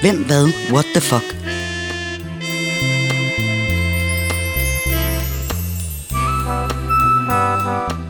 Hvem 0.00 0.24
hvad? 0.26 0.52
What 0.72 0.84
the 0.94 1.00
fuck? 1.00 1.24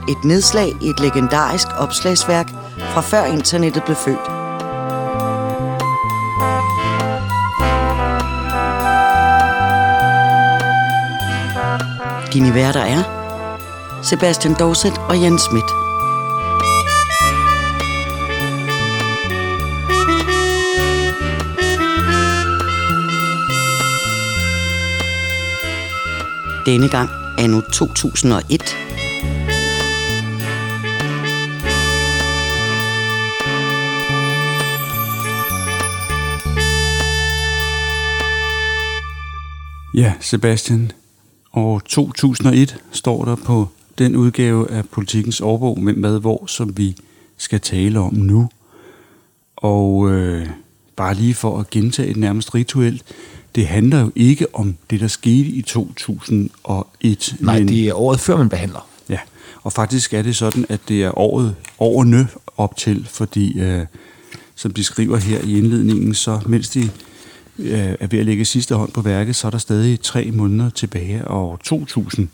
Et 0.09 0.25
nedslag 0.25 0.69
i 0.83 0.89
et 0.89 1.01
legendarisk 1.01 1.67
opslagsværk 1.79 2.49
fra 2.79 3.01
før 3.01 3.25
internettet 3.25 3.85
blev 3.85 3.97
født. 3.97 4.27
Dine 12.33 12.55
værter 12.55 12.81
er 12.81 13.22
Sebastian 14.05 14.55
Dorset 14.59 14.93
og 15.09 15.23
Jens 15.23 15.43
Schmidt. 15.43 15.65
Denne 26.67 26.89
gang 26.89 27.11
anno 27.39 27.61
2001. 27.61 28.77
Ja, 39.95 40.13
Sebastian. 40.21 40.93
År 41.55 41.79
2001 41.79 42.77
står 42.93 43.25
der 43.25 43.37
på 43.37 43.69
den 43.99 44.17
udgave 44.17 44.71
af 44.71 44.89
Politikens 44.89 45.41
årbog 45.41 45.81
med 45.81 45.95
hvad 45.95 46.21
hvor, 46.21 46.47
som 46.47 46.79
vi 46.79 46.97
skal 47.37 47.61
tale 47.61 47.99
om 47.99 48.15
nu. 48.15 48.49
Og 49.57 50.11
øh, 50.11 50.47
bare 50.97 51.15
lige 51.15 51.35
for 51.35 51.61
at 51.61 51.71
gentage 51.71 52.09
det 52.09 52.17
nærmest 52.17 52.55
rituelt, 52.55 53.03
det 53.55 53.67
handler 53.67 54.01
jo 54.01 54.13
ikke 54.15 54.47
om 54.55 54.75
det, 54.91 55.01
der 55.01 55.09
skete 55.09 55.49
i 55.49 55.63
2001. 55.63 57.37
Nej, 57.41 57.59
men, 57.59 57.69
det 57.69 57.89
er 57.89 57.95
året 57.95 58.21
før, 58.21 58.37
man 58.37 58.49
behandler. 58.49 58.89
Ja, 59.09 59.19
og 59.63 59.73
faktisk 59.73 60.15
er 60.15 60.23
det 60.23 60.37
sådan, 60.37 60.67
at 60.69 60.81
det 60.89 61.03
er 61.03 61.19
året 61.19 61.55
årene 61.79 62.29
op 62.57 62.77
til, 62.77 63.09
fordi 63.11 63.61
øh, 63.61 63.87
som 64.55 64.71
de 64.71 64.85
skriver 64.85 65.17
her 65.17 65.41
i 65.41 65.59
indledningen, 65.59 66.15
så 66.15 66.41
mens 66.47 66.69
de 66.69 66.91
øh, 67.59 67.95
er 68.01 68.07
ved 68.07 68.19
at 68.19 68.27
lægge 68.27 68.45
sidste 68.45 68.75
hånd 68.75 68.93
på 68.93 69.01
værket, 69.01 69.37
så 69.37 69.47
er 69.47 69.51
der 69.51 69.59
stadig 69.59 70.01
tre 70.01 70.31
måneder 70.31 70.71
tilbage 70.71 71.29
og 71.29 71.61
2000, 71.65 72.29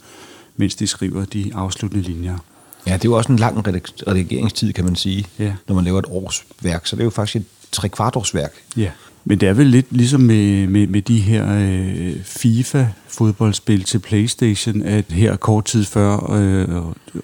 mens 0.59 0.75
de 0.75 0.87
skriver 0.87 1.25
de 1.25 1.51
afsluttende 1.55 2.05
linjer. 2.05 2.39
Ja, 2.87 2.93
det 2.93 3.05
er 3.05 3.09
jo 3.09 3.17
også 3.17 3.33
en 3.33 3.39
lang 3.39 3.67
redigeringstid, 4.07 4.73
kan 4.73 4.85
man 4.85 4.97
sige, 4.97 5.27
Ja. 5.39 5.55
når 5.69 5.75
man 5.75 5.85
laver 5.85 5.99
et 5.99 6.07
årsværk. 6.09 6.87
Så 6.87 6.97
det 6.97 7.03
er 7.03 7.05
jo 7.05 7.11
faktisk 7.11 7.37
et 7.37 7.45
tre 7.73 7.89
kvartårsværk. 7.89 8.53
Ja, 8.77 8.91
men 9.29 9.41
det 9.41 9.49
er 9.49 9.53
vel 9.53 9.67
lidt 9.67 9.87
ligesom 9.91 10.21
med, 10.21 10.67
med, 10.67 10.87
med 10.87 11.03
de 11.03 11.19
her 11.19 11.47
øh, 11.59 12.15
FIFA-fodboldspil 12.25 13.83
til 13.85 13.99
Playstation, 13.99 14.83
at 14.83 15.05
her 15.09 15.37
kort 15.37 15.65
tid 15.65 15.85
før 15.85 16.33
øh, 16.33 16.69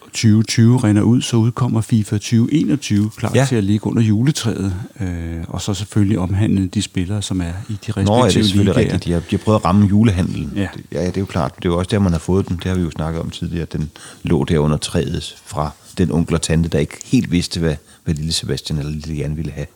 2020 0.05 0.79
render 0.79 1.03
ud, 1.03 1.23
så 1.23 1.37
udkommer 1.37 1.81
FIFA 1.81 2.17
2021 2.17 3.11
klar 3.17 3.33
Ja. 3.35 3.47
til 3.49 3.57
at 3.57 3.65
ligge 3.65 3.87
under 3.87 4.03
juletræet, 4.03 4.75
øh, 5.01 5.07
og 5.49 5.61
så 5.63 5.75
selvfølgelig 5.75 6.19
omhandle 6.19 6.67
de 6.67 6.83
spillere, 6.83 7.23
som 7.23 7.41
er 7.41 7.45
i 7.45 7.73
de 7.73 7.77
respektive 7.93 8.05
Nå, 8.05 8.17
ja, 8.17 8.23
det 8.31 8.37
er 8.37 8.43
selvfølgelig 8.43 8.75
ligaer. 8.75 8.93
rigtigt. 8.95 9.05
De 9.05 9.13
har, 9.13 9.21
de 9.21 9.27
har 9.31 9.39
prøvet 9.39 9.59
at 9.59 9.65
ramme 9.65 9.87
julehandlen. 9.87 10.53
Ja. 10.57 10.69
Ja, 10.93 11.07
det 11.07 11.17
er 11.17 11.21
jo 11.21 11.27
klart. 11.27 11.57
Det 11.57 11.65
er 11.65 11.69
jo 11.69 11.79
også 11.79 11.89
der, 11.91 11.99
man 11.99 12.13
har 12.13 12.19
fået 12.19 12.49
dem. 12.49 12.59
Det 12.59 12.67
har 12.67 12.75
vi 12.75 12.83
jo 12.83 12.91
snakket 12.91 13.21
om 13.23 13.31
tidligere. 13.31 13.63
at 13.63 13.73
Den 13.73 13.91
lå 14.23 14.45
der 14.45 14.59
under 14.59 14.77
træet 14.77 15.35
fra 15.47 15.71
den 15.99 16.13
onkel 16.13 16.35
og 16.35 16.43
tante, 16.43 16.69
der 16.69 16.79
ikke 16.79 16.97
helt 17.05 17.33
vidste, 17.33 17.61
hvad, 17.61 17.75
hvad 18.05 18.15
lille 18.15 18.33
Sebastian 18.33 18.79
eller 18.79 18.93
lille 18.93 19.15
Jan 19.15 19.37
ville 19.37 19.51
have. 19.53 19.67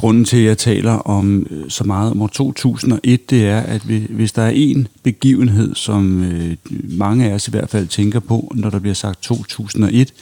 Grunden 0.00 0.24
til, 0.24 0.36
at 0.36 0.44
jeg 0.44 0.58
taler 0.58 0.92
om 0.92 1.46
øh, 1.50 1.64
så 1.70 1.84
meget 1.84 2.10
om 2.10 2.22
år 2.22 2.26
2001, 2.26 3.30
det 3.30 3.46
er, 3.46 3.60
at 3.60 3.88
vi, 3.88 4.06
hvis 4.10 4.32
der 4.32 4.42
er 4.42 4.50
en 4.54 4.88
begivenhed, 5.02 5.74
som 5.74 6.22
øh, 6.24 6.56
mange 6.98 7.30
af 7.30 7.34
os 7.34 7.48
i 7.48 7.50
hvert 7.50 7.70
fald 7.70 7.86
tænker 7.86 8.20
på, 8.20 8.52
når 8.54 8.70
der 8.70 8.78
bliver 8.78 8.94
sagt 8.94 9.22
2001, 9.22 10.12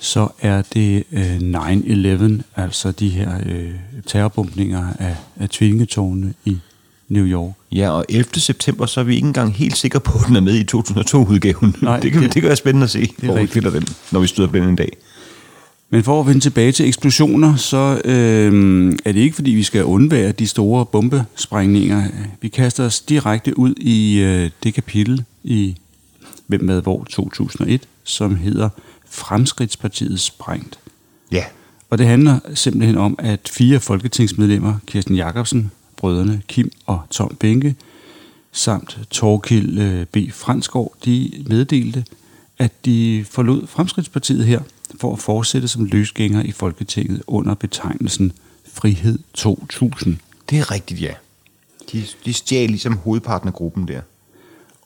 så 0.00 0.28
er 0.40 0.62
det 0.74 1.04
øh, 1.12 1.36
9-11, 1.36 2.42
altså 2.56 2.90
de 2.92 3.08
her 3.08 3.30
øh, 3.46 3.70
terrorbombninger 4.06 4.86
af, 4.98 5.16
af 5.40 5.48
tvillingetårnene 5.48 6.34
i 6.44 6.56
New 7.08 7.24
York. 7.26 7.52
Ja, 7.72 7.90
og 7.90 8.04
11. 8.08 8.24
september, 8.36 8.86
så 8.86 9.00
er 9.00 9.04
vi 9.04 9.14
ikke 9.14 9.26
engang 9.26 9.54
helt 9.54 9.76
sikre 9.76 10.00
på, 10.00 10.18
at 10.18 10.24
den 10.28 10.36
er 10.36 10.40
med 10.40 10.54
i 10.54 10.64
2002-udgaven. 10.76 11.74
Nej, 11.82 12.00
det, 12.02 12.12
kan, 12.12 12.22
det, 12.22 12.34
det- 12.34 12.42
kan 12.42 12.48
være 12.48 12.56
spændende 12.56 12.84
at 12.84 12.90
se, 12.90 13.08
hvor 13.22 13.40
vi 13.40 13.46
finder 13.46 13.70
den, 13.70 13.86
når 14.12 14.20
vi 14.20 14.26
støder 14.26 14.48
på 14.48 14.56
den 14.56 14.68
en 14.68 14.76
dag. 14.76 14.92
Men 15.90 16.04
for 16.04 16.20
at 16.20 16.26
vende 16.26 16.40
tilbage 16.40 16.72
til 16.72 16.86
eksplosioner, 16.86 17.56
så 17.56 18.00
øh, 18.04 18.92
er 19.04 19.12
det 19.12 19.20
ikke 19.20 19.34
fordi, 19.34 19.50
vi 19.50 19.62
skal 19.62 19.84
undvære 19.84 20.32
de 20.32 20.46
store 20.46 20.86
bombesprængninger. 20.86 22.04
Vi 22.40 22.48
kaster 22.48 22.84
os 22.84 23.00
direkte 23.00 23.58
ud 23.58 23.74
i 23.74 24.20
øh, 24.20 24.50
det 24.62 24.74
kapitel 24.74 25.24
i 25.44 25.76
Hvem 26.46 26.64
med 26.64 26.82
hvor 26.82 27.04
2001, 27.04 27.88
som 28.04 28.36
hedder 28.36 28.68
Fremskridtspartiet 29.10 30.20
sprængt. 30.20 30.78
Ja, 31.32 31.44
Og 31.90 31.98
det 31.98 32.06
handler 32.06 32.38
simpelthen 32.54 32.96
om, 32.96 33.18
at 33.18 33.50
fire 33.52 33.80
folketingsmedlemmer, 33.80 34.74
Kirsten 34.86 35.16
Jacobsen, 35.16 35.70
brødrene 35.96 36.42
Kim 36.48 36.70
og 36.86 37.00
Tom 37.10 37.36
Benke, 37.40 37.74
samt 38.52 38.98
Torkild 39.10 39.78
øh, 39.78 40.06
B. 40.06 40.16
Fransgaard, 40.32 40.92
de 41.04 41.44
meddelte, 41.46 42.04
at 42.58 42.84
de 42.84 43.24
forlod 43.30 43.66
Fremskridtspartiet 43.66 44.46
her 44.46 44.60
for 45.00 45.12
at 45.12 45.18
fortsætte 45.18 45.68
som 45.68 45.84
løsgænger 45.84 46.42
i 46.42 46.52
Folketinget 46.52 47.22
under 47.26 47.54
betegnelsen 47.54 48.32
Frihed 48.72 49.18
2000. 49.34 50.16
det 50.50 50.58
er 50.58 50.70
rigtigt, 50.70 51.02
ja. 51.02 51.12
De, 51.92 52.04
de 52.24 52.32
stjal 52.32 52.68
ligesom 52.68 52.96
hovedparten 52.96 53.48
af 53.48 53.54
gruppen 53.54 53.88
der. 53.88 54.00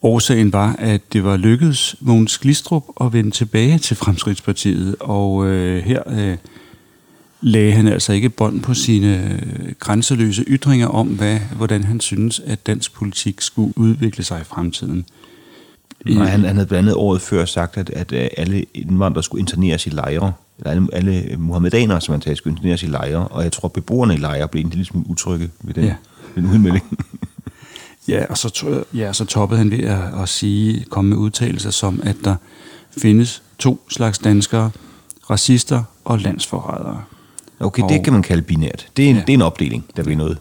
Årsagen 0.03 0.53
var, 0.53 0.77
at 0.79 1.13
det 1.13 1.25
var 1.25 1.37
lykkedes 1.37 1.97
Mogens 2.01 2.39
Glistrup 2.39 2.85
at 3.01 3.13
vende 3.13 3.31
tilbage 3.31 3.79
til 3.79 3.97
Fremskridtspartiet, 3.97 4.97
og 5.01 5.47
øh, 5.47 5.85
her 5.85 6.03
øh, 6.07 6.37
lagde 7.41 7.73
han 7.73 7.87
altså 7.87 8.13
ikke 8.13 8.29
bånd 8.29 8.61
på 8.61 8.75
sine 8.75 9.33
øh, 9.33 9.73
grænseløse 9.79 10.43
ytringer 10.43 10.87
om, 10.87 11.09
hvad, 11.09 11.39
hvordan 11.57 11.85
han 11.85 12.01
synes, 12.01 12.41
at 12.41 12.67
dansk 12.67 12.93
politik 12.93 13.41
skulle 13.41 13.79
udvikle 13.79 14.25
sig 14.25 14.41
i 14.41 14.45
fremtiden. 14.45 15.05
Nej, 16.07 16.27
han, 16.27 16.45
han 16.45 16.55
havde 16.57 16.67
blandt 16.67 16.79
andet 16.89 16.95
året 16.95 17.21
før 17.21 17.45
sagt, 17.45 17.77
at, 17.77 17.91
at 17.91 18.13
øh, 18.13 18.29
alle 18.37 18.65
indvandrere 18.75 19.23
skulle 19.23 19.41
interneres 19.41 19.87
i 19.87 19.91
lejre. 19.91 20.33
Eller 20.59 20.71
alle, 20.71 20.89
alle 20.93 21.37
muhammedanere, 21.39 22.01
som 22.01 22.13
han 22.13 22.23
sagde, 22.23 22.37
skulle 22.37 22.53
interneres 22.57 22.83
i 22.83 22.87
lejre. 22.87 23.29
Og 23.29 23.43
jeg 23.45 23.53
tror, 23.53 23.69
at 23.69 23.73
beboerne 23.73 24.15
i 24.15 24.17
lejre 24.17 24.49
blev 24.49 24.65
en 24.65 24.71
lille 24.71 24.85
smule 24.85 25.07
utrygge 25.11 25.51
ved 25.61 25.75
den, 25.75 25.85
ja. 25.85 25.95
Den 26.35 26.47
udmelding. 26.47 26.85
Ja, 28.09 28.25
og 28.31 28.39
så, 28.39 28.85
ja, 28.95 29.13
så 29.13 29.25
toppede 29.25 29.59
han 29.59 29.71
ved 29.71 29.79
at, 29.85 30.23
at 30.23 30.29
sige, 30.29 30.85
komme 30.91 31.09
med 31.09 31.17
udtalelser 31.17 31.71
som, 31.71 32.01
at 32.05 32.17
der 32.25 32.35
findes 32.99 33.43
to 33.59 33.81
slags 33.91 34.19
danskere, 34.19 34.71
racister 35.31 35.83
og 36.05 36.19
landsforrædere. 36.19 37.03
Okay, 37.61 37.83
Og- 37.83 37.89
det 37.89 38.05
kan 38.05 38.13
man 38.13 38.23
kalde 38.23 38.43
binært. 38.43 38.89
Det 38.97 39.05
er 39.05 39.11
en. 39.11 39.17
Ja. 39.17 39.21
det 39.23 39.29
er 39.29 39.35
en 39.35 39.43
opdeling, 39.43 39.85
der 39.97 40.03
bliver 40.03 40.17
noget. 40.17 40.39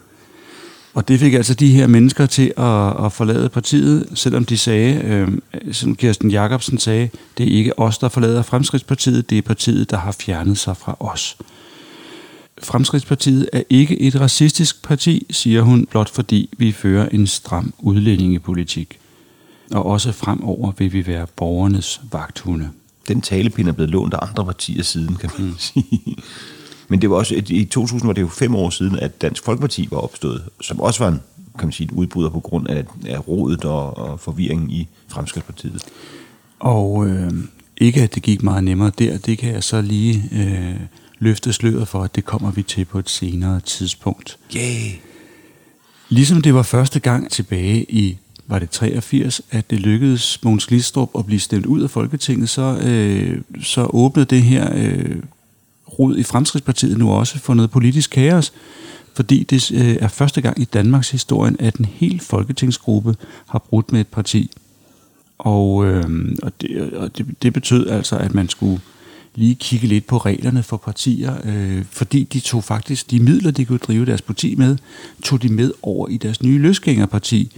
Og 0.93 1.07
det 1.07 1.19
fik 1.19 1.33
altså 1.33 1.53
de 1.53 1.71
her 1.71 1.87
mennesker 1.87 2.25
til 2.25 2.53
at, 2.57 3.05
at 3.05 3.13
forlade 3.13 3.49
partiet, 3.49 4.07
selvom 4.13 4.45
de 4.45 4.57
sagde, 4.57 5.01
øh, 5.03 5.27
som 5.73 5.95
Kirsten 5.95 6.31
Jacobsen 6.31 6.77
sagde, 6.77 7.09
det 7.37 7.47
er 7.47 7.57
ikke 7.57 7.79
os, 7.79 7.97
der 7.97 8.09
forlader 8.09 8.41
Fremskridtspartiet, 8.41 9.29
det 9.29 9.37
er 9.37 9.41
partiet, 9.41 9.91
der 9.91 9.97
har 9.97 10.11
fjernet 10.11 10.57
sig 10.57 10.77
fra 10.77 10.97
os. 10.99 11.37
Fremskridtspartiet 12.63 13.49
er 13.53 13.63
ikke 13.69 14.01
et 14.01 14.21
racistisk 14.21 14.83
parti, 14.83 15.25
siger 15.29 15.61
hun, 15.61 15.85
blot 15.85 16.09
fordi 16.09 16.49
vi 16.57 16.71
fører 16.71 17.09
en 17.09 17.27
stram 17.27 17.73
udlændingepolitik. 17.79 18.99
Og 19.71 19.85
også 19.85 20.11
fremover 20.11 20.71
vil 20.77 20.93
vi 20.93 21.07
være 21.07 21.27
borgernes 21.35 22.01
vagthunde. 22.11 22.69
Den 23.07 23.21
talepinde 23.21 23.69
er 23.69 23.73
blevet 23.73 23.89
lånt 23.89 24.13
af 24.13 24.19
andre 24.29 24.45
partier 24.45 24.83
siden, 24.83 25.15
kan 25.15 25.29
man 25.39 25.55
sige. 25.59 26.15
Men 26.91 27.01
det 27.01 27.09
var 27.09 27.15
også, 27.15 27.43
i 27.49 27.65
2000 27.65 28.07
var 28.07 28.13
det 28.13 28.21
jo 28.21 28.27
fem 28.27 28.55
år 28.55 28.69
siden, 28.69 28.99
at 28.99 29.21
Dansk 29.21 29.43
Folkeparti 29.43 29.87
var 29.91 29.97
opstået, 29.97 30.43
som 30.61 30.79
også 30.79 31.03
var 31.03 31.11
en, 31.11 31.19
kan 31.59 31.67
man 31.67 31.71
sige, 31.71 31.89
en 31.91 31.97
udbryder 31.97 32.29
på 32.29 32.39
grund 32.39 32.67
af, 32.67 32.85
af 33.07 33.27
rodet 33.27 33.65
og, 33.65 33.97
og 33.97 34.19
forvirringen 34.19 34.69
i 34.69 34.87
Fremskridtspartiet. 35.07 35.83
Og 36.59 37.07
øh, 37.07 37.31
ikke 37.77 38.01
at 38.01 38.15
det 38.15 38.23
gik 38.23 38.43
meget 38.43 38.63
nemmere 38.63 38.91
der, 38.99 39.17
det 39.17 39.37
kan 39.37 39.53
jeg 39.53 39.63
så 39.63 39.81
lige 39.81 40.23
øh, 40.31 40.79
løfte 41.19 41.53
sløret 41.53 41.87
for, 41.87 42.03
at 42.03 42.15
det 42.15 42.25
kommer 42.25 42.51
vi 42.51 42.63
til 42.63 42.85
på 42.85 42.99
et 42.99 43.09
senere 43.09 43.59
tidspunkt. 43.59 44.37
Yeah. 44.55 44.91
Ligesom 46.09 46.41
det 46.41 46.53
var 46.53 46.63
første 46.63 46.99
gang 46.99 47.31
tilbage 47.31 47.85
i, 47.91 48.17
var 48.47 48.59
det 48.59 48.69
83, 48.69 49.41
at 49.51 49.69
det 49.69 49.79
lykkedes 49.79 50.43
Mogens 50.43 50.65
Glistrup 50.67 51.09
at 51.17 51.25
blive 51.25 51.39
stemt 51.39 51.65
ud 51.65 51.81
af 51.81 51.89
Folketinget, 51.89 52.49
så, 52.49 52.79
øh, 52.83 53.41
så 53.63 53.89
åbnede 53.93 54.25
det 54.25 54.41
her 54.41 54.69
øh, 54.75 55.15
rod 55.99 56.17
i 56.17 56.23
Fremskridspartiet 56.23 56.97
nu 56.97 57.11
også 57.11 57.39
for 57.39 57.53
noget 57.53 57.71
politisk 57.71 58.09
kaos, 58.09 58.53
fordi 59.13 59.43
det 59.43 59.71
øh, 59.71 59.97
er 59.99 60.07
første 60.07 60.41
gang 60.41 60.61
i 60.61 60.65
Danmarks 60.65 61.11
historien, 61.11 61.55
at 61.59 61.75
en 61.75 61.85
hel 61.85 62.19
folketingsgruppe 62.19 63.15
har 63.47 63.59
brudt 63.59 63.91
med 63.91 64.01
et 64.01 64.07
parti. 64.07 64.51
Og, 65.37 65.85
øh, 65.85 66.03
og, 66.43 66.51
det, 66.61 66.93
og 66.93 67.17
det, 67.17 67.25
det 67.41 67.53
betød 67.53 67.89
altså, 67.89 68.17
at 68.17 68.33
man 68.33 68.49
skulle 68.49 68.81
lige 69.35 69.55
kigge 69.55 69.87
lidt 69.87 70.07
på 70.07 70.17
reglerne 70.17 70.63
for 70.63 70.77
partier, 70.77 71.35
øh, 71.43 71.85
fordi 71.89 72.23
de 72.23 72.39
tog 72.39 72.63
faktisk 72.63 73.11
de 73.11 73.19
midler, 73.19 73.51
de 73.51 73.65
kunne 73.65 73.77
drive 73.77 74.05
deres 74.05 74.21
parti 74.21 74.55
med, 74.55 74.77
tog 75.23 75.41
de 75.41 75.49
med 75.49 75.71
over 75.81 76.07
i 76.07 76.17
deres 76.17 76.43
nye 76.43 76.57
løsgængerparti. 76.57 77.57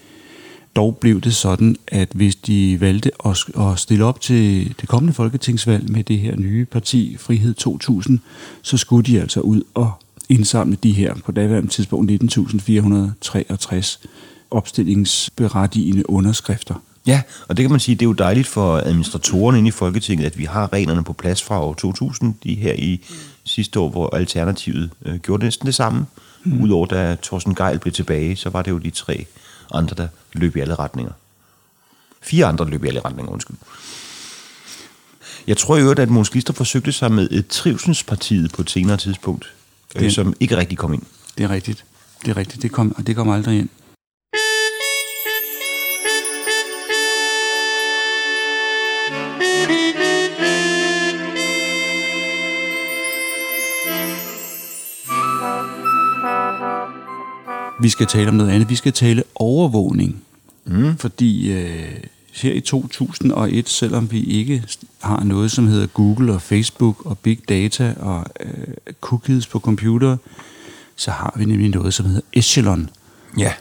Dog 0.76 0.98
blev 0.98 1.22
det 1.22 1.36
sådan, 1.36 1.76
at 1.88 2.10
hvis 2.14 2.36
de 2.36 2.82
valgte 2.82 3.12
at, 3.26 3.38
stille 3.80 4.06
op 4.06 4.22
til 4.22 4.74
det 4.82 4.90
kommende 4.90 5.14
folketingsvalg 5.14 5.92
med 5.92 6.04
det 6.04 6.20
her 6.20 6.36
nye 6.36 6.66
parti, 6.66 7.18
Frihed 7.20 7.54
2000, 7.54 8.20
så 8.62 8.78
skulle 8.78 9.04
de 9.04 9.22
altså 9.22 9.40
ud 9.40 9.62
og 9.74 9.92
indsamle 10.30 10.78
de 10.84 10.92
her 10.92 11.16
på 11.26 11.32
daværende 11.32 11.70
tidspunkt 11.70 12.12
19.463 12.12 14.06
opstillingsberettigende 14.52 16.10
underskrifter. 16.10 16.76
Ja, 17.08 17.22
og 17.48 17.58
det 17.58 17.64
kan 17.64 17.72
man 17.72 17.80
sige, 17.80 17.96
det 17.96 18.02
er 18.02 18.10
jo 18.10 18.14
dejligt 18.14 18.48
for 18.48 18.78
administratorerne 18.78 19.58
inde 19.58 19.68
i 19.68 19.72
Folketinget, 19.72 20.26
at 20.26 20.38
vi 20.38 20.44
har 20.44 20.74
reglerne 20.74 21.04
på 21.04 21.14
plads 21.14 21.44
fra 21.44 21.64
år 21.64 21.74
2000, 21.74 22.36
de 22.44 22.56
her 22.56 22.74
i 22.74 23.02
sidste 23.44 23.80
år, 23.80 23.90
hvor 23.90 24.16
Alternativet 24.16 24.90
øh, 25.06 25.20
gjorde 25.20 25.44
næsten 25.44 25.66
det 25.66 25.76
samme. 25.76 26.06
Mm. 26.44 26.62
Udover 26.62 26.86
da 26.86 27.18
Thorsten 27.24 27.56
Geil 27.56 27.80
blev 27.80 27.94
tilbage, 27.94 28.36
så 28.36 28.50
var 28.50 28.62
det 28.62 28.72
jo 28.72 28.78
de 28.78 28.90
tre 28.90 29.26
andre, 29.74 29.96
der 29.96 30.08
løb 30.34 30.56
i 30.56 30.60
alle 30.60 30.76
retninger. 30.76 31.12
Fire 32.22 32.46
andre 32.46 32.70
løb 32.70 32.84
i 32.84 32.88
alle 32.88 33.00
retninger, 33.00 33.32
undskyld. 33.32 33.58
Jeg 35.48 35.58
tror 35.58 35.78
jo, 35.78 35.92
at 35.92 36.10
Måns 36.10 36.30
Glister 36.30 36.54
forsøgte 36.54 36.92
sig 36.92 37.12
med 37.12 37.32
et 37.32 37.48
trivselspartiet 37.48 38.52
på 38.52 38.62
et 38.62 38.70
senere 38.70 38.98
tidspunkt, 38.98 39.54
øh, 39.96 40.02
det, 40.02 40.14
som 40.14 40.34
ikke 40.40 40.58
rigtig 40.58 40.78
kom 40.78 40.94
ind. 40.94 41.04
Det 41.38 41.44
er 41.44 41.50
rigtigt. 41.50 41.86
Det 42.26 42.32
er 42.32 42.38
rigtigt. 42.38 42.62
Det 42.62 42.72
kom, 42.72 43.04
det 43.08 43.16
kom 43.16 43.30
aldrig 43.30 43.60
ind. 43.60 43.70
Vi 57.82 57.90
skal 57.90 58.08
tale 58.08 58.30
om 58.30 58.36
noget 58.36 58.52
andet. 58.52 58.70
Vi 58.70 58.76
skal 58.76 58.94
tale 58.94 59.24
overvågning. 59.36 60.24
Mm. 60.66 60.98
Fordi 60.98 61.52
øh, 61.52 62.04
her 62.34 62.54
i 62.54 62.60
2001, 62.60 63.70
selvom 63.70 64.12
vi 64.12 64.24
ikke 64.24 64.64
har 65.02 65.24
noget, 65.24 65.52
som 65.52 65.68
hedder 65.68 65.88
Google 65.88 66.34
og 66.34 66.42
Facebook 66.42 67.06
og 67.06 67.18
Big 67.18 67.40
Data 67.50 67.94
og 68.00 68.26
øh, 68.40 68.74
cookies 69.02 69.48
på 69.48 69.60
computer, 69.60 70.18
så 70.96 71.12
har 71.12 71.34
vi 71.38 71.46
nemlig 71.46 71.70
noget, 71.70 71.94
som 71.94 72.06
hedder 72.06 72.22
Echelon. 72.34 72.90
Ja. 73.38 73.54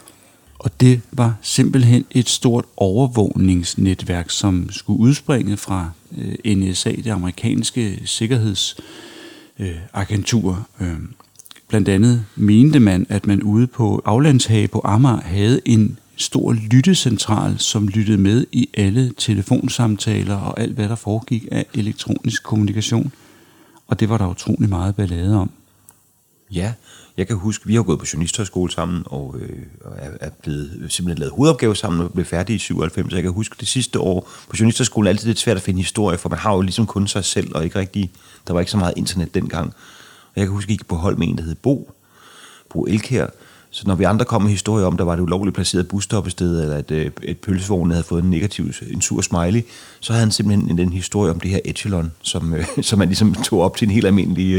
Og 0.59 0.81
det 0.81 1.01
var 1.13 1.35
simpelthen 1.43 2.05
et 2.11 2.29
stort 2.29 2.65
overvågningsnetværk, 2.77 4.31
som 4.31 4.69
skulle 4.71 5.01
udspringe 5.01 5.57
fra 5.57 5.91
øh, 6.19 6.57
NSA, 6.57 6.91
det 6.91 7.11
amerikanske 7.11 8.03
sikkerhedsagentur. 8.05 10.67
Øh, 10.81 10.89
øh, 10.89 10.97
blandt 11.73 11.89
andet 11.89 12.25
mente 12.37 12.81
man, 12.81 13.07
at 13.09 13.27
man 13.27 13.43
ude 13.43 13.67
på 13.67 14.03
Aflandshage 14.05 14.69
på 14.69 14.81
Amager 14.85 15.21
havde 15.21 15.61
en 15.65 15.99
stor 16.17 16.53
lyttecentral, 16.53 17.59
som 17.59 17.89
lyttede 17.89 18.19
med 18.19 18.47
i 18.53 18.69
alle 18.75 19.13
telefonsamtaler 19.19 20.37
og 20.37 20.61
alt, 20.61 20.75
hvad 20.75 20.89
der 20.89 20.95
foregik 20.95 21.49
af 21.53 21.67
elektronisk 21.75 22.43
kommunikation. 22.43 23.13
Og 23.89 24.01
det 24.01 24.09
var 24.09 24.19
der 24.19 24.27
utrolig 24.27 24.69
meget 24.69 24.97
ballade 24.97 25.37
om. 25.37 25.51
Ja, 26.51 26.73
jeg 27.17 27.27
kan 27.27 27.37
huske, 27.37 27.67
vi 27.67 27.75
har 27.75 27.83
gået 27.83 27.99
på 27.99 28.07
journalisthøjskole 28.13 28.73
sammen, 28.73 29.03
og 29.07 29.37
øh, 29.41 29.59
er 30.21 30.31
blevet 30.43 30.79
øh, 30.81 30.91
simpelthen 30.91 31.19
lavet 31.19 31.33
hovedopgave 31.33 31.77
sammen, 31.77 32.01
og 32.01 32.13
blev 32.13 32.25
færdige 32.25 32.57
i 32.57 32.59
97. 32.59 33.11
Så 33.11 33.17
jeg 33.17 33.23
kan 33.23 33.33
huske, 33.33 33.57
det 33.61 33.69
sidste 33.69 34.01
år 34.01 34.31
på 34.49 34.57
journalisthøjskolen 34.61 35.07
er 35.07 35.11
altid 35.11 35.27
lidt 35.27 35.39
svært 35.39 35.57
at 35.57 35.63
finde 35.63 35.81
historie, 35.81 36.19
for 36.19 36.29
man 36.29 36.39
har 36.39 36.55
jo 36.55 36.61
ligesom 36.61 36.87
kun 36.87 37.09
sig 37.09 37.25
selv, 37.25 37.55
og 37.55 37.65
ikke 37.65 37.79
rigtig, 37.79 38.13
der 38.47 38.53
var 38.53 38.61
ikke 38.61 38.73
så 38.73 38.79
meget 38.79 38.95
internet 38.97 39.35
dengang. 39.35 39.75
Og 40.35 40.41
jeg 40.41 40.47
kan 40.47 40.53
huske, 40.53 40.67
at 40.67 40.71
jeg 40.71 40.79
gik 40.79 40.89
på 40.89 40.97
hold 40.97 41.17
med 41.17 41.29
en, 41.29 41.39
der 41.39 41.45
hed 41.45 41.55
Bo, 41.55 41.91
Bo 42.71 42.85
Elkær, 42.85 43.27
så 43.75 43.83
når 43.87 43.95
vi 43.95 44.05
andre 44.05 44.25
kom 44.25 44.43
med 44.43 44.51
historier 44.51 44.87
om, 44.87 44.97
der 44.97 45.05
var 45.05 45.17
det 45.17 45.23
ulovligt 45.23 45.55
placeret 45.55 45.89
busstoppested, 45.89 46.63
eller 46.63 46.77
at 46.77 46.91
øh, 46.91 47.11
et 47.23 47.39
pølsevogn 47.39 47.91
havde 47.91 48.05
fået 48.05 48.23
en 48.23 48.31
negativ, 48.31 48.73
en 48.91 49.01
sur 49.01 49.21
smiley, 49.21 49.63
så 50.01 50.13
havde 50.13 50.25
han 50.25 50.33
simpelthen 50.33 50.79
en, 50.79 50.93
historie 50.93 51.31
om 51.31 51.41
det 51.41 51.51
her 51.51 51.61
echelon, 51.65 52.13
som, 52.23 52.55
øh, 52.55 52.67
som 52.83 52.99
man 52.99 53.09
ligesom 53.09 53.35
tog 53.35 53.61
op 53.61 53.77
til 53.77 53.87
en 53.87 53.95
helt 53.95 54.07
almindelig 54.07 54.53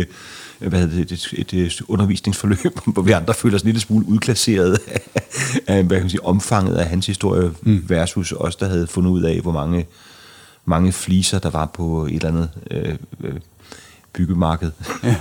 øh, 0.62 0.70
hvad 0.70 0.88
det, 0.88 1.12
et, 1.12 1.34
et, 1.34 1.54
et 1.54 1.82
undervisningsforløb, 1.88 2.80
hvor 2.94 3.02
vi 3.02 3.12
andre 3.12 3.34
føler 3.34 3.56
os 3.56 3.62
en 3.62 3.68
lille 3.68 3.82
smule 3.82 4.08
udklasseret 4.08 4.80
af, 5.68 5.84
hvad 5.84 5.98
kan 5.98 6.04
man 6.04 6.10
sige, 6.10 6.26
omfanget 6.26 6.76
af 6.76 6.86
hans 6.86 7.08
historie 7.08 7.52
mm. 7.62 7.86
versus 7.88 8.34
os, 8.38 8.56
der 8.56 8.68
havde 8.68 8.88
fundet 8.88 9.12
ud 9.12 9.24
af, 9.24 9.40
hvor 9.40 9.52
mange, 9.52 9.86
mange 10.66 10.92
fliser 10.92 11.40
der 11.40 11.50
var 11.50 11.66
på 11.66 12.06
et 12.06 12.14
eller 12.14 12.28
andet 12.28 12.50
øh, 12.72 12.96
byggemarked. 14.14 14.72
Ja. 15.04 15.16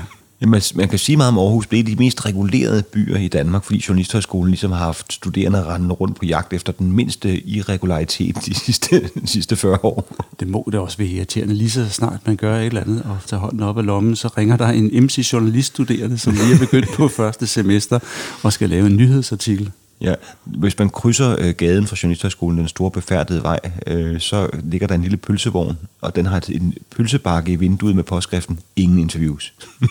Man, 0.46 0.62
man 0.74 0.88
kan 0.88 0.98
sige 0.98 1.16
meget 1.16 1.28
om 1.28 1.38
Aarhus, 1.38 1.66
det 1.66 1.78
er 1.78 1.82
de 1.82 1.96
mest 1.96 2.26
regulerede 2.26 2.82
byer 2.82 3.16
i 3.16 3.28
Danmark, 3.28 3.64
fordi 3.64 3.84
Journalisthøjskolen 3.88 4.50
ligesom 4.50 4.72
har 4.72 4.84
haft 4.84 5.12
studerende 5.12 5.64
rendende 5.64 5.94
rundt 5.94 6.16
på 6.16 6.24
jagt 6.24 6.52
efter 6.52 6.72
den 6.72 6.92
mindste 6.92 7.40
irregularitet 7.40 8.36
de 8.46 8.54
sidste, 8.54 9.00
de 9.22 9.26
sidste 9.26 9.56
40 9.56 9.78
år. 9.82 10.16
Det 10.40 10.48
må 10.48 10.68
det 10.72 10.80
også 10.80 10.98
være 10.98 11.08
irriterende. 11.08 11.54
Lige 11.54 11.70
så 11.70 11.88
snart 11.88 12.20
man 12.26 12.36
gør 12.36 12.58
et 12.58 12.66
eller 12.66 12.80
andet 12.80 13.02
og 13.02 13.18
tager 13.26 13.40
hånden 13.40 13.62
op 13.62 13.78
af 13.78 13.86
lommen, 13.86 14.16
så 14.16 14.28
ringer 14.28 14.56
der 14.56 14.68
en 14.68 15.04
MC-journaliststuderende, 15.04 16.18
som 16.18 16.32
lige 16.32 16.54
er 16.54 16.58
begyndt 16.58 16.88
på 16.94 17.08
første 17.22 17.46
semester 17.46 17.98
og 18.42 18.52
skal 18.52 18.70
lave 18.70 18.86
en 18.86 18.96
nyhedsartikel. 18.96 19.70
Ja, 20.02 20.14
hvis 20.44 20.78
man 20.78 20.90
krydser 20.90 21.36
øh, 21.38 21.54
gaden 21.54 21.86
fra 21.86 21.96
Journalisthøjskolen, 22.02 22.58
den 22.58 22.68
store 22.68 22.90
befærdede 22.90 23.42
vej, 23.42 23.60
øh, 23.86 24.20
så 24.20 24.50
ligger 24.62 24.86
der 24.86 24.94
en 24.94 25.02
lille 25.02 25.16
pølsevogn, 25.16 25.78
og 26.00 26.16
den 26.16 26.26
har 26.26 26.42
en 26.48 26.74
pølsebakke 26.96 27.52
i 27.52 27.56
vinduet 27.56 27.96
med 27.96 28.04
påskriften, 28.04 28.58
ingen 28.76 28.98
interviews. 28.98 29.54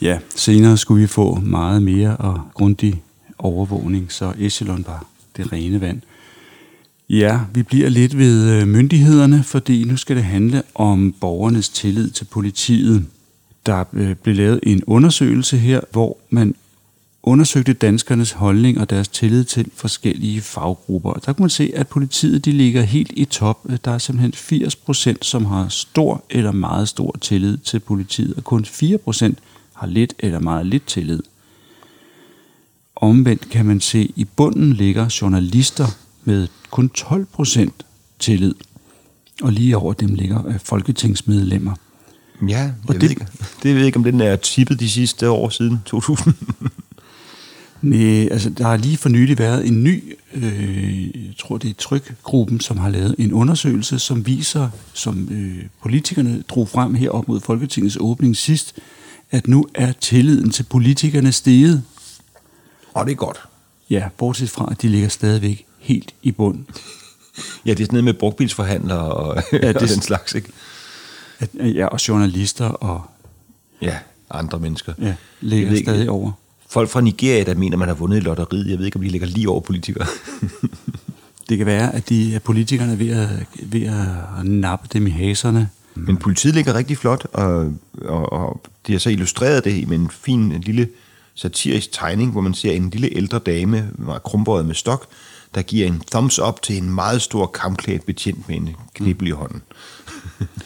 ja, 0.00 0.18
senere 0.36 0.76
skulle 0.76 1.00
vi 1.00 1.06
få 1.06 1.34
meget 1.34 1.82
mere 1.82 2.16
og 2.16 2.40
grundig 2.54 3.02
overvågning, 3.38 4.12
så 4.12 4.32
Echelon 4.38 4.84
var 4.86 5.06
det 5.36 5.52
rene 5.52 5.80
vand. 5.80 6.00
Ja, 7.08 7.40
vi 7.54 7.62
bliver 7.62 7.88
lidt 7.88 8.18
ved 8.18 8.50
øh, 8.50 8.68
myndighederne, 8.68 9.42
fordi 9.42 9.84
nu 9.84 9.96
skal 9.96 10.16
det 10.16 10.24
handle 10.24 10.62
om 10.74 11.14
borgernes 11.20 11.68
tillid 11.68 12.10
til 12.10 12.24
politiet. 12.24 13.06
Der 13.66 13.84
øh, 13.92 14.14
blev 14.16 14.34
lavet 14.34 14.60
en 14.62 14.84
undersøgelse 14.86 15.58
her, 15.58 15.80
hvor 15.90 16.18
man 16.30 16.54
undersøgte 17.22 17.72
danskernes 17.72 18.32
holdning 18.32 18.80
og 18.80 18.90
deres 18.90 19.08
tillid 19.08 19.44
til 19.44 19.70
forskellige 19.74 20.40
faggrupper. 20.40 21.12
Der 21.12 21.32
kan 21.32 21.42
man 21.42 21.50
se, 21.50 21.72
at 21.74 21.88
politiet 21.88 22.44
de 22.44 22.52
ligger 22.52 22.82
helt 22.82 23.12
i 23.16 23.24
top. 23.24 23.66
Der 23.84 23.90
er 23.90 23.98
simpelthen 23.98 24.32
80 24.32 24.76
procent, 24.76 25.24
som 25.24 25.44
har 25.44 25.68
stor 25.68 26.24
eller 26.30 26.52
meget 26.52 26.88
stor 26.88 27.16
tillid 27.20 27.58
til 27.58 27.80
politiet, 27.80 28.34
og 28.36 28.44
kun 28.44 28.64
4 28.64 28.98
procent 28.98 29.38
har 29.74 29.86
lidt 29.86 30.14
eller 30.18 30.38
meget 30.38 30.66
lidt 30.66 30.86
tillid. 30.86 31.22
Omvendt 32.96 33.50
kan 33.50 33.66
man 33.66 33.80
se, 33.80 33.98
at 33.98 34.10
i 34.16 34.24
bunden 34.24 34.72
ligger 34.72 35.18
journalister 35.20 35.86
med 36.24 36.48
kun 36.70 36.88
12 36.88 37.24
procent 37.24 37.86
tillid, 38.18 38.54
og 39.42 39.52
lige 39.52 39.76
over 39.76 39.92
dem 39.92 40.14
ligger 40.14 40.46
øh, 40.46 40.58
folketingsmedlemmer. 40.58 41.74
Ja, 42.48 42.58
jeg 42.58 42.74
og 42.88 42.94
ved 42.94 43.00
det, 43.00 43.10
ikke, 43.10 43.26
det 43.62 43.70
ved 43.70 43.76
jeg 43.76 43.86
ikke, 43.86 43.96
om 43.96 44.04
den 44.04 44.20
er 44.20 44.36
tippet 44.36 44.80
de 44.80 44.90
sidste 44.90 45.30
år 45.30 45.48
siden 45.48 45.78
2000. 45.86 46.34
Nej, 47.82 48.28
altså 48.30 48.50
der 48.50 48.64
har 48.64 48.76
lige 48.76 48.96
for 48.96 49.08
nylig 49.08 49.38
været 49.38 49.66
en 49.66 49.84
ny, 49.84 50.16
øh, 50.34 51.26
jeg 51.26 51.34
tror 51.38 51.58
det 51.58 51.70
er 51.70 51.74
Trykgruppen, 51.74 52.60
som 52.60 52.76
har 52.78 52.88
lavet 52.88 53.14
en 53.18 53.32
undersøgelse, 53.32 53.98
som 53.98 54.26
viser, 54.26 54.68
som 54.92 55.28
øh, 55.32 55.64
politikerne 55.82 56.42
drog 56.48 56.68
frem 56.68 56.94
her 56.94 57.10
op 57.10 57.28
mod 57.28 57.40
Folketingets 57.40 57.96
åbning 58.00 58.36
sidst, 58.36 58.78
at 59.30 59.48
nu 59.48 59.66
er 59.74 59.92
tilliden 59.92 60.50
til 60.50 60.62
politikerne 60.62 61.32
steget. 61.32 61.82
Og 62.94 63.06
det 63.06 63.12
er 63.12 63.16
godt. 63.16 63.40
Ja, 63.90 64.08
bortset 64.18 64.50
fra, 64.50 64.68
at 64.70 64.82
de 64.82 64.88
ligger 64.88 65.08
stadigvæk 65.08 65.66
helt 65.78 66.14
i 66.22 66.32
bund. 66.32 66.64
ja, 67.66 67.70
det 67.70 67.80
er 67.80 67.84
sådan 67.84 67.94
noget 67.94 68.04
med 68.04 68.14
brugtbilsforhandlere 68.14 69.12
og, 69.12 69.42
ja, 69.52 69.58
det, 69.58 69.76
og 69.76 69.88
den 69.88 70.02
slags, 70.02 70.34
ikke? 70.34 70.48
At, 71.42 71.74
ja, 71.74 71.86
og 71.86 72.08
journalister 72.08 72.68
og... 72.68 73.02
Ja, 73.82 73.96
andre 74.30 74.58
mennesker. 74.58 74.92
Ja, 75.00 75.14
ligger 75.40 75.76
stadig 75.82 76.00
ikke, 76.00 76.12
over. 76.12 76.32
Folk 76.68 76.88
fra 76.88 77.00
Nigeria, 77.00 77.44
der 77.44 77.54
mener, 77.54 77.76
man 77.76 77.88
har 77.88 77.94
vundet 77.94 78.16
i 78.16 78.20
lotteriet. 78.20 78.70
Jeg 78.70 78.78
ved 78.78 78.86
ikke, 78.86 78.96
om 78.96 79.02
de 79.02 79.08
ligger 79.08 79.26
lige 79.26 79.48
over 79.48 79.60
politikere. 79.60 80.06
det 81.48 81.58
kan 81.58 81.66
være, 81.66 81.94
at 81.94 82.08
de 82.08 82.34
at 82.34 82.42
politikerne 82.42 82.92
er 82.92 82.96
ved 82.96 83.10
at, 83.10 83.28
ved 83.62 83.82
at 83.82 84.46
nappe 84.46 84.88
dem 84.92 85.06
i 85.06 85.10
haserne. 85.10 85.68
Men 85.94 86.16
politiet 86.16 86.54
ligger 86.54 86.74
rigtig 86.74 86.98
flot, 86.98 87.26
og, 87.32 87.72
og, 88.04 88.32
og 88.32 88.60
de 88.86 88.92
har 88.92 88.98
så 88.98 89.10
illustreret 89.10 89.64
det 89.64 89.88
med 89.88 89.98
en 89.98 90.10
fin 90.10 90.52
en 90.52 90.60
lille 90.60 90.88
satirisk 91.34 91.92
tegning, 91.92 92.32
hvor 92.32 92.40
man 92.40 92.54
ser 92.54 92.72
en 92.72 92.90
lille 92.90 93.16
ældre 93.16 93.38
dame, 93.38 93.90
krumbøjet 94.24 94.66
med 94.66 94.74
stok, 94.74 95.06
der 95.54 95.62
giver 95.62 95.86
en 95.86 96.02
thumbs 96.10 96.38
up 96.38 96.62
til 96.62 96.78
en 96.78 96.90
meget 96.90 97.22
stor 97.22 97.46
kampklædt 97.46 98.06
betjent 98.06 98.48
med 98.48 98.56
en 98.56 98.76
knibbel 98.94 99.28
i 99.28 99.30
hånden. 99.30 99.62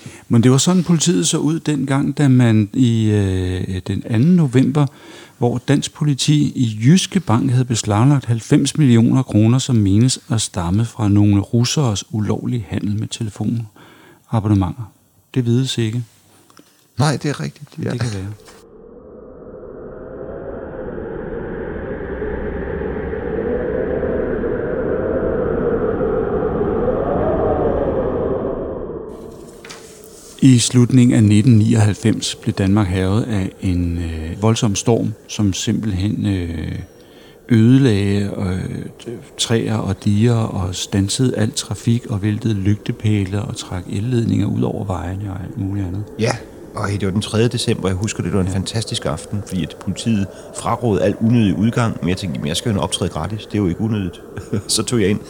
Men 0.28 0.42
det 0.42 0.50
var 0.50 0.58
sådan, 0.58 0.84
politiet 0.84 1.26
så 1.28 1.38
ud 1.38 1.60
dengang, 1.60 2.18
da 2.18 2.28
man 2.28 2.68
i 2.72 3.10
øh, 3.10 3.80
den 3.86 4.02
2. 4.02 4.18
november, 4.18 4.86
hvor 5.38 5.58
dansk 5.68 5.94
politi 5.94 6.52
i 6.56 6.78
Jyske 6.84 7.20
Bank 7.20 7.50
havde 7.50 7.64
beslaglagt 7.64 8.24
90 8.24 8.78
millioner 8.78 9.22
kroner, 9.22 9.58
som 9.58 9.76
menes 9.76 10.20
at 10.30 10.40
stamme 10.40 10.84
fra 10.84 11.08
nogle 11.08 11.40
russeres 11.40 12.04
ulovlige 12.10 12.66
handel 12.68 12.98
med 12.98 13.08
telefoner 13.08 13.64
abonnementer. 14.30 14.92
Det 15.34 15.46
vides 15.46 15.78
ikke. 15.78 16.04
Nej, 16.98 17.16
det 17.16 17.28
er 17.28 17.40
rigtigt. 17.40 17.68
Ja. 17.84 17.90
Det 17.90 18.00
kan 18.00 18.10
være. 18.14 18.32
I 30.46 30.58
slutningen 30.58 31.14
af 31.14 31.18
1999 31.18 32.34
blev 32.34 32.54
Danmark 32.54 32.86
havet 32.86 33.22
af 33.22 33.50
en 33.60 33.98
øh, 33.98 34.42
voldsom 34.42 34.74
storm, 34.74 35.14
som 35.28 35.52
simpelthen 35.52 36.26
øh, 36.26 36.78
ødelagde 37.48 38.30
øh, 38.38 38.86
træer 39.38 39.76
og 39.76 40.04
diger 40.04 40.34
og 40.34 40.74
stansede 40.74 41.36
al 41.36 41.52
trafik 41.52 42.06
og 42.06 42.22
væltede 42.22 42.54
lygtepæle 42.54 43.42
og 43.42 43.56
trak 43.56 43.84
elledninger 43.92 44.46
ud 44.46 44.62
over 44.62 44.84
vejene 44.84 45.30
og 45.30 45.36
alt 45.44 45.58
muligt 45.58 45.86
andet. 45.86 46.04
Ja, 46.18 46.32
og 46.74 46.88
det 46.90 47.04
var 47.04 47.10
den 47.10 47.22
3. 47.22 47.48
december, 47.48 47.88
jeg 47.88 47.96
husker 47.96 48.22
det, 48.22 48.32
det 48.32 48.36
var 48.36 48.44
en 48.44 48.50
ja. 48.50 48.54
fantastisk 48.54 49.06
aften, 49.06 49.42
fordi 49.46 49.62
at 49.62 49.76
politiet 49.80 50.26
frarådede 50.56 51.04
al 51.04 51.14
unødig 51.20 51.58
udgang, 51.58 51.96
men 52.00 52.08
jeg 52.08 52.16
tænkte, 52.16 52.40
men 52.40 52.48
jeg 52.48 52.56
skal 52.56 52.72
jo 52.72 52.80
optræde 52.80 53.10
gratis, 53.10 53.46
det 53.46 53.54
er 53.54 53.62
jo 53.62 53.68
ikke 53.68 53.80
unødigt. 53.80 54.22
så 54.68 54.82
tog 54.82 55.00
jeg 55.00 55.08
ind 55.08 55.20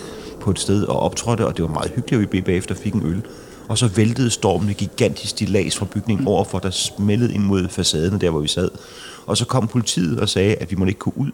på 0.40 0.50
et 0.50 0.58
sted 0.58 0.82
og 0.82 1.00
optrådte, 1.00 1.46
og 1.46 1.56
det 1.56 1.62
var 1.62 1.70
meget 1.70 1.90
hyggeligt, 1.94 2.22
at 2.22 2.32
vi 2.32 2.40
bagefter 2.40 2.74
fik 2.74 2.94
en 2.94 3.02
øl. 3.06 3.22
Og 3.68 3.78
så 3.78 3.88
væltede 3.88 4.30
stormen 4.30 4.70
et 4.70 4.76
gigantisk 4.76 5.30
stilas 5.30 5.76
fra 5.76 5.86
bygningen 5.86 6.26
overfor, 6.26 6.58
der 6.58 6.70
smældede 6.70 7.34
ind 7.34 7.42
mod 7.42 7.68
facaden, 7.68 8.20
der 8.20 8.30
hvor 8.30 8.40
vi 8.40 8.48
sad. 8.48 8.70
Og 9.26 9.36
så 9.36 9.44
kom 9.44 9.68
politiet 9.68 10.20
og 10.20 10.28
sagde, 10.28 10.54
at 10.54 10.70
vi 10.70 10.76
måtte 10.76 10.90
ikke 10.90 11.00
gå 11.00 11.12
ud, 11.16 11.30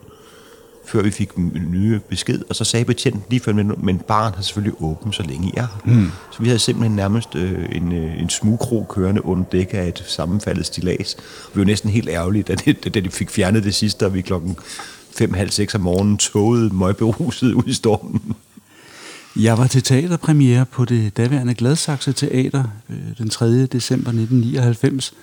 før 0.87 1.03
vi 1.03 1.11
fik 1.11 1.39
nye 1.71 2.01
besked. 2.09 2.43
Og 2.49 2.57
så 2.57 2.65
sagde 2.65 2.85
betjenten 2.85 3.23
lige 3.31 3.41
før, 3.41 3.53
men 3.79 3.99
baren 3.99 4.35
har 4.35 4.43
selvfølgelig 4.43 4.83
åbent, 4.83 5.15
så 5.15 5.23
længe 5.23 5.49
I 5.49 5.53
er 5.57 5.81
mm. 5.85 6.11
Så 6.31 6.43
vi 6.43 6.47
havde 6.47 6.59
simpelthen 6.59 6.97
nærmest 6.97 7.35
øh, 7.35 7.69
en, 7.73 7.93
øh, 7.93 8.21
en 8.21 8.31
smugkro 8.31 8.87
kørende 8.89 9.25
under 9.25 9.45
dæk 9.45 9.69
af 9.73 9.89
et 9.89 10.05
sammenfaldet 10.07 10.67
stilas. 10.67 11.17
Vi 11.55 11.59
var 11.59 11.65
næsten 11.65 11.91
helt 11.91 12.09
ærgerlige, 12.09 12.43
da, 12.43 12.55
det, 12.55 12.95
da 12.95 13.01
de 13.01 13.11
fik 13.11 13.31
fjernet 13.31 13.65
det 13.65 13.75
sidste, 13.75 14.07
og 14.07 14.15
vi 14.15 14.21
klokken 14.21 14.57
fem, 15.19 15.35
halv 15.35 15.51
seks 15.51 15.75
om 15.75 15.81
morgenen 15.81 16.17
togede 16.17 16.75
møgberuset 16.75 17.53
ud 17.53 17.65
i 17.67 17.73
stormen. 17.73 18.35
Jeg 19.37 19.59
var 19.59 19.67
til 19.67 19.83
teaterpremiere 19.83 20.67
på 20.67 20.85
det 20.85 21.17
daværende 21.17 21.55
Gladsaxe 21.55 22.13
Teater 22.13 22.65
øh, 22.89 23.19
den 23.19 23.31
3. 23.31 23.67
december 23.67 24.09
1999 24.09 25.15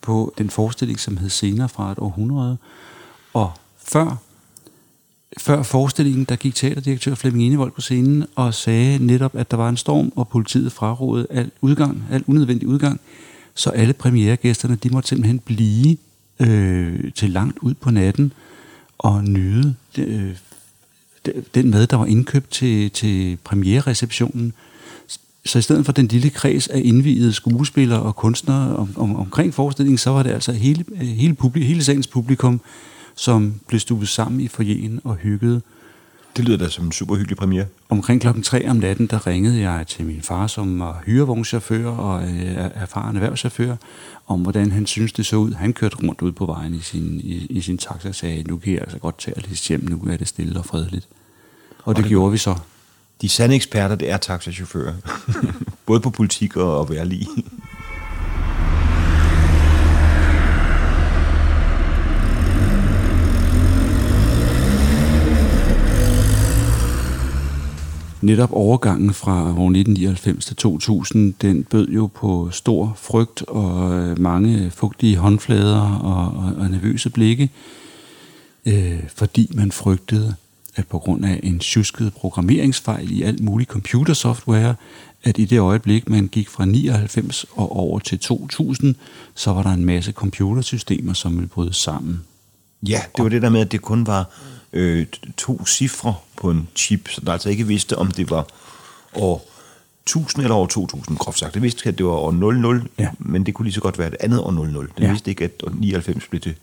på 0.00 0.34
den 0.38 0.50
forestilling, 0.50 1.00
som 1.00 1.16
hed 1.16 1.28
Senere 1.28 1.68
fra 1.68 1.92
et 1.92 1.98
århundrede. 1.98 2.56
Og 3.34 3.52
før, 3.78 4.16
før 5.38 5.62
forestillingen, 5.62 6.24
der 6.24 6.36
gik 6.36 6.54
teaterdirektør 6.54 7.14
Flemming 7.14 7.46
Enevold 7.46 7.72
på 7.72 7.80
scenen 7.80 8.26
og 8.34 8.54
sagde 8.54 9.06
netop, 9.06 9.36
at 9.36 9.50
der 9.50 9.56
var 9.56 9.68
en 9.68 9.76
storm, 9.76 10.12
og 10.16 10.28
politiet 10.28 10.72
frarådede 10.72 11.26
al 11.30 11.50
udgang, 11.60 12.04
al 12.10 12.24
unødvendig 12.26 12.68
udgang, 12.68 13.00
så 13.54 13.70
alle 13.70 13.92
premieregæsterne, 13.92 14.76
de 14.76 14.88
måtte 14.88 15.08
simpelthen 15.08 15.38
blive 15.38 15.96
øh, 16.40 17.12
til 17.12 17.30
langt 17.30 17.58
ud 17.58 17.74
på 17.74 17.90
natten 17.90 18.32
og 18.98 19.24
nyde 19.24 19.74
øh, 19.98 20.36
den 21.54 21.70
mad, 21.70 21.86
der 21.86 21.96
var 21.96 22.06
indkøbt 22.06 22.50
til, 22.50 22.90
til 22.90 23.38
premiere-receptionen. 23.44 24.52
Så 25.44 25.58
i 25.58 25.62
stedet 25.62 25.84
for 25.84 25.92
den 25.92 26.06
lille 26.06 26.30
kreds 26.30 26.68
af 26.68 26.80
indvidede 26.84 27.32
skuespillere 27.32 28.02
og 28.02 28.16
kunstnere 28.16 28.76
om, 28.76 28.92
om, 28.96 29.16
omkring 29.16 29.54
forestillingen, 29.54 29.98
så 29.98 30.10
var 30.10 30.22
det 30.22 30.30
altså 30.30 30.52
hele, 30.52 30.84
hele, 30.96 31.34
publik, 31.34 31.66
hele 31.66 31.84
sagens 31.84 32.06
publikum, 32.06 32.60
som 33.14 33.54
blev 33.68 33.80
stupet 33.80 34.08
sammen 34.08 34.40
i 34.40 34.48
forjen 34.48 35.00
og 35.04 35.16
hyggede. 35.16 35.60
Det 36.36 36.46
lyder 36.46 36.58
da 36.58 36.68
som 36.68 36.84
en 36.84 36.92
super 36.92 37.16
hyggelig 37.16 37.36
premiere. 37.36 37.66
Omkring 37.88 38.20
klokken 38.20 38.42
3 38.42 38.68
om 38.70 38.76
natten, 38.76 39.06
der 39.06 39.26
ringede 39.26 39.60
jeg 39.60 39.86
til 39.86 40.06
min 40.06 40.22
far, 40.22 40.46
som 40.46 40.80
var 40.80 41.02
hyrevognschauffør 41.06 41.86
og 41.86 42.22
øh, 42.22 42.54
erfaren 42.74 43.16
erhvervschauffør, 43.16 43.76
om 44.26 44.40
hvordan 44.40 44.72
han 44.72 44.86
synes 44.86 45.12
det 45.12 45.26
så 45.26 45.36
ud. 45.36 45.52
Han 45.52 45.72
kørte 45.72 45.96
rundt 45.96 46.22
ud 46.22 46.32
på 46.32 46.46
vejen 46.46 46.74
i 46.74 46.80
sin, 46.80 47.20
i, 47.24 47.46
i 47.50 47.60
sin 47.60 47.78
taxa 47.78 48.08
og 48.08 48.14
sagde, 48.14 48.42
nu 48.42 48.56
kan 48.56 48.72
jeg 48.72 48.80
altså 48.80 48.98
godt 48.98 49.18
tage 49.18 49.38
at 49.38 49.44
hjem, 49.44 49.84
nu 49.88 50.02
er 50.10 50.16
det 50.16 50.28
stille 50.28 50.58
og 50.58 50.64
fredeligt. 50.64 51.08
Og, 51.78 51.88
og 51.88 51.96
det, 51.96 52.04
det 52.04 52.08
gjorde 52.10 52.32
vi 52.32 52.38
så. 52.38 52.54
De 53.22 53.28
sande 53.28 53.54
eksperter, 53.54 53.94
det 53.94 54.10
er 54.10 54.16
taxachauffører. 54.16 54.94
Både 55.86 56.00
på 56.00 56.10
politik 56.10 56.56
og 56.56 56.80
at 56.80 56.90
være 56.90 57.06
lige. 57.06 57.28
netop 68.22 68.52
overgangen 68.52 69.14
fra 69.14 69.42
år 69.42 69.70
1999 69.70 70.44
til 70.44 70.56
2000, 70.56 71.34
den 71.42 71.64
bød 71.64 71.88
jo 71.88 72.06
på 72.06 72.48
stor 72.50 72.92
frygt 72.96 73.42
og 73.42 73.92
øh, 73.92 74.18
mange 74.18 74.70
fugtige 74.70 75.16
håndflader 75.16 75.80
og, 75.80 76.44
og, 76.44 76.52
og 76.58 76.70
nervøse 76.70 77.10
blikke, 77.10 77.50
øh, 78.66 79.00
fordi 79.16 79.50
man 79.54 79.72
frygtede, 79.72 80.34
at 80.78 80.86
på 80.86 80.98
grund 80.98 81.24
af 81.24 81.40
en 81.42 81.58
tjusket 81.58 82.12
programmeringsfejl 82.12 83.12
i 83.12 83.22
alt 83.22 83.40
mulig 83.40 83.66
computersoftware, 83.66 84.74
at 85.24 85.38
i 85.38 85.44
det 85.44 85.58
øjeblik, 85.58 86.08
man 86.08 86.28
gik 86.28 86.48
fra 86.48 86.64
99 86.64 87.46
og 87.52 87.76
over 87.76 87.98
til 87.98 88.18
2000, 88.18 88.94
så 89.34 89.52
var 89.52 89.62
der 89.62 89.70
en 89.70 89.84
masse 89.84 90.12
computersystemer, 90.12 91.12
som 91.12 91.36
ville 91.36 91.48
bryde 91.48 91.74
sammen. 91.74 92.22
Ja, 92.82 93.00
det 93.16 93.22
var 93.22 93.28
det 93.28 93.42
der 93.42 93.48
med, 93.48 93.60
at 93.60 93.72
det 93.72 93.82
kun 93.82 94.06
var 94.06 94.30
øh, 94.72 95.06
to 95.36 95.66
cifre 95.66 96.14
på 96.36 96.50
en 96.50 96.68
chip, 96.76 97.08
så 97.08 97.20
der 97.20 97.32
altså 97.32 97.50
ikke 97.50 97.66
vidste, 97.66 97.98
om 97.98 98.10
det 98.10 98.30
var 98.30 98.46
år 99.14 99.48
1000 100.02 100.42
eller 100.42 100.56
år 100.56 100.66
2000, 100.66 101.16
groft 101.16 101.38
sagt. 101.38 101.54
Det 101.54 101.62
vidste, 101.62 101.88
at 101.88 101.98
det 101.98 102.06
var 102.06 102.12
år 102.12 102.32
00, 102.32 102.88
ja. 102.98 103.08
men 103.18 103.46
det 103.46 103.54
kunne 103.54 103.66
lige 103.66 103.74
så 103.74 103.80
godt 103.80 103.98
være 103.98 104.10
det 104.10 104.16
andet 104.20 104.40
år 104.40 104.52
00. 104.52 104.88
Det 104.96 105.04
ja. 105.04 105.10
vidste 105.10 105.30
ikke, 105.30 105.44
at 105.44 105.62
99 105.74 106.26
blev 106.26 106.40
til, 106.40 106.54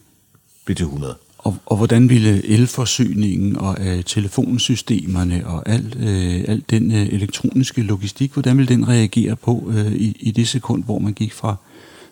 blev 0.65 0.75
til 0.75 0.83
100. 0.83 1.15
Og, 1.45 1.57
og 1.65 1.77
hvordan 1.77 2.09
ville 2.09 2.45
elforsyningen 2.45 3.57
og 3.57 3.77
øh, 3.79 4.03
telefonsystemerne 4.03 5.47
og 5.47 5.69
al, 5.69 5.93
øh, 5.99 6.45
al 6.47 6.63
den 6.69 6.91
øh, 6.91 7.07
elektroniske 7.07 7.81
logistik, 7.81 8.33
hvordan 8.33 8.57
ville 8.57 8.75
den 8.75 8.87
reagere 8.87 9.35
på 9.35 9.71
øh, 9.75 9.91
i, 9.91 10.17
i 10.19 10.31
det 10.31 10.47
sekund, 10.47 10.83
hvor 10.83 10.99
man 10.99 11.13
gik 11.13 11.33
fra 11.33 11.55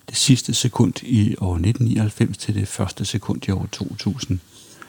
det 0.09 0.17
sidste 0.17 0.53
sekund 0.53 0.93
i 1.03 1.35
år 1.41 1.53
1999 1.53 2.37
til 2.37 2.55
det 2.55 2.67
første 2.67 3.05
sekund 3.05 3.47
i 3.47 3.51
år 3.51 3.67
2000? 3.71 4.39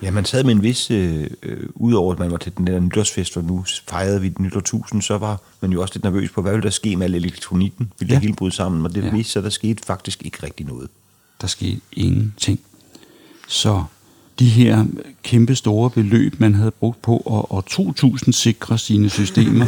Ja, 0.02 0.10
man 0.10 0.24
sad 0.24 0.44
med 0.44 0.52
en 0.52 0.62
vis, 0.62 0.90
øh, 0.90 1.30
øh, 1.42 1.68
udover 1.74 2.12
at 2.12 2.18
man 2.18 2.30
var 2.30 2.36
til 2.36 2.52
den 2.56 2.66
der 2.66 2.80
nytårsfest, 2.80 3.36
og 3.36 3.44
nu 3.44 3.64
fejrede 3.88 4.20
vi 4.20 4.32
nytår 4.38 4.60
1000, 4.60 5.02
så 5.02 5.18
var 5.18 5.40
man 5.60 5.72
jo 5.72 5.82
også 5.82 5.94
lidt 5.94 6.04
nervøs 6.04 6.30
på, 6.30 6.42
hvad 6.42 6.52
ville 6.52 6.64
der 6.64 6.70
ske 6.70 6.96
med 6.96 7.06
al 7.06 7.14
elektronikken? 7.14 7.92
Ville 7.98 8.12
ja. 8.12 8.14
det 8.14 8.22
hele 8.22 8.34
bryde 8.34 8.52
sammen? 8.52 8.86
Og 8.86 8.94
det 8.94 9.04
ja. 9.04 9.10
viste 9.10 9.32
sig, 9.32 9.42
der 9.42 9.50
skete 9.50 9.86
faktisk 9.86 10.22
ikke 10.24 10.38
rigtig 10.42 10.66
noget. 10.66 10.88
Der 11.40 11.46
skete 11.46 11.80
ingenting. 11.92 12.60
Så 13.48 13.84
de 14.38 14.48
her 14.48 14.84
kæmpe 15.22 15.54
store 15.54 15.90
beløb, 15.90 16.40
man 16.40 16.54
havde 16.54 16.70
brugt 16.70 17.02
på 17.02 17.46
at, 17.52 17.58
at 17.58 17.64
2000 17.64 18.32
sikre 18.32 18.78
sine 18.78 19.10
systemer, 19.10 19.66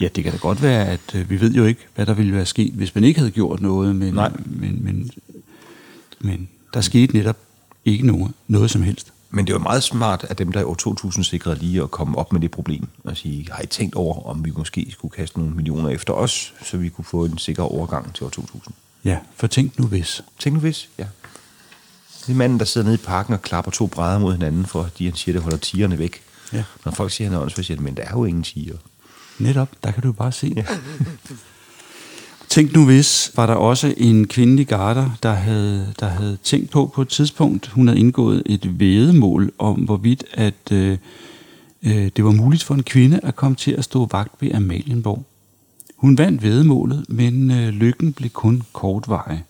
ja, 0.00 0.08
det 0.08 0.24
kan 0.24 0.32
da 0.32 0.38
godt 0.38 0.62
være, 0.62 0.86
at 0.86 1.14
øh, 1.14 1.30
vi 1.30 1.40
ved 1.40 1.52
jo 1.52 1.64
ikke, 1.64 1.80
hvad 1.94 2.06
der 2.06 2.14
ville 2.14 2.32
være 2.32 2.46
sket, 2.46 2.72
hvis 2.72 2.94
man 2.94 3.04
ikke 3.04 3.20
havde 3.20 3.30
gjort 3.30 3.60
noget, 3.60 3.96
men, 3.96 4.14
Nej. 4.14 4.32
men, 4.46 4.84
men, 4.84 5.10
men 6.20 6.48
der 6.74 6.80
skete 6.80 7.16
netop 7.16 7.36
ikke 7.84 8.06
noget, 8.06 8.32
noget 8.48 8.70
som 8.70 8.82
helst. 8.82 9.12
Men 9.30 9.46
det 9.46 9.52
var 9.52 9.60
meget 9.60 9.82
smart 9.82 10.26
at 10.28 10.38
dem, 10.38 10.52
der 10.52 10.60
i 10.60 10.64
år 10.64 10.74
2000 10.74 11.24
sikrede 11.24 11.58
lige 11.58 11.82
at 11.82 11.90
komme 11.90 12.18
op 12.18 12.32
med 12.32 12.40
det 12.40 12.50
problem. 12.50 12.88
Og 13.04 13.16
sige, 13.16 13.46
har 13.50 13.62
I 13.62 13.66
tænkt 13.66 13.94
over, 13.94 14.26
om 14.26 14.44
vi 14.44 14.52
måske 14.56 14.86
skulle 14.90 15.12
kaste 15.12 15.38
nogle 15.38 15.54
millioner 15.54 15.88
efter 15.88 16.12
os, 16.12 16.54
så 16.64 16.76
vi 16.76 16.88
kunne 16.88 17.04
få 17.04 17.24
en 17.24 17.38
sikker 17.38 17.62
overgang 17.62 18.14
til 18.14 18.24
år 18.24 18.30
2000? 18.30 18.74
Ja, 19.04 19.18
for 19.36 19.46
tænk 19.46 19.78
nu 19.78 19.86
hvis. 19.86 20.22
Tænk 20.38 20.54
nu 20.54 20.60
hvis, 20.60 20.88
ja. 20.98 21.04
Det 22.26 22.32
er 22.32 22.36
manden, 22.36 22.58
der 22.58 22.64
sidder 22.64 22.84
nede 22.84 22.94
i 22.94 23.04
parken 23.04 23.34
og 23.34 23.42
klapper 23.42 23.70
to 23.70 23.86
brædder 23.86 24.18
mod 24.18 24.32
hinanden, 24.32 24.66
for 24.66 24.88
de 24.98 25.04
han 25.04 25.14
siger, 25.14 25.32
det 25.32 25.42
holder 25.42 25.58
tigerne 25.58 25.98
væk. 25.98 26.22
Ja. 26.52 26.64
Når 26.84 26.92
folk 26.92 27.12
siger, 27.12 27.28
han 27.28 27.38
er 27.38 27.42
åndssvagt, 27.42 27.80
men 27.80 27.96
der 27.96 28.02
er 28.02 28.10
jo 28.12 28.24
ingen 28.24 28.42
tiger. 28.42 28.76
Netop, 29.38 29.68
der 29.84 29.90
kan 29.90 30.02
du 30.02 30.12
bare 30.12 30.32
se. 30.32 30.52
Ja. 30.56 30.64
Tænk 32.48 32.74
nu 32.74 32.84
hvis, 32.84 33.32
var 33.36 33.46
der 33.46 33.54
også 33.54 33.94
en 33.96 34.28
kvindelig 34.28 34.66
garder, 34.66 35.10
der 35.22 35.32
havde, 35.32 35.94
der 36.00 36.06
havde 36.08 36.38
tænkt 36.42 36.70
på 36.70 36.86
på 36.94 37.02
et 37.02 37.08
tidspunkt, 37.08 37.66
hun 37.66 37.88
havde 37.88 38.00
indgået 38.00 38.42
et 38.46 38.80
vedemål 38.80 39.52
om, 39.58 39.74
hvorvidt 39.74 40.24
at 40.32 40.72
øh, 40.72 40.98
øh, 41.82 42.10
det 42.16 42.24
var 42.24 42.30
muligt 42.30 42.64
for 42.64 42.74
en 42.74 42.82
kvinde 42.82 43.20
at 43.22 43.36
komme 43.36 43.56
til 43.56 43.70
at 43.72 43.84
stå 43.84 44.08
vagt 44.12 44.32
ved 44.40 44.54
Amalienborg. 44.54 45.24
Hun 45.96 46.18
vandt 46.18 46.42
vedemålet, 46.42 47.04
men 47.08 47.50
øh, 47.50 47.68
lykken 47.68 48.12
blev 48.12 48.30
kun 48.30 48.62
kortvarig. 48.72 49.44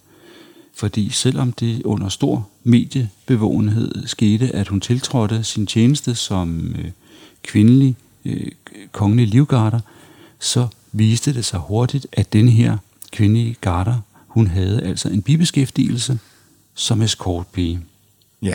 Fordi 0.80 1.10
selvom 1.10 1.52
det 1.52 1.82
under 1.82 2.08
stor 2.08 2.49
mediebevågenhed 2.64 4.06
skete, 4.06 4.54
at 4.54 4.68
hun 4.68 4.80
tiltrådte 4.80 5.44
sin 5.44 5.66
tjeneste 5.66 6.14
som 6.14 6.75
øh, 6.78 6.90
kvindelig 7.42 7.96
øh, 8.25 8.50
kongelig 8.92 9.28
livgarder, 9.28 9.80
så 10.38 10.68
viste 10.92 11.34
det 11.34 11.44
sig 11.44 11.60
hurtigt, 11.60 12.06
at 12.12 12.32
den 12.32 12.49
her 12.49 12.78
kvindelige 13.12 13.56
garder, 13.60 13.99
hun 14.26 14.46
havde 14.46 14.82
altså 14.82 15.08
en 15.08 15.22
bibeskæftigelse 15.22 16.18
som 16.75 17.02
escortpige. 17.02 17.80
Ja. 18.42 18.54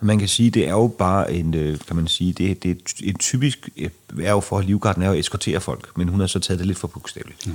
Man 0.00 0.18
kan 0.18 0.28
sige, 0.28 0.50
det 0.50 0.66
er 0.66 0.72
jo 0.72 0.86
bare 0.98 1.32
en, 1.32 1.54
øh, 1.54 1.78
kan 1.86 1.96
man 1.96 2.08
sige, 2.08 2.32
det, 2.32 2.62
det 2.62 2.70
er 2.70 2.74
en 3.04 3.18
typisk 3.18 3.68
erhverv 3.76 4.42
for 4.42 4.60
livgarden 4.60 5.02
er 5.02 5.06
jo 5.06 5.12
at 5.12 5.18
eskortere 5.18 5.60
folk, 5.60 5.98
men 5.98 6.08
hun 6.08 6.20
har 6.20 6.26
så 6.26 6.38
taget 6.38 6.58
det 6.58 6.66
lidt 6.66 6.78
for 6.78 6.88
bogstaveligt. 6.88 7.46
Ja. 7.46 7.52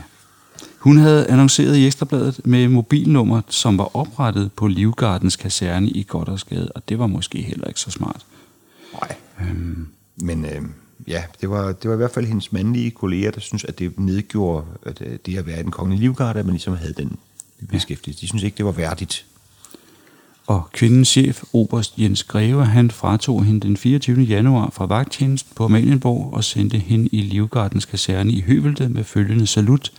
Hun 0.82 0.98
havde 0.98 1.28
annonceret 1.28 1.78
i 1.78 1.86
Ekstrabladet 1.86 2.42
med 2.46 2.68
mobilnummer, 2.68 3.42
som 3.50 3.78
var 3.78 3.96
oprettet 3.96 4.52
på 4.54 4.68
Livgardens 4.68 5.36
kaserne 5.36 5.90
i 5.90 6.06
Goddersgade, 6.08 6.72
og 6.76 6.90
det 6.90 7.00
var 7.00 7.08
måske 7.08 7.42
heller 7.42 7.68
ikke 7.68 7.80
så 7.80 7.92
smart. 7.92 8.26
Nej. 8.94 9.16
Øhm. 9.42 9.88
Men 10.16 10.46
øh, 10.46 10.62
ja, 11.08 11.24
det 11.42 11.50
var, 11.50 11.72
det 11.72 11.90
var 11.90 11.94
i 11.94 11.98
hvert 11.98 12.12
fald 12.12 12.26
hendes 12.26 12.52
mandlige 12.52 12.92
kolleger, 12.92 13.32
der 13.32 13.40
synes, 13.40 13.64
at 13.64 13.80
det 13.80 14.00
nedgjorde 14.00 14.66
at, 14.84 15.02
øh, 15.02 15.18
det 15.26 15.38
at 15.38 15.48
være 15.48 15.60
i 15.60 15.64
den 15.64 15.72
kongelige 15.72 16.02
livgarde, 16.02 16.40
at 16.40 16.46
man 16.46 16.54
ligesom 16.54 16.76
havde 16.76 16.94
den 16.94 17.18
beskæftigelse. 17.70 18.22
De 18.22 18.28
synes 18.28 18.44
ikke, 18.44 18.58
det 18.58 18.66
var 18.66 18.72
værdigt. 18.72 19.26
Og 20.48 20.70
kvindens 20.74 21.08
chef, 21.08 21.44
Oberst 21.54 21.98
Jens 21.98 22.24
Greve, 22.24 22.66
han 22.66 22.92
fratog 22.92 23.44
hende 23.44 23.68
den 23.68 23.78
24. 23.78 24.22
januar 24.22 24.70
fra 24.70 24.86
vagttjenest 24.86 25.56
på 25.56 25.66
Amalienborg 25.66 26.34
og 26.34 26.44
sendte 26.44 26.78
hende 26.78 27.10
i 27.12 27.22
Livgardens 27.22 27.86
kaserne 27.86 28.32
i 28.32 28.42
Høvelte 28.42 28.90
med 28.90 29.04
følgende 29.04 29.48
salut. 29.48 29.92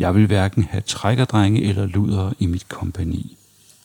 Jeg 0.00 0.14
vil 0.14 0.26
hverken 0.26 0.64
have 0.70 0.80
trækkerdrenge 0.80 1.62
eller 1.62 1.86
luder 1.86 2.32
i 2.38 2.46
mit 2.46 2.68
kompani. 2.68 3.36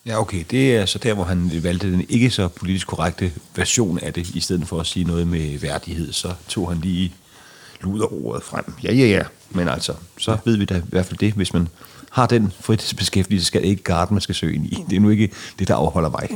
Ja, 0.05 0.21
okay. 0.21 0.43
Det 0.51 0.75
er 0.75 0.85
så 0.85 0.99
der, 0.99 1.13
hvor 1.13 1.23
han 1.23 1.51
valgte 1.63 1.91
den 1.91 2.05
ikke 2.09 2.29
så 2.29 2.47
politisk 2.47 2.87
korrekte 2.87 3.31
version 3.55 3.99
af 3.99 4.13
det, 4.13 4.29
i 4.29 4.39
stedet 4.39 4.67
for 4.67 4.79
at 4.79 4.87
sige 4.87 5.03
noget 5.03 5.27
med 5.27 5.59
værdighed, 5.59 6.13
så 6.13 6.33
tog 6.47 6.69
han 6.69 6.77
lige 6.81 7.13
luderordet 7.81 8.43
frem. 8.43 8.73
Ja, 8.83 8.93
ja, 8.93 9.05
ja. 9.05 9.23
Men 9.49 9.67
altså, 9.67 9.93
så 10.17 10.31
ja. 10.31 10.37
ved 10.45 10.57
vi 10.57 10.65
da 10.65 10.77
i 10.77 10.81
hvert 10.89 11.05
fald 11.05 11.17
det, 11.17 11.33
hvis 11.33 11.53
man 11.53 11.67
har 12.09 12.25
den 12.27 12.53
fritidsbeskæftigelse, 12.59 13.47
skal 13.47 13.61
det 13.61 13.67
ikke 13.67 13.83
garden, 13.83 14.15
man 14.15 14.21
skal 14.21 14.35
søge 14.35 14.55
ind 14.55 14.65
i. 14.65 14.83
Det 14.89 14.95
er 14.95 14.99
nu 14.99 15.09
ikke 15.09 15.31
det, 15.59 15.67
der 15.67 15.75
afholder 15.75 16.09
mig. 16.09 16.29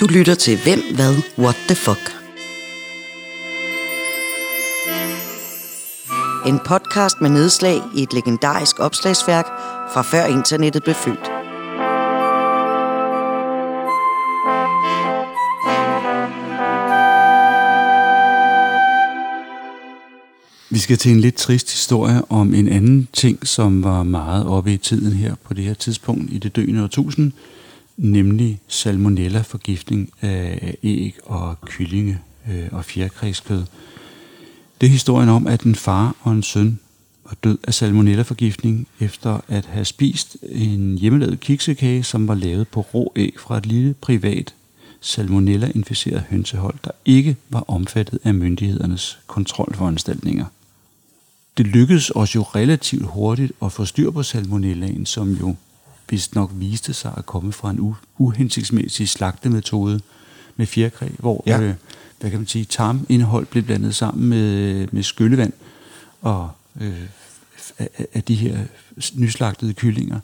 du 0.00 0.06
lytter 0.06 0.34
til 0.34 0.58
Hvem, 0.62 0.82
Hvad, 0.94 1.16
What 1.38 1.56
the 1.68 1.76
Fuck. 1.76 2.19
En 6.46 6.58
podcast 6.58 7.20
med 7.20 7.30
nedslag 7.30 7.82
i 7.94 8.02
et 8.02 8.12
legendarisk 8.12 8.78
opslagsværk 8.78 9.46
fra 9.92 10.02
før 10.02 10.24
internettet 10.24 10.82
blev 10.82 10.94
født. 10.94 11.30
Vi 20.70 20.78
skal 20.78 20.98
til 20.98 21.12
en 21.12 21.20
lidt 21.20 21.34
trist 21.34 21.70
historie 21.70 22.22
om 22.30 22.54
en 22.54 22.68
anden 22.68 23.08
ting, 23.12 23.46
som 23.46 23.84
var 23.84 24.02
meget 24.02 24.46
oppe 24.46 24.72
i 24.72 24.76
tiden 24.76 25.12
her 25.12 25.34
på 25.44 25.54
det 25.54 25.64
her 25.64 25.74
tidspunkt 25.74 26.32
i 26.32 26.38
det 26.38 26.56
døende 26.56 26.82
årtusind, 26.82 27.32
nemlig 27.96 28.60
salmonella-forgiftning 28.68 30.10
af 30.20 30.74
æg 30.82 31.16
og 31.24 31.60
kyllinge 31.66 32.18
øh, 32.50 32.68
og 32.72 32.84
fjerkræskød. 32.84 33.62
Det 34.80 34.86
er 34.86 34.90
historien 34.90 35.28
om, 35.28 35.46
at 35.46 35.62
en 35.62 35.74
far 35.74 36.16
og 36.20 36.32
en 36.32 36.42
søn 36.42 36.78
var 37.24 37.36
død 37.44 37.58
af 37.64 37.74
salmonella-forgiftning 37.74 38.88
efter 39.00 39.40
at 39.48 39.66
have 39.66 39.84
spist 39.84 40.36
en 40.42 40.98
hjemmelavet 40.98 41.40
kiksekage, 41.40 42.02
som 42.02 42.28
var 42.28 42.34
lavet 42.34 42.68
på 42.68 42.80
rå 42.80 43.12
æg 43.16 43.34
fra 43.38 43.58
et 43.58 43.66
lille 43.66 43.94
privat 43.94 44.54
salmonella-inficeret 45.00 46.24
hønsehold, 46.30 46.74
der 46.84 46.90
ikke 47.04 47.36
var 47.48 47.64
omfattet 47.68 48.18
af 48.24 48.34
myndighedernes 48.34 49.18
kontrolforanstaltninger. 49.26 50.44
Det 51.58 51.66
lykkedes 51.66 52.10
os 52.14 52.34
jo 52.34 52.42
relativt 52.42 53.06
hurtigt 53.06 53.52
at 53.62 53.72
få 53.72 53.84
styr 53.84 54.10
på 54.10 54.22
salmonellaen, 54.22 55.06
som 55.06 55.32
jo 55.32 55.56
vist 56.10 56.34
nok 56.34 56.50
viste 56.54 56.94
sig 56.94 57.14
at 57.16 57.26
komme 57.26 57.52
fra 57.52 57.70
en 57.70 57.94
uhensigtsmæssig 58.18 59.08
slagtemetode 59.08 60.00
med 60.56 60.66
fjerkræ, 60.66 61.08
hvor 61.18 61.42
ja. 61.46 61.60
øh, 61.60 61.74
hvad 62.20 62.30
kan 62.30 62.40
man 62.40 62.46
sige, 62.46 62.64
tarmindhold 62.64 63.46
blev 63.46 63.62
blandet 63.62 63.94
sammen 63.94 64.28
med, 64.28 64.86
med 64.92 65.02
skyllevand 65.02 65.52
og 66.20 66.50
øh, 66.80 67.02
af, 67.78 68.06
af 68.14 68.22
de 68.22 68.34
her 68.34 68.58
nyslagtede 69.14 69.74
kyllinger. 69.74 70.20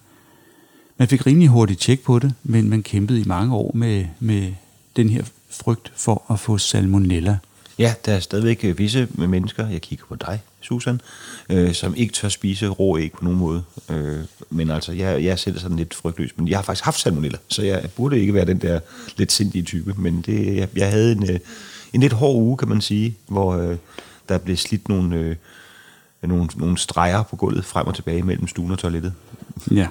Man 0.99 1.09
fik 1.09 1.27
rimelig 1.27 1.49
hurtigt 1.49 1.81
tjek 1.81 2.01
på 2.01 2.19
det, 2.19 2.35
men 2.45 2.71
man 2.71 2.83
kæmpede 2.83 3.21
i 3.21 3.25
mange 3.27 3.55
år 3.55 3.71
med, 3.75 4.05
med 4.21 4.53
den 4.97 5.09
her 5.09 5.25
frygt 5.51 5.93
for 5.97 6.23
at 6.31 6.41
få 6.41 6.59
salmonella. 6.59 7.39
Ja, 7.79 7.95
der 8.07 8.13
er 8.13 8.21
stadigvæk 8.21 8.65
øh, 8.65 8.79
visse 8.79 9.09
mennesker, 9.15 9.69
jeg 9.69 9.81
kigger 9.81 10.05
på 10.09 10.15
dig, 10.15 10.41
Susan, 10.61 11.01
øh, 11.51 11.75
som 11.75 11.95
ikke 11.95 12.13
tør 12.13 12.29
spise 12.29 12.69
rå 12.69 12.99
æg 12.99 13.13
på 13.13 13.25
nogen 13.25 13.39
måde. 13.39 13.63
Øh, 13.91 14.19
men 14.51 14.71
altså, 14.71 14.93
jeg, 14.93 15.25
jeg 15.25 15.31
er 15.33 15.37
selv 15.37 15.59
sådan 15.59 15.77
lidt 15.77 15.95
frygtløs, 15.95 16.31
men 16.37 16.49
jeg 16.49 16.59
har 16.59 16.63
faktisk 16.63 16.85
haft 16.85 17.01
salmonella, 17.01 17.39
så 17.49 17.63
jeg 17.63 17.91
burde 17.97 18.21
ikke 18.21 18.35
være 18.35 18.45
den 18.45 18.59
der 18.59 18.81
lidt 19.17 19.33
sindige 19.33 19.63
type, 19.63 19.95
men 19.99 20.23
det, 20.23 20.57
jeg, 20.57 20.69
jeg 20.77 20.91
havde 20.91 21.13
en, 21.13 21.31
øh, 21.31 21.39
en 21.97 22.01
lidt 22.01 22.13
hård 22.13 22.37
uge, 22.37 22.57
kan 22.57 22.69
man 22.69 22.81
sige, 22.81 23.17
hvor 23.27 23.57
øh, 23.57 23.77
der 24.29 24.39
blev 24.39 24.57
slidt 24.57 24.89
nogle, 24.89 25.17
øh, 25.17 25.37
nogle, 26.23 26.49
nogle 26.57 26.79
streger 26.79 27.23
på 27.23 27.37
gulvet 27.37 27.65
frem 27.65 27.87
og 27.87 27.95
tilbage 27.95 28.23
mellem 28.23 28.49
stuen 28.49 28.71
og 28.71 28.79
toilettet. 28.79 29.13
Ja, 29.71 29.89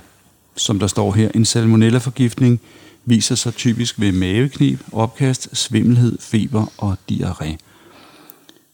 som 0.56 0.80
der 0.80 0.88
står 0.88 1.12
her, 1.12 1.32
en 1.36 1.46
salmonella-forgiftning 1.46 2.62
viser 3.06 3.36
sig 3.36 3.54
typisk 3.54 4.00
ved 4.00 4.12
maveknib, 4.12 4.80
opkast, 4.92 5.50
svimmelhed, 5.58 6.18
feber 6.20 6.66
og 6.78 6.98
diarré. 7.12 7.58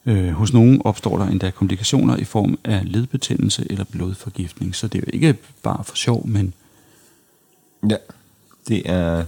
Øh, 0.06 0.32
hos 0.32 0.54
nogen 0.54 0.82
opstår 0.86 1.17
der 1.17 1.28
endda 1.28 1.50
komplikationer 1.52 2.17
i 2.17 2.24
form 2.24 2.60
af 2.63 2.82
ledbetændelse 2.84 3.67
eller 3.70 3.84
blodforgiftning, 3.84 4.76
så 4.76 4.88
det 4.88 4.98
er 4.98 5.04
jo 5.08 5.12
ikke 5.13 5.36
bare 5.63 5.84
for 5.84 5.96
sjov, 5.96 6.28
men... 6.28 6.54
Ja, 7.89 7.96
det 8.67 8.89
er... 8.89 9.24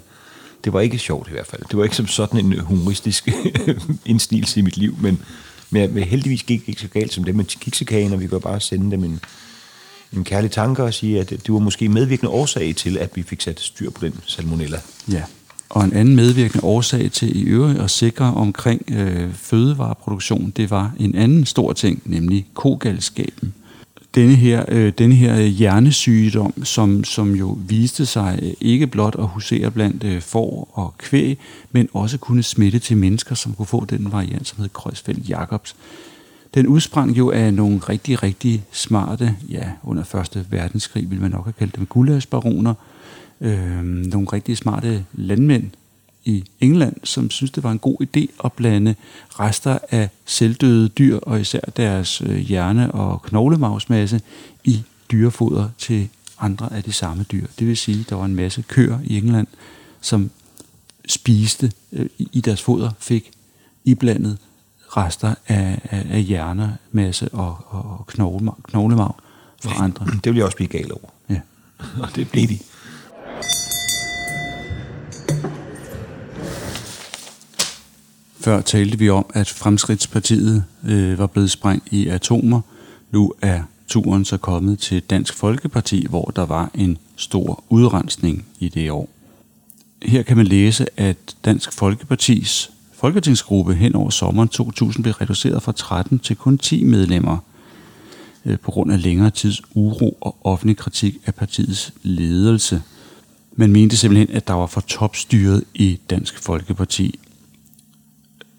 Det 0.64 0.74
var 0.74 0.82
ikke 0.82 0.98
sjovt 0.98 1.28
i 1.28 1.32
hvert 1.32 1.48
fald. 1.48 1.62
Det 1.70 1.78
var 1.78 1.84
ikke 1.84 1.96
som 1.96 2.08
sådan 2.08 2.46
en 2.46 2.60
humoristisk 2.60 3.30
indstilse 4.06 4.60
i 4.60 4.64
mit 4.64 4.78
liv, 4.78 4.98
men, 5.02 5.22
men 5.70 5.98
heldigvis 5.98 6.44
gik 6.44 6.62
det 6.62 6.68
ikke 6.68 6.82
så 6.82 6.88
galt 6.88 7.14
som 7.14 7.24
det 7.24 7.36
med 7.36 7.46
kiksekagen, 7.46 8.14
og 8.14 8.20
vi 8.20 8.28
kan 8.28 8.42
bare 8.42 8.60
sende 8.60 8.92
dem 8.92 9.04
en, 9.04 9.20
en 10.14 10.24
kærlig 10.24 10.52
tanke 10.52 10.84
og 10.84 10.94
sige, 10.94 11.20
at 11.20 11.30
det 11.30 11.50
var 11.50 11.60
måske 11.60 11.90
medvirkende 11.90 12.32
årsag 12.32 12.76
til, 12.76 12.98
at 12.98 13.10
vi 13.16 13.24
fik 13.24 13.42
sat 13.42 13.60
styr 13.60 13.90
på 13.90 14.06
den 14.06 14.14
salmonella. 14.26 14.80
Ja, 15.12 15.24
og 15.74 15.84
en 15.84 15.94
anden 15.94 16.16
medvirkende 16.16 16.64
årsag 16.64 17.12
til 17.12 17.42
i 17.42 17.44
øvrigt 17.44 17.80
at 17.80 17.92
sikre 17.92 18.26
omkring 18.26 18.86
øh, 18.92 19.34
fødevareproduktion, 19.34 20.54
det 20.56 20.70
var 20.70 20.92
en 21.00 21.16
anden 21.16 21.46
stor 21.46 21.74
ting, 21.74 22.02
nemlig 22.06 22.46
kogalskab. 22.54 23.43
Denne 24.16 24.36
her, 24.36 24.66
øh, 24.68 24.94
denne 24.98 25.16
her 25.16 25.42
hjernesygdom, 25.42 26.64
som, 26.64 27.04
som 27.04 27.36
jo 27.36 27.58
viste 27.68 28.06
sig 28.06 28.40
øh, 28.42 28.52
ikke 28.62 28.88
blot 28.88 29.16
at 29.20 29.28
husere 29.28 29.72
blandt 29.72 30.04
øh, 30.04 30.22
får 30.22 30.70
og 30.74 30.94
kvæg, 30.98 31.38
men 31.72 31.90
også 31.94 32.18
kunne 32.18 32.44
smitte 32.44 32.80
til 32.80 32.98
mennesker, 32.98 33.36
som 33.36 33.54
kunne 33.54 33.66
få 33.66 33.86
den 33.86 34.12
variant, 34.12 34.48
som 34.48 34.60
hed 34.60 34.70
Kreuzfeldt 34.70 35.30
Jacobs. 35.30 35.76
Den 36.54 36.68
udsprang 36.68 37.18
jo 37.18 37.32
af 37.32 37.54
nogle 37.54 37.78
rigtig, 37.78 38.24
rigtig 38.24 38.64
smarte, 38.72 39.36
ja, 39.50 39.72
under 39.84 40.04
Første 40.04 40.46
Verdenskrig 40.50 41.10
ville 41.10 41.22
man 41.22 41.32
nok 41.32 41.46
have 41.46 41.54
kaldt 41.54 41.76
dem 41.76 41.86
gullaschbaroner, 41.86 42.74
øh, 43.42 43.84
nogle 43.84 44.28
rigtig 44.34 44.58
smarte 44.58 45.06
landmænd 45.14 45.72
i 46.26 46.44
England, 46.60 46.96
som 47.04 47.30
synes, 47.30 47.52
det 47.52 47.64
var 47.64 47.72
en 47.72 47.80
god 47.80 47.98
idé 48.02 48.46
at 48.46 48.54
blande 48.54 48.96
rester 49.30 49.78
af 49.90 50.10
selvdøde 50.26 50.90
dyr, 50.90 51.18
og 51.18 51.42
især 51.42 51.60
deres 51.78 52.22
øh, 52.22 52.38
hjerne- 52.38 52.92
og 52.92 53.22
knoglemavsmasse, 53.22 54.22
i 54.64 54.84
dyrefoder 55.12 55.70
til 55.78 56.10
andre 56.40 56.74
af 56.74 56.84
de 56.84 56.94
samme 56.94 57.24
dyr. 57.24 57.48
Det 57.60 57.68
vil 57.68 57.78
sige, 57.78 58.00
at 58.00 58.10
der 58.10 58.16
var 58.16 58.26
en 58.26 58.36
masse 58.36 58.64
køer 58.68 59.00
i 59.04 59.18
England, 59.18 59.48
som 60.02 60.32
spiste 61.08 61.72
øh, 61.92 62.10
i 62.18 62.42
deres 62.42 62.62
foder, 62.62 62.92
fik 63.00 63.32
iblandet 63.84 64.38
rester 64.98 65.36
af, 65.48 65.80
af, 65.84 66.08
af 66.10 66.22
hjernemasse 66.24 67.30
og, 67.30 67.58
og 67.70 68.08
knoglemag 68.08 69.14
fra 69.64 69.84
andre. 69.84 70.06
Det 70.24 70.26
ville 70.26 70.38
jeg 70.38 70.46
også 70.46 70.58
blive 70.58 70.68
gal 70.68 70.92
over. 70.92 71.10
Ja. 71.30 71.40
og 72.00 72.16
det 72.16 72.30
blev 72.30 72.48
de. 72.48 72.60
Før 78.44 78.62
talte 78.62 79.00
vi 79.00 79.10
om, 79.10 79.26
at 79.34 79.50
Fremskridtspartiet 79.50 80.64
øh, 80.88 81.20
var 81.20 81.28
blevet 81.28 81.52
sprængt 81.52 81.88
i 81.92 82.08
atomer. 82.08 82.62
Nu 83.12 83.34
er 83.42 83.62
turen 83.88 84.26
så 84.26 84.38
kommet 84.38 84.80
til 84.80 85.02
Dansk 85.02 85.34
Folkeparti, 85.34 86.06
hvor 86.10 86.32
der 86.36 86.46
var 86.46 86.72
en 86.74 86.98
stor 87.16 87.64
udrensning 87.70 88.46
i 88.60 88.70
det 88.70 88.92
år. 88.92 89.10
Her 90.02 90.24
kan 90.24 90.38
man 90.38 90.48
læse, 90.48 90.86
at 90.98 91.18
Dansk 91.46 91.74
Folkepartis 91.74 92.72
folketingsgruppe 92.94 93.74
hen 93.74 93.96
over 93.96 94.10
sommeren 94.10 94.50
2000 94.50 95.04
blev 95.04 95.14
reduceret 95.14 95.64
fra 95.64 95.72
13 95.72 96.20
til 96.20 96.36
kun 96.36 96.58
10 96.58 96.84
medlemmer 96.84 97.38
øh, 98.46 98.60
på 98.60 98.72
grund 98.72 98.92
af 98.92 99.02
længere 99.02 99.30
tids 99.30 99.62
uro 99.76 100.18
og 100.22 100.38
offentlig 100.44 100.78
kritik 100.78 101.18
af 101.26 101.36
partiets 101.36 101.94
ledelse. 102.02 102.82
Man 103.56 103.72
mente 103.72 103.98
simpelthen, 103.98 104.36
at 104.36 104.48
der 104.48 104.54
var 104.54 104.68
for 104.68 104.82
topstyret 104.82 105.64
i 105.74 106.00
Dansk 106.10 106.40
Folkeparti. 106.40 107.20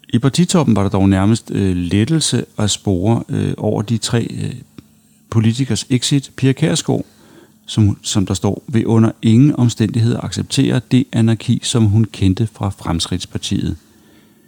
I 0.09 0.19
partitoppen 0.19 0.75
var 0.75 0.81
der 0.81 0.89
dog 0.89 1.09
nærmest 1.09 1.51
øh, 1.51 1.75
lettelse 1.75 2.45
at 2.57 2.71
spore 2.71 3.23
øh, 3.29 3.53
over 3.57 3.81
de 3.81 3.97
tre 3.97 4.27
øh, 4.31 4.53
politikers 5.29 5.85
exit. 5.89 6.31
Pia 6.35 6.51
Kærsgaard, 6.51 7.05
som, 7.65 7.97
som 8.01 8.25
der 8.25 8.33
står, 8.33 8.63
vil 8.67 8.87
under 8.87 9.11
ingen 9.21 9.55
omstændigheder 9.55 10.21
acceptere 10.21 10.81
det 10.91 11.05
anarki, 11.13 11.59
som 11.63 11.85
hun 11.85 12.05
kendte 12.05 12.47
fra 12.53 12.69
Fremskridtspartiet. 12.69 13.77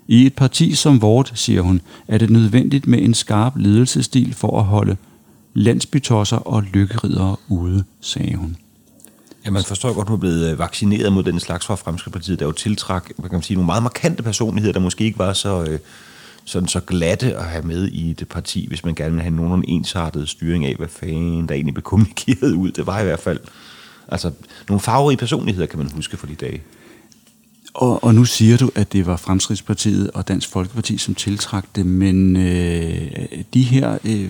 I 0.08 0.26
et 0.26 0.34
parti 0.34 0.76
som 0.76 1.02
vort, 1.02 1.32
siger 1.36 1.62
hun, 1.62 1.82
er 2.08 2.18
det 2.18 2.30
nødvendigt 2.30 2.88
med 2.88 3.02
en 3.02 3.14
skarp 3.14 3.54
ledelsestil 3.58 4.34
for 4.34 4.60
at 4.60 4.66
holde 4.66 4.98
landsbytosser 5.54 6.38
og 6.38 6.64
lykkeridere 6.64 7.36
ude, 7.50 7.84
sagde 8.02 8.36
hun. 8.36 8.58
Ja, 9.48 9.52
man 9.52 9.64
forstår 9.64 9.94
godt, 9.94 10.06
at 10.06 10.10
hun 10.10 10.16
er 10.16 10.20
blevet 10.20 10.52
øh, 10.52 10.60
vaccineret 10.60 11.14
mod 11.14 11.24
den 11.24 11.40
slags 11.40 11.66
fra 11.66 11.76
Fremskridspartiet, 11.76 12.40
der 12.40 12.46
jo 12.46 12.52
tiltræk, 12.52 13.02
hvad 13.18 13.30
kan 13.30 13.36
man 13.36 13.44
sige, 13.44 13.56
nogle 13.56 13.66
meget 13.66 13.84
markante 13.84 14.24
personligheder, 14.24 14.74
der 14.74 14.80
måske 14.80 15.04
ikke 15.04 15.20
var 15.20 15.34
så, 15.34 15.64
øh, 15.64 15.80
sådan 16.46 16.68
så 16.68 16.80
glatte 16.80 17.36
at 17.38 17.44
have 17.44 17.64
med 17.64 17.88
i 17.88 18.14
det 18.14 18.28
parti, 18.28 18.66
hvis 18.68 18.86
man 18.86 18.96
gerne 18.96 19.14
vil 19.14 19.22
have 19.22 19.36
nogen 19.36 19.66
ensartet 19.68 20.30
styring 20.30 20.66
af, 20.66 20.76
hvad 20.76 20.88
fanden 20.88 21.48
der 21.48 21.56
egentlig 21.56 21.74
blev 21.74 21.84
kommunikeret 21.84 22.52
ud. 22.52 22.72
Det 22.72 22.88
var 22.88 23.02
i 23.02 23.04
hvert 23.04 23.20
fald 23.20 23.40
altså, 24.08 24.32
nogle 24.70 24.82
farverige 24.82 25.18
personligheder, 25.18 25.68
kan 25.68 25.80
man 25.80 25.92
huske 25.96 26.18
for 26.18 26.28
de 26.28 26.36
dage. 26.36 26.62
Og, 27.74 28.04
og 28.04 28.16
nu 28.16 28.26
siger 28.26 28.58
du, 28.58 28.72
at 28.76 28.94
det 28.94 29.06
var 29.06 29.18
Fremskridspartiet 29.18 30.12
og 30.12 30.28
Dansk 30.28 30.50
Folkeparti, 30.50 30.98
som 30.98 31.16
tiltrak 31.16 31.66
det, 31.76 31.86
men 31.86 32.36
øh, 32.36 33.12
de 33.54 33.62
her 33.64 33.98
øh, 34.06 34.30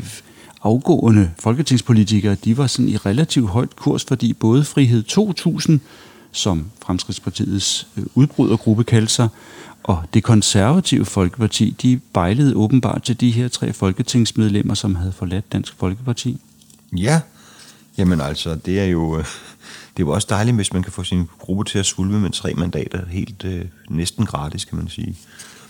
afgående 0.67 1.31
folketingspolitikere, 1.39 2.35
de 2.35 2.57
var 2.57 2.67
sådan 2.67 2.89
i 2.89 2.97
relativt 2.97 3.49
højt 3.49 3.75
kurs, 3.75 4.05
fordi 4.05 4.33
både 4.33 4.63
Frihed 4.63 5.03
2000, 5.03 5.79
som 6.31 6.65
Fremskridspartiets 6.81 7.87
øh, 7.97 8.03
udbrydergruppe 8.15 8.83
kaldte 8.83 9.13
sig, 9.13 9.29
og 9.83 10.03
det 10.13 10.23
konservative 10.23 11.05
Folkeparti, 11.05 11.75
de 11.81 11.99
bejlede 12.13 12.55
åbenbart 12.55 13.03
til 13.03 13.19
de 13.19 13.31
her 13.31 13.47
tre 13.47 13.73
folketingsmedlemmer, 13.73 14.73
som 14.73 14.95
havde 14.95 15.11
forladt 15.11 15.51
Dansk 15.51 15.75
Folkeparti. 15.77 16.39
Ja, 16.97 17.21
jamen 17.97 18.21
altså, 18.21 18.55
det 18.55 18.79
er 18.79 18.85
jo... 18.85 19.17
Øh, 19.17 19.25
det 19.97 20.03
er 20.03 20.07
jo 20.07 20.13
også 20.13 20.27
dejligt, 20.29 20.55
hvis 20.55 20.73
man 20.73 20.83
kan 20.83 20.91
få 20.91 21.03
sin 21.03 21.25
gruppe 21.39 21.63
til 21.63 21.79
at 21.79 21.85
svulme 21.85 22.19
med 22.19 22.29
tre 22.29 22.53
mandater 22.53 23.05
helt 23.05 23.43
øh, 23.45 23.65
næsten 23.89 24.25
gratis, 24.25 24.65
kan 24.65 24.77
man 24.77 24.87
sige. 24.87 25.17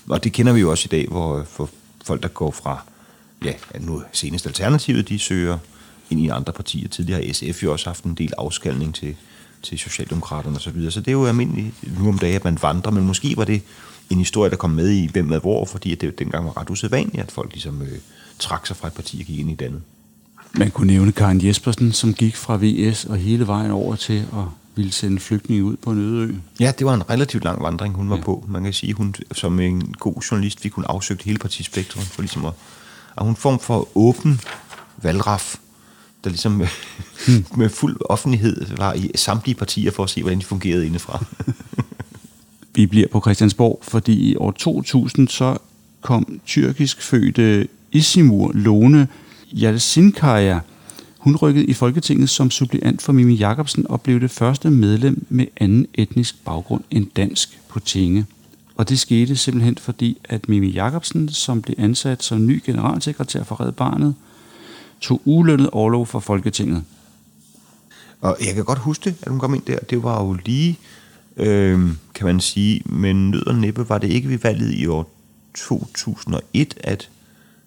Og 0.09 0.23
det 0.23 0.33
kender 0.33 0.53
vi 0.53 0.59
jo 0.59 0.71
også 0.71 0.87
i 0.87 0.91
dag, 0.91 1.07
hvor 1.07 1.39
øh, 1.39 1.45
for 1.45 1.69
folk, 2.05 2.23
der 2.23 2.29
går 2.29 2.51
fra, 2.51 2.83
ja, 3.45 3.53
nu 3.79 4.03
senest 4.11 4.45
Alternativet, 4.45 5.09
de 5.09 5.19
søger 5.19 5.57
ind 6.09 6.19
i 6.19 6.27
andre 6.27 6.53
partier. 6.53 6.87
Tidligere 6.87 7.25
har 7.25 7.33
SF 7.33 7.63
jo 7.63 7.71
også 7.71 7.85
haft 7.85 8.03
en 8.03 8.13
del 8.13 8.33
afskalning 8.37 8.95
til, 8.95 9.15
til 9.63 9.79
Socialdemokraterne 9.79 10.55
osv. 10.55 10.63
Så, 10.63 10.71
videre. 10.71 10.91
så 10.91 10.99
det 10.99 11.07
er 11.07 11.11
jo 11.11 11.25
almindeligt 11.25 11.99
nu 11.99 12.09
om 12.09 12.19
dagen, 12.19 12.35
at 12.35 12.43
man 12.43 12.57
vandrer, 12.61 12.91
men 12.91 13.07
måske 13.07 13.37
var 13.37 13.43
det 13.43 13.61
en 14.09 14.17
historie, 14.17 14.51
der 14.51 14.57
kom 14.57 14.69
med 14.69 14.89
i 14.89 15.09
Hvem 15.11 15.25
med 15.25 15.39
hvor, 15.39 15.65
fordi 15.65 15.91
at 15.91 16.01
det 16.01 16.19
dengang 16.19 16.45
var 16.45 16.57
ret 16.57 16.69
usædvanligt, 16.69 17.23
at 17.23 17.31
folk 17.31 17.51
ligesom 17.53 17.81
øh, 17.81 17.97
trak 18.39 18.67
sig 18.67 18.75
fra 18.75 18.87
et 18.87 18.93
parti 18.93 19.17
og 19.19 19.25
gik 19.25 19.39
ind 19.39 19.49
i 19.49 19.53
et 19.53 19.61
andet. 19.61 19.81
Man 20.53 20.71
kunne 20.71 20.87
nævne 20.87 21.11
Karen 21.11 21.45
Jespersen, 21.45 21.91
som 21.91 22.13
gik 22.13 22.35
fra 22.35 22.57
VS 22.61 23.05
og 23.05 23.17
hele 23.17 23.47
vejen 23.47 23.71
over 23.71 23.95
til 23.95 24.17
at 24.17 24.43
ville 24.75 24.91
sende 24.91 25.19
flygtninge 25.19 25.63
ud 25.63 25.75
på 25.77 25.91
en 25.91 25.97
øde 25.99 26.27
ø. 26.27 26.33
Ja, 26.59 26.71
det 26.79 26.85
var 26.85 26.93
en 26.93 27.09
relativt 27.09 27.43
lang 27.43 27.63
vandring, 27.63 27.95
hun 27.95 28.09
var 28.09 28.15
ja. 28.15 28.21
på. 28.21 28.45
Man 28.47 28.63
kan 28.63 28.73
sige, 28.73 28.93
hun 28.93 29.15
som 29.31 29.59
en 29.59 29.93
god 29.99 30.21
journalist 30.31 30.59
fik 30.59 30.73
hun 30.73 30.85
afsøgt 30.87 31.23
hele 31.23 31.37
partispektrum 31.37 32.03
for 32.03 32.21
ligesom 32.21 32.45
at, 32.45 32.53
at 33.17 33.25
hun 33.25 33.35
form 33.35 33.59
for 33.59 33.87
åben 33.95 34.41
valgraf, 34.97 35.55
der 36.23 36.29
ligesom 36.29 36.53
hmm. 37.27 37.45
med 37.57 37.69
fuld 37.69 37.97
offentlighed 38.09 38.65
var 38.77 38.93
i 38.93 39.11
samtlige 39.15 39.55
partier 39.55 39.91
for 39.91 40.03
at 40.03 40.09
se, 40.09 40.21
hvordan 40.21 40.39
de 40.39 40.45
fungerede 40.45 40.85
indefra. 40.85 41.25
Vi 42.75 42.85
bliver 42.85 43.07
på 43.07 43.21
Christiansborg, 43.21 43.79
fordi 43.81 44.31
i 44.31 44.35
år 44.35 44.51
2000 44.51 45.27
så 45.27 45.57
kom 46.01 46.39
tyrkisk 46.45 47.01
fødte 47.01 47.67
Isimur 47.91 48.51
Lone 48.53 49.07
Jalsinkaya. 49.53 50.59
Hun 51.17 51.35
rykkede 51.35 51.65
i 51.65 51.73
Folketinget 51.73 52.29
som 52.29 52.51
suppleant 52.51 53.01
for 53.01 53.13
Mimi 53.13 53.35
Jakobsen 53.35 53.85
og 53.89 54.01
blev 54.01 54.19
det 54.19 54.31
første 54.31 54.69
medlem 54.69 55.25
med 55.29 55.45
anden 55.57 55.87
etnisk 55.93 56.35
baggrund 56.45 56.83
end 56.91 57.07
dansk 57.15 57.59
på 57.69 57.79
tinge. 57.79 58.25
Og 58.77 58.89
det 58.89 58.99
skete 58.99 59.35
simpelthen 59.35 59.77
fordi, 59.77 60.17
at 60.23 60.49
Mimi 60.49 60.69
Jakobsen, 60.69 61.29
som 61.29 61.61
blev 61.61 61.75
ansat 61.77 62.23
som 62.23 62.45
ny 62.45 62.61
generalsekretær 62.65 63.43
for 63.43 63.61
Red 63.61 63.71
Barnet, 63.71 64.15
tog 65.01 65.21
ulønnet 65.25 65.69
overlov 65.69 66.05
for 66.05 66.19
Folketinget. 66.19 66.83
Og 68.21 68.37
jeg 68.45 68.55
kan 68.55 68.65
godt 68.65 68.79
huske 68.79 69.03
det, 69.03 69.15
at 69.21 69.31
hun 69.31 69.39
kom 69.39 69.53
ind 69.53 69.63
der. 69.67 69.79
Det 69.79 70.03
var 70.03 70.23
jo 70.23 70.37
lige, 70.45 70.79
øh, 71.37 71.89
kan 72.15 72.25
man 72.25 72.39
sige, 72.39 72.81
men 72.85 73.31
nød 73.31 73.47
og 73.47 73.55
næppe 73.55 73.89
var 73.89 73.97
det 73.97 74.09
ikke 74.09 74.29
ved 74.29 74.37
valget 74.37 74.73
i 74.73 74.87
år 74.87 75.09
2001, 75.55 76.73
at 76.77 77.09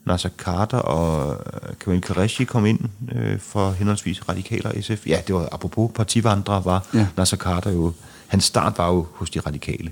Nasser 0.07 0.29
Carter 0.38 0.79
og 0.79 1.37
øh, 1.53 1.77
Kamil 1.81 2.03
Qureshi 2.03 2.44
kom 2.44 2.66
ind 2.66 2.81
øh, 3.12 3.38
for 3.38 3.70
henholdsvis 3.70 4.29
Radikale 4.29 4.66
og 4.66 4.75
SF. 4.83 5.07
Ja, 5.07 5.20
det 5.27 5.35
var 5.35 5.49
apropos 5.53 5.90
partivandre, 5.94 6.64
var 6.64 6.87
ja. 6.94 7.07
Nasser 7.16 7.37
Carter 7.37 7.70
jo... 7.70 7.92
Hans 8.27 8.44
start 8.44 8.79
var 8.79 8.88
jo 8.88 9.07
hos 9.12 9.31
de 9.31 9.40
radikale. 9.40 9.90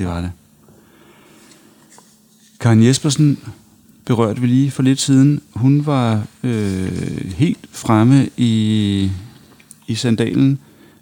Ja, 0.00 0.04
det 0.04 0.12
var 0.14 0.20
det. 0.20 0.32
Karen 2.60 2.84
Jespersen 2.84 3.38
berørte 4.06 4.40
vi 4.40 4.46
lige 4.46 4.70
for 4.70 4.82
lidt 4.82 5.00
siden. 5.00 5.40
Hun 5.54 5.86
var 5.86 6.26
øh, 6.42 7.32
helt 7.36 7.68
fremme 7.72 8.28
i, 8.36 9.10
i 9.86 9.94
sandalen 9.94 10.58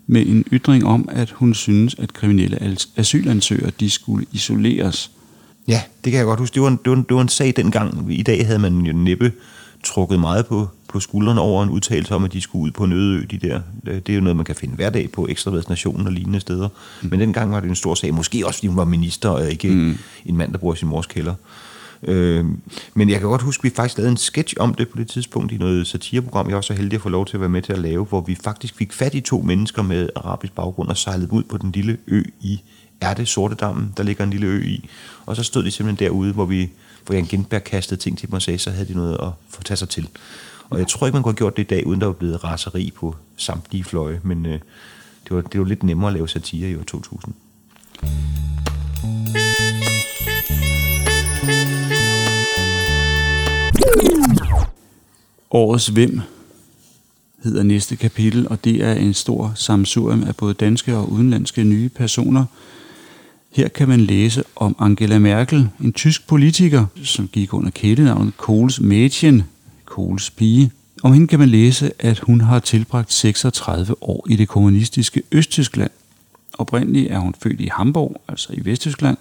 med 0.07 0.27
en 0.27 0.45
ytring 0.53 0.85
om, 0.87 1.09
at 1.13 1.31
hun 1.31 1.55
synes, 1.55 1.95
at 1.99 2.13
kriminelle 2.13 2.77
asylansøgere 2.97 3.71
de 3.81 3.91
skulle 3.91 4.27
isoleres 4.33 5.11
Ja, 5.69 5.83
det 6.05 6.13
kan 6.13 6.19
jeg 6.19 6.25
godt 6.25 6.41
huske. 6.41 6.55
Det 6.55 6.63
var 6.63 6.69
en, 6.69 6.79
det 6.85 6.91
var 6.91 6.97
en, 6.97 7.03
det 7.09 7.17
var 7.17 7.23
en 7.23 7.29
sag 7.29 7.53
dengang. 7.57 8.13
I 8.13 8.23
dag 8.23 8.47
havde 8.47 8.59
man 8.59 8.79
jo 8.79 8.93
næppe 8.93 9.33
trukket 9.85 10.21
meget 10.21 10.47
på, 10.47 10.69
på 10.89 11.01
skuldrene 11.01 11.41
over 11.41 11.63
en 11.63 11.71
udtalelse 11.71 12.15
om, 12.15 12.25
at 12.25 12.33
de 12.33 12.41
skulle 12.41 12.65
ud 12.65 12.71
på 12.71 12.85
en 12.85 12.93
øde 12.93 13.19
ø, 13.19 13.25
de 13.31 13.39
der. 13.39 13.61
Det 13.85 14.09
er 14.09 14.15
jo 14.15 14.21
noget, 14.21 14.37
man 14.37 14.45
kan 14.45 14.55
finde 14.55 14.75
hver 14.75 14.91
dag 14.91 15.11
på 15.11 15.27
Ekstrabladets 15.29 15.69
Nationen 15.69 16.07
og 16.07 16.13
lignende 16.13 16.41
steder. 16.41 16.69
Mm. 17.03 17.09
Men 17.11 17.21
dengang 17.21 17.53
var 17.53 17.61
det 17.61 17.69
en 17.69 17.75
stor 17.75 17.95
sag. 17.95 18.15
Måske 18.15 18.47
også, 18.47 18.59
fordi 18.59 18.67
hun 18.67 18.77
var 18.77 18.85
minister, 18.85 19.29
og 19.29 19.51
ikke 19.51 19.69
mm. 19.69 19.99
en 20.27 20.37
mand, 20.37 20.53
der 20.53 20.59
bor 20.59 20.75
i 20.75 20.77
sin 20.77 20.89
mors 20.89 21.07
kælder. 21.07 21.35
Øh, 22.03 22.45
men 22.95 23.11
jeg 23.11 23.21
kan 23.21 23.29
godt 23.29 23.43
huske, 23.43 23.61
at 23.61 23.65
vi 23.65 23.71
faktisk 23.77 23.99
lavede 23.99 24.11
en 24.11 24.17
sketch 24.17 24.55
om 24.59 24.75
det 24.75 24.89
på 24.89 24.99
det 24.99 25.09
tidspunkt 25.09 25.53
i 25.53 25.57
noget 25.57 25.87
satireprogram, 25.87 26.49
jeg 26.49 26.55
var 26.55 26.61
så 26.61 26.75
heldig 26.75 26.97
at 26.97 27.03
få 27.03 27.09
lov 27.09 27.27
til 27.27 27.37
at 27.37 27.41
være 27.41 27.49
med 27.49 27.63
til 27.63 27.73
at 27.73 27.79
lave, 27.79 28.05
hvor 28.05 28.21
vi 28.21 28.35
faktisk 28.45 28.75
fik 28.75 28.93
fat 28.93 29.15
i 29.15 29.21
to 29.21 29.41
mennesker 29.41 29.83
med 29.83 30.09
arabisk 30.17 30.53
baggrund 30.53 30.89
og 30.89 30.97
sejlede 30.97 31.33
ud 31.33 31.43
på 31.43 31.59
den 31.59 31.73
lille 31.73 31.99
ø 32.07 32.23
i 32.41 32.61
er 33.01 33.15
det 33.15 33.29
Sortedammen, 33.29 33.93
der 33.97 34.03
ligger 34.03 34.25
en 34.25 34.31
lille 34.31 34.47
ø 34.47 34.63
i. 34.65 34.89
Og 35.27 35.37
så 35.37 35.43
stod 35.43 35.63
de 35.63 35.71
simpelthen 35.71 36.07
derude, 36.07 36.33
hvor, 36.33 36.45
vi, 36.45 36.71
hvor 37.07 37.15
Jan 37.15 37.25
Gindberg 37.25 37.65
kastede 37.65 38.01
ting 38.01 38.19
til 38.19 38.29
mig 38.31 38.37
og 38.37 38.43
sagde, 38.43 38.59
så 38.59 38.71
havde 38.71 38.89
de 38.89 38.95
noget 38.95 39.15
at 39.23 39.29
få 39.49 39.63
tage 39.63 39.77
sig 39.77 39.89
til. 39.89 40.09
Og 40.71 40.79
jeg 40.79 40.89
tror 40.89 41.07
ikke, 41.07 41.15
man 41.15 41.23
kunne 41.23 41.33
have 41.33 41.37
gjort 41.37 41.57
det 41.57 41.63
i 41.63 41.67
dag, 41.67 41.87
uden 41.87 42.01
der 42.01 42.07
var 42.07 42.13
blevet 42.13 42.45
raseri 42.45 42.93
på 42.97 43.17
samtlige 43.37 43.85
fløje, 43.85 44.21
men 44.23 44.47
øh, 44.47 44.53
det, 45.25 45.37
var, 45.37 45.41
det 45.41 45.61
var 45.61 45.67
lidt 45.67 45.83
nemmere 45.83 46.09
at 46.09 46.15
lave 46.15 46.29
satire 46.29 46.71
i 46.71 46.77
år 46.77 46.83
2000. 46.83 47.35
Årets 55.51 55.87
Hvem 55.87 56.21
hedder 57.45 57.63
næste 57.63 57.97
kapitel, 57.97 58.49
og 58.49 58.65
det 58.65 58.85
er 58.85 58.93
en 58.93 59.15
stor 59.15 59.53
samsurium 59.55 60.23
af 60.23 60.37
både 60.37 60.55
danske 60.55 60.97
og 60.97 61.13
udenlandske 61.13 61.65
nye 61.65 61.89
personer. 61.89 62.45
Her 63.51 63.69
kan 63.69 63.89
man 63.89 64.01
læse 64.01 64.45
om 64.57 64.77
Angela 64.79 65.19
Merkel, 65.19 65.69
en 65.81 65.93
tysk 65.93 66.27
politiker, 66.27 66.87
som 67.05 67.29
gik 67.29 67.55
under 67.55 67.71
kælenavnet 67.71 68.37
Kohls 68.37 68.79
Mädchen, 68.79 69.43
Kohls 69.99 70.31
pige. 70.31 70.71
Om 71.03 71.13
hende 71.13 71.27
kan 71.27 71.39
man 71.39 71.49
læse, 71.49 71.93
at 71.99 72.19
hun 72.19 72.41
har 72.41 72.59
tilbragt 72.59 73.13
36 73.13 74.03
år 74.03 74.27
i 74.31 74.37
det 74.37 74.49
kommunistiske 74.49 75.23
Østtyskland. 75.33 75.91
Oprindeligt 76.59 77.11
er 77.11 77.19
hun 77.19 77.35
født 77.43 77.61
i 77.61 77.69
Hamburg, 77.73 78.23
altså 78.29 78.49
i 78.53 78.65
Vesttyskland, 78.65 79.17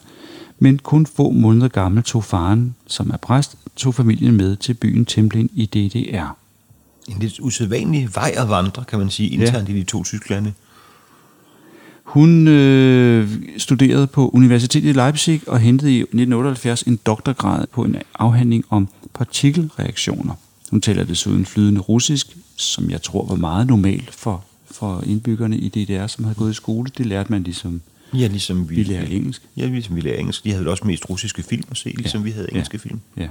men 0.60 0.80
kun 0.80 1.06
få 1.06 1.30
måneder 1.30 1.68
gammel 1.68 2.04
tog 2.04 2.24
faren, 2.24 2.76
som 2.88 3.10
er 3.10 3.18
præst, 3.18 3.56
tog 3.76 3.96
familien 3.96 4.38
med 4.38 4.56
til 4.56 4.74
byen 4.74 5.06
Templin 5.06 5.50
i 5.54 5.66
DDR 5.66 6.38
en 7.08 7.20
lidt 7.20 7.40
usædvanlig 7.40 8.10
vej 8.16 8.34
at 8.38 8.50
vandre, 8.50 8.84
kan 8.88 9.00
man 9.00 9.10
sige, 9.10 9.30
internt 9.30 9.70
ja. 9.70 9.74
i 9.74 9.78
de 9.78 9.84
to 9.84 10.04
Tysklande. 10.04 10.54
Hun 12.04 12.48
øh, 12.48 13.30
studerede 13.58 14.08
på 14.08 14.30
Universitetet 14.30 14.90
i 14.90 14.92
Leipzig 14.92 15.42
og 15.48 15.60
hentede 15.60 15.92
i 15.92 16.00
1978 16.00 16.82
en 16.82 17.00
doktorgrad 17.06 17.68
på 17.72 17.84
en 17.84 17.96
afhandling 18.20 18.66
om 18.70 18.88
partikelreaktioner. 19.13 20.34
Hun 20.71 20.82
taler 20.82 21.03
desuden 21.03 21.45
flydende 21.45 21.82
russisk, 21.82 22.38
som 22.56 22.89
jeg 22.89 23.01
tror 23.01 23.25
var 23.25 23.36
meget 23.36 23.67
normalt 23.67 24.13
for, 24.13 24.45
for 24.71 25.03
indbyggerne 25.06 25.58
i 25.58 25.69
DDR, 25.69 26.08
som 26.08 26.23
havde 26.23 26.36
gået 26.36 26.51
i 26.51 26.53
skole. 26.53 26.91
Det 26.97 27.06
lærte 27.06 27.32
man 27.32 27.43
ligesom, 27.43 27.82
ja, 28.13 28.27
ligesom 28.27 28.69
vi, 28.69 28.75
vi 28.75 28.84
lærer 28.84 29.06
engelsk. 29.06 29.41
Ja, 29.58 29.65
ligesom 29.65 29.95
vi 29.95 30.01
lærer 30.01 30.19
engelsk. 30.19 30.43
De 30.43 30.51
havde 30.51 30.67
også 30.67 30.88
mest 30.88 31.10
russiske 31.10 31.43
film 31.43 31.63
at 31.71 31.77
se, 31.77 31.89
ligesom 31.89 32.21
ja. 32.21 32.23
vi 32.23 32.32
havde 32.32 32.47
engelske 32.51 32.80
ja. 32.84 32.89
film. 32.89 32.99
Ja. 33.17 33.27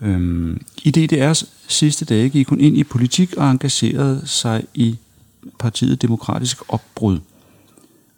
Øhm, 0.00 0.62
I 0.84 0.92
DDR's 0.96 1.46
sidste 1.68 2.04
dage 2.04 2.28
gik 2.28 2.48
hun 2.48 2.60
ind 2.60 2.78
i 2.78 2.84
politik 2.84 3.36
og 3.36 3.50
engagerede 3.50 4.22
sig 4.24 4.64
i 4.74 4.96
partiet 5.58 6.02
Demokratisk 6.02 6.58
Opbrud. 6.68 7.18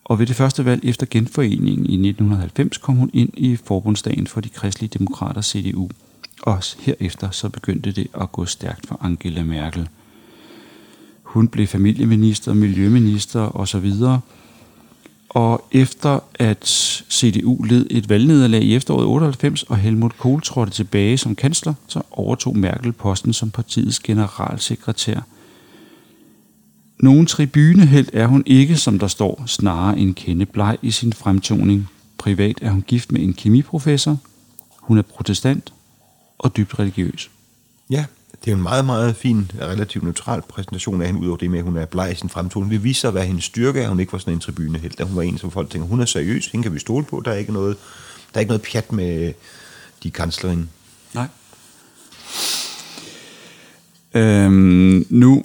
Og 0.05 0.19
ved 0.19 0.27
det 0.27 0.37
første 0.37 0.65
valg 0.65 0.85
efter 0.85 1.07
genforeningen 1.11 1.87
i 1.87 2.09
1990 2.09 2.79
kom 2.79 2.97
hun 2.97 3.11
ind 3.13 3.31
i 3.37 3.57
forbundsdagen 3.57 4.27
for 4.27 4.41
de 4.41 4.49
kristelige 4.49 4.99
demokrater 4.99 5.43
CDU. 5.43 5.89
Også 6.45 6.77
herefter 6.81 7.31
så 7.31 7.49
begyndte 7.49 7.93
det 7.93 8.07
at 8.21 8.33
gå 8.33 8.47
stærkt 8.47 8.87
for 8.87 8.99
Angela 9.01 9.45
Merkel. 9.45 9.89
Hun 11.23 11.49
blev 11.49 11.67
familieminister, 11.67 12.55
miljøminister 12.55 13.57
osv. 13.57 13.93
Og 15.29 15.69
efter 15.73 16.21
at 16.35 16.67
CDU 17.11 17.63
led 17.63 17.87
et 17.91 18.09
valgnederlag 18.09 18.63
i 18.63 18.75
efteråret 18.75 19.07
98, 19.07 19.63
og 19.63 19.77
Helmut 19.77 20.19
Kohl 20.19 20.43
trådte 20.43 20.73
tilbage 20.73 21.19
som 21.19 21.35
kansler, 21.35 21.75
så 21.87 22.03
overtog 22.11 22.57
Merkel 22.57 22.93
posten 22.93 23.33
som 23.33 23.51
partiets 23.51 24.01
generalsekretær. 24.01 25.21
Nogen 26.99 27.27
tribunehelt 27.27 28.11
er 28.13 28.27
hun 28.27 28.43
ikke, 28.47 28.77
som 28.77 28.99
der 28.99 29.07
står, 29.07 29.43
snarere 29.47 29.99
en 29.99 30.15
kende 30.15 30.47
bleg 30.47 30.77
i 30.83 30.91
sin 30.91 31.13
fremtoning. 31.13 31.89
Privat 32.19 32.59
er 32.63 32.71
hun 32.71 32.83
gift 32.83 33.13
med 33.13 33.21
en 33.21 33.33
kemiprofessor. 33.33 34.17
Hun 34.81 34.99
er 34.99 35.03
protestant 35.03 35.73
og 36.39 36.57
dybt 36.57 36.79
religiøs. 36.79 37.31
Ja, 37.91 38.05
det 38.45 38.51
er 38.51 38.57
en 38.57 38.63
meget, 38.63 38.85
meget 38.85 39.17
fin, 39.17 39.51
relativt 39.61 40.05
neutral 40.05 40.43
præsentation 40.43 41.01
af 41.01 41.07
hende, 41.07 41.21
udover 41.21 41.37
det 41.37 41.51
med, 41.51 41.59
at 41.59 41.65
hun 41.65 41.77
er 41.77 41.87
bleg 41.87 42.13
i 42.13 42.15
sin 42.15 42.29
fremtoning. 42.29 42.71
Vi 42.71 42.77
viser, 42.77 43.11
hvad 43.11 43.27
hendes 43.27 43.45
styrke 43.45 43.81
er, 43.81 43.89
hun 43.89 44.01
ikke 44.01 44.13
var 44.13 44.19
sådan 44.19 44.35
en 44.35 44.41
tribune 44.41 44.79
helt. 44.79 45.01
Hun 45.01 45.17
var 45.17 45.23
en, 45.23 45.39
som 45.39 45.51
folk 45.51 45.71
tænker, 45.71 45.89
hun 45.89 46.01
er 46.01 46.05
seriøs, 46.05 46.47
hende 46.47 46.63
kan 46.63 46.75
vi 46.75 46.79
stole 46.79 47.05
på, 47.05 47.23
der 47.25 47.31
er 47.31 47.37
ikke 47.37 47.53
noget, 47.53 47.77
der 48.33 48.39
er 48.39 48.41
ikke 48.41 48.51
noget 48.51 48.63
pjat 48.63 48.93
med 48.93 49.33
de 50.03 50.11
kanslerinde. 50.11 50.67
Nej. 51.15 51.29
Øhm, 54.15 55.07
nu 55.11 55.45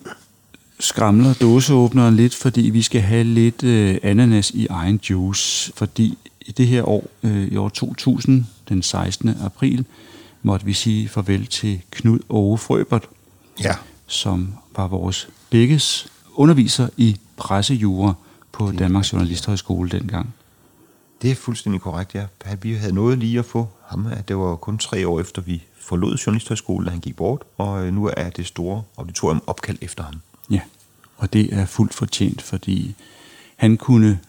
skramler 0.80 1.34
dåseåbneren 1.34 2.15
lidt, 2.15 2.36
fordi 2.36 2.62
vi 2.62 2.82
skal 2.82 3.02
have 3.02 3.23
lidt 3.23 3.63
øh, 3.63 3.97
ananas 4.04 4.52
i 4.52 4.67
egen 4.69 4.99
juice. 5.10 5.71
Fordi 5.75 6.17
i 6.41 6.52
det 6.52 6.67
her 6.67 6.89
år, 6.89 7.10
øh, 7.23 7.47
i 7.47 7.58
år 7.58 7.69
2000, 7.69 8.45
den 8.69 8.84
16. 8.84 9.30
april, 9.43 9.86
måtte 10.41 10.65
vi 10.65 10.73
sige 10.73 11.10
farvel 11.10 11.45
til 11.47 11.82
Knud 11.91 12.19
Åge 12.30 12.58
Frøbert, 12.58 13.08
Ja. 13.63 13.75
som 14.08 14.54
var 14.75 14.88
vores 14.88 15.30
begges 15.49 16.08
underviser 16.36 16.89
i 16.97 17.17
pressejure 17.38 18.13
på 18.52 18.71
Danmarks 18.71 19.13
Journalisthøjskole 19.13 19.89
dengang. 19.89 20.34
Det 21.21 21.32
er 21.32 21.36
fuldstændig 21.36 21.82
korrekt, 21.82 22.15
ja. 22.15 22.25
Vi 22.62 22.73
havde 22.73 22.93
noget 22.93 23.17
lige 23.17 23.39
at 23.39 23.45
få 23.45 23.67
ham. 23.88 24.06
at 24.08 24.28
Det 24.28 24.38
var 24.38 24.56
kun 24.56 24.78
tre 24.78 25.08
år 25.08 25.19
efter, 25.19 25.41
vi 25.41 25.63
forlod 25.82 26.17
Journalisthøjskolen, 26.17 26.86
da 26.86 26.91
han 26.91 26.99
gik 26.99 27.15
bort, 27.15 27.41
og 27.58 27.86
øh, 27.86 27.93
nu 27.93 28.12
er 28.17 28.30
det 28.30 28.45
store 28.47 28.84
auditorium 28.97 29.41
opkaldt 29.47 29.84
efter 29.84 30.04
ham. 30.04 30.15
Ja, 30.52 30.60
og 31.17 31.34
det 31.34 31.54
er 31.54 31.65
fuldt 31.65 31.93
fortjent, 31.93 32.41
fordi 32.41 32.95
han 33.56 33.78
kunne 33.78 34.19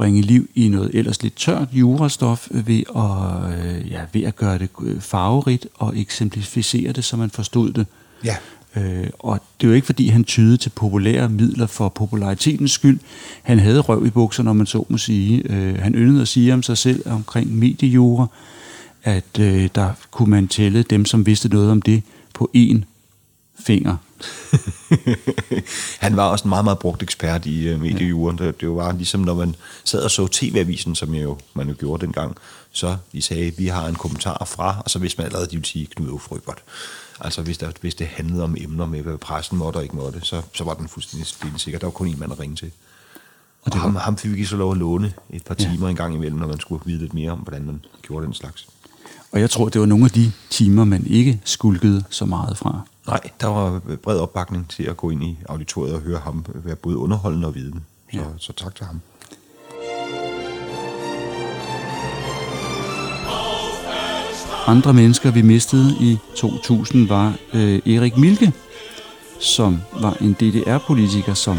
bringe 0.00 0.20
liv 0.20 0.48
i 0.54 0.68
noget 0.68 0.90
ellers 0.94 1.22
lidt 1.22 1.36
tørt 1.36 1.68
jurastof 1.72 2.48
ved 2.50 2.82
at, 2.96 3.58
øh, 3.58 3.90
ja, 3.90 4.00
ved 4.12 4.22
at 4.22 4.36
gøre 4.36 4.58
det 4.58 4.68
øh, 4.82 5.00
farverigt 5.00 5.66
og 5.74 5.98
eksemplificere 5.98 6.92
det, 6.92 7.04
så 7.04 7.16
man 7.16 7.30
forstod 7.30 7.72
det. 7.72 7.86
Ja. 8.24 8.36
Øh, 8.76 9.06
og 9.18 9.40
det 9.60 9.66
er 9.66 9.68
jo 9.68 9.74
ikke, 9.74 9.86
fordi 9.86 10.08
han 10.08 10.24
tydede 10.24 10.56
til 10.56 10.70
populære 10.70 11.28
midler 11.28 11.66
for 11.66 11.88
popularitetens 11.88 12.72
skyld. 12.72 12.98
Han 13.42 13.58
havde 13.58 13.80
røv 13.80 14.06
i 14.06 14.10
bukserne, 14.10 14.46
når 14.46 14.52
man 14.52 14.66
så 14.66 14.84
må 14.88 14.98
sige. 14.98 15.42
Øh, 15.52 15.78
han 15.78 15.94
yndede 15.94 16.22
at 16.22 16.28
sige 16.28 16.54
om 16.54 16.62
sig 16.62 16.78
selv 16.78 17.10
omkring 17.10 17.58
mediejura, 17.58 18.26
at 19.02 19.38
øh, 19.40 19.68
der 19.74 19.90
kunne 20.10 20.30
man 20.30 20.48
tælle 20.48 20.82
dem, 20.82 21.04
som 21.04 21.26
vidste 21.26 21.48
noget 21.48 21.70
om 21.70 21.82
det, 21.82 22.02
på 22.34 22.50
én 22.56 22.78
finger. 23.66 23.96
han 26.04 26.16
var 26.16 26.24
også 26.24 26.44
en 26.44 26.48
meget, 26.48 26.64
meget 26.64 26.78
brugt 26.78 27.02
ekspert 27.02 27.46
i 27.46 27.74
uh, 27.74 27.80
mediejuren. 27.80 28.38
Det, 28.38 28.60
det 28.60 28.70
var 28.70 28.92
ligesom, 28.92 29.20
når 29.20 29.34
man 29.34 29.56
sad 29.84 30.02
og 30.02 30.10
så 30.10 30.26
TV-avisen, 30.26 30.94
som 30.94 31.14
jo, 31.14 31.38
man 31.54 31.68
jo 31.68 31.74
gjorde 31.78 32.06
dengang, 32.06 32.36
så 32.72 32.96
de 33.12 33.22
sagde, 33.22 33.56
vi 33.56 33.66
har 33.66 33.86
en 33.86 33.94
kommentar 33.94 34.44
fra, 34.44 34.82
og 34.84 34.90
så 34.90 34.98
vidste 34.98 35.18
man 35.18 35.26
allerede, 35.26 35.46
de 35.46 35.56
ville 35.56 35.66
sige 35.66 35.86
Knud 35.86 36.10
Ufrøbert. 36.10 36.62
Altså 37.20 37.42
hvis, 37.42 37.58
der, 37.58 37.70
hvis 37.80 37.94
det 37.94 38.06
handlede 38.06 38.44
om 38.44 38.56
emner 38.58 38.86
med, 38.86 39.02
hvad 39.02 39.18
pressen 39.18 39.58
måtte 39.58 39.76
og 39.76 39.82
ikke 39.82 39.96
måtte, 39.96 40.20
så, 40.22 40.42
så 40.54 40.64
var 40.64 40.74
den 40.74 40.88
fuldstændig 40.88 41.28
sikker. 41.56 41.78
Der 41.78 41.86
var 41.86 41.90
kun 41.90 42.06
en 42.06 42.18
mand 42.18 42.32
at 42.32 42.40
ringe 42.40 42.56
til. 42.56 42.70
Og, 43.62 43.72
og 43.72 43.80
ham, 43.80 43.96
ham 43.96 44.16
fik 44.16 44.32
vi 44.32 44.44
så 44.44 44.56
lov 44.56 44.72
at 44.72 44.78
låne 44.78 45.12
et 45.30 45.44
par 45.44 45.54
timer 45.54 45.86
ja. 45.86 45.90
en 45.90 45.96
gang 45.96 46.14
imellem, 46.14 46.38
når 46.38 46.46
man 46.46 46.60
skulle 46.60 46.82
vide 46.86 46.98
lidt 46.98 47.14
mere 47.14 47.30
om, 47.30 47.38
hvordan 47.38 47.64
man 47.64 47.84
gjorde 48.02 48.26
den 48.26 48.34
slags. 48.34 48.68
Og 49.32 49.40
jeg 49.40 49.50
tror, 49.50 49.68
det 49.68 49.80
var 49.80 49.86
nogle 49.86 50.04
af 50.04 50.10
de 50.10 50.32
timer, 50.50 50.84
man 50.84 51.06
ikke 51.06 51.40
skulkede 51.44 52.04
så 52.10 52.24
meget 52.24 52.58
fra. 52.58 52.80
Nej, 53.06 53.20
der 53.40 53.46
var 53.46 53.80
bred 54.02 54.18
opbakning 54.18 54.68
til 54.68 54.82
at 54.82 54.96
gå 54.96 55.10
ind 55.10 55.24
i 55.24 55.38
auditoriet 55.48 55.94
og 55.94 56.00
høre 56.00 56.18
ham 56.18 56.44
være 56.54 56.76
både 56.76 56.96
underholdende 56.96 57.46
og 57.46 57.54
vidende. 57.54 57.80
Så, 58.12 58.18
ja. 58.18 58.24
så 58.38 58.52
tak 58.52 58.74
til 58.74 58.86
ham. 58.86 59.00
Andre 64.66 64.94
mennesker, 64.94 65.30
vi 65.30 65.42
mistede 65.42 65.96
i 66.00 66.18
2000, 66.36 67.08
var 67.08 67.34
øh, 67.54 67.94
Erik 67.94 68.16
Milke, 68.16 68.52
som 69.40 69.80
var 70.00 70.16
en 70.20 70.32
DDR-politiker, 70.32 71.34
som 71.34 71.58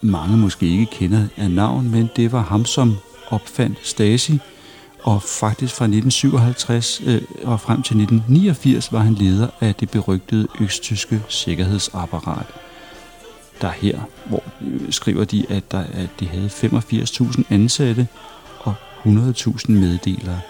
mange 0.00 0.36
måske 0.36 0.66
ikke 0.66 0.86
kender 0.86 1.28
af 1.36 1.50
navn, 1.50 1.90
men 1.90 2.10
det 2.16 2.32
var 2.32 2.42
ham, 2.42 2.64
som 2.64 2.96
opfandt 3.30 3.78
Stasi, 3.82 4.38
og 5.02 5.22
faktisk 5.22 5.74
fra 5.74 5.84
1957 5.84 7.02
øh, 7.06 7.22
og 7.44 7.60
frem 7.60 7.82
til 7.82 7.96
1989 7.96 8.92
var 8.92 8.98
han 8.98 9.14
leder 9.14 9.48
af 9.60 9.74
det 9.74 9.90
berygtede 9.90 10.48
østtyske 10.60 11.22
sikkerhedsapparat. 11.28 12.46
Der 13.60 13.70
her, 13.70 14.00
hvor 14.26 14.42
øh, 14.60 14.92
skriver 14.92 15.24
de, 15.24 15.46
at, 15.48 15.72
der, 15.72 15.84
at 15.92 16.08
de 16.20 16.28
havde 16.28 16.46
85.000 16.46 17.42
ansatte 17.50 18.08
og 18.60 18.74
100.000 19.04 19.72
meddelere. 19.72 20.40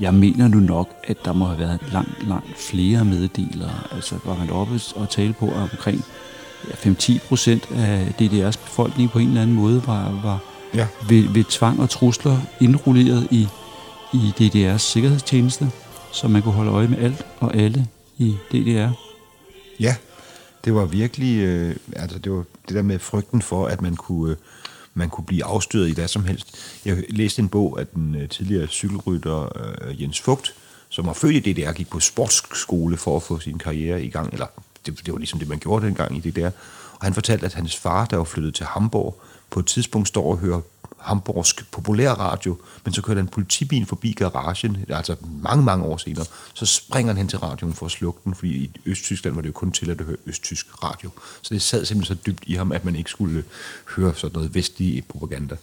Jeg 0.00 0.14
mener 0.14 0.48
nu 0.48 0.58
nok, 0.58 0.88
at 1.04 1.24
der 1.24 1.32
må 1.32 1.44
have 1.44 1.58
været 1.58 1.80
langt, 1.92 2.28
langt 2.28 2.58
flere 2.58 3.04
meddelere. 3.04 3.80
Altså 3.92 4.14
var 4.24 4.36
man 4.36 4.50
oppe 4.50 4.80
og 4.96 5.10
tale 5.10 5.32
på 5.32 5.46
at 5.46 5.56
omkring 5.72 6.04
ja, 6.68 6.90
5-10 6.90 7.28
procent 7.28 7.70
af 7.70 8.14
DDR's 8.20 8.64
befolkning 8.64 9.10
på 9.10 9.18
en 9.18 9.28
eller 9.28 9.42
anden 9.42 9.56
måde 9.56 9.82
var, 9.86 10.20
var 10.22 10.38
ja. 10.74 10.86
ved, 11.08 11.28
ved 11.28 11.44
tvang 11.44 11.80
og 11.80 11.90
trusler 11.90 12.38
indrulleret 12.60 13.28
i 13.30 13.48
i 14.12 14.32
DDR's 14.40 14.78
sikkerhedstjeneste, 14.78 15.70
så 16.12 16.28
man 16.28 16.42
kunne 16.42 16.54
holde 16.54 16.70
øje 16.70 16.88
med 16.88 16.98
alt 16.98 17.26
og 17.40 17.56
alle 17.56 17.86
i 18.18 18.36
DDR. 18.52 18.90
Ja, 19.80 19.96
det 20.64 20.74
var 20.74 20.84
virkelig, 20.84 21.38
øh, 21.38 21.76
altså 21.96 22.18
det 22.18 22.32
var 22.32 22.44
det 22.68 22.76
der 22.76 22.82
med 22.82 22.98
frygten 22.98 23.42
for, 23.42 23.66
at 23.66 23.82
man 23.82 23.96
kunne, 23.96 24.30
øh, 24.30 24.36
man 24.94 25.10
kunne 25.10 25.24
blive 25.24 25.44
afstøret 25.44 25.88
i 25.88 25.92
hvad 25.92 26.08
som 26.08 26.24
helst. 26.24 26.58
Jeg 26.84 27.04
læste 27.08 27.42
en 27.42 27.48
bog 27.48 27.80
af 27.80 27.86
den 27.86 28.14
øh, 28.14 28.28
tidligere 28.28 28.66
cykelrytter 28.66 29.48
øh, 29.88 30.02
Jens 30.02 30.20
Fugt, 30.20 30.54
som 30.88 31.06
var 31.06 31.12
født 31.12 31.46
i 31.46 31.52
DDR, 31.52 31.72
gik 31.72 31.90
på 31.90 32.00
sportsskole 32.00 32.96
for 32.96 33.16
at 33.16 33.22
få 33.22 33.38
sin 33.38 33.58
karriere 33.58 34.02
i 34.02 34.08
gang, 34.08 34.32
eller 34.32 34.46
det, 34.86 35.00
det 35.06 35.12
var 35.12 35.18
ligesom 35.18 35.38
det, 35.38 35.48
man 35.48 35.58
gjorde 35.58 35.86
dengang 35.86 36.16
i 36.16 36.30
DDR. 36.30 36.50
Og 36.92 37.02
han 37.02 37.14
fortalte, 37.14 37.46
at 37.46 37.54
hans 37.54 37.76
far, 37.76 38.04
der 38.04 38.16
var 38.16 38.24
flyttet 38.24 38.54
til 38.54 38.66
Hamburg, 38.66 39.20
på 39.50 39.60
et 39.60 39.66
tidspunkt 39.66 40.08
står 40.08 40.30
og 40.30 40.38
hører 40.38 40.60
hamburgsk 41.00 41.70
populærradio, 41.70 42.56
men 42.84 42.94
så 42.94 43.02
kører 43.02 43.14
der 43.14 43.22
en 43.22 43.28
politibil 43.28 43.86
forbi 43.86 44.12
garagen, 44.12 44.84
altså 44.88 45.16
mange, 45.42 45.64
mange 45.64 45.84
år 45.84 45.96
senere, 45.96 46.24
så 46.54 46.66
springer 46.66 47.12
han 47.12 47.16
hen 47.16 47.28
til 47.28 47.38
radioen 47.38 47.74
for 47.74 47.86
at 47.86 47.92
slukke 47.92 48.20
den, 48.24 48.34
fordi 48.34 48.50
i 48.50 48.70
Østtyskland 48.86 49.34
var 49.34 49.42
det 49.42 49.48
jo 49.48 49.52
kun 49.52 49.72
til 49.72 49.90
at 49.90 50.00
høre 50.00 50.16
østtysk 50.26 50.84
radio. 50.84 51.10
Så 51.42 51.54
det 51.54 51.62
sad 51.62 51.84
simpelthen 51.84 52.16
så 52.16 52.22
dybt 52.26 52.44
i 52.46 52.54
ham, 52.54 52.72
at 52.72 52.84
man 52.84 52.96
ikke 52.96 53.10
skulle 53.10 53.44
høre 53.96 54.14
sådan 54.14 54.34
noget 54.34 54.54
vestlig 54.54 55.04
propaganda. 55.08 55.56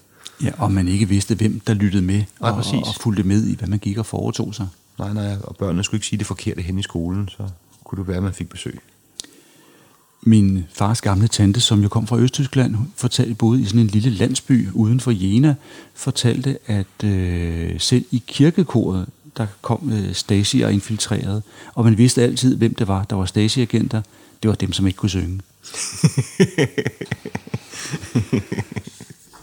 Ja, 0.43 0.51
og 0.57 0.71
man 0.71 0.87
ikke 0.87 1.09
vidste, 1.09 1.35
hvem 1.35 1.59
der 1.59 1.73
lyttede 1.73 2.03
med 2.03 2.23
og, 2.39 2.51
og, 2.51 2.57
og 2.57 2.95
fulgte 3.01 3.23
med 3.23 3.43
i, 3.43 3.55
hvad 3.55 3.67
man 3.67 3.79
gik 3.79 3.97
og 3.97 4.05
foretog 4.05 4.55
sig. 4.55 4.67
Nej, 4.99 5.13
nej, 5.13 5.37
og 5.43 5.55
børnene 5.55 5.83
skulle 5.83 5.97
ikke 5.97 6.07
sige 6.07 6.19
det 6.19 6.27
forkerte 6.27 6.61
hen 6.61 6.79
i 6.79 6.83
skolen, 6.83 7.29
så 7.29 7.49
kunne 7.83 7.99
det 7.99 8.07
være, 8.07 8.17
at 8.17 8.23
man 8.23 8.33
fik 8.33 8.49
besøg 8.49 8.79
min 10.24 10.64
fars 10.72 11.00
gamle 11.00 11.28
tante, 11.28 11.60
som 11.60 11.82
jo 11.82 11.88
kom 11.88 12.06
fra 12.06 12.18
Østtyskland, 12.18 12.74
fortalte 12.96 13.34
både 13.34 13.60
i 13.60 13.64
sådan 13.64 13.80
en 13.80 13.86
lille 13.86 14.10
landsby 14.10 14.68
uden 14.74 15.00
for 15.00 15.10
Jena, 15.10 15.54
fortalte, 15.94 16.58
at 16.66 17.04
øh, 17.04 17.80
selv 17.80 18.04
i 18.10 18.22
kirkekoret, 18.26 19.06
der 19.36 19.46
kom 19.62 19.92
øh, 19.92 20.14
Stasi 20.14 20.60
og 20.60 20.72
infiltrerede, 20.72 21.42
og 21.74 21.84
man 21.84 21.98
vidste 21.98 22.22
altid, 22.22 22.56
hvem 22.56 22.74
det 22.74 22.88
var, 22.88 23.04
der 23.04 23.16
var 23.16 23.24
Stasi-agenter. 23.24 24.00
Det 24.42 24.48
var 24.48 24.54
dem, 24.54 24.72
som 24.72 24.86
ikke 24.86 24.96
kunne 24.96 25.10
synge. 25.10 25.40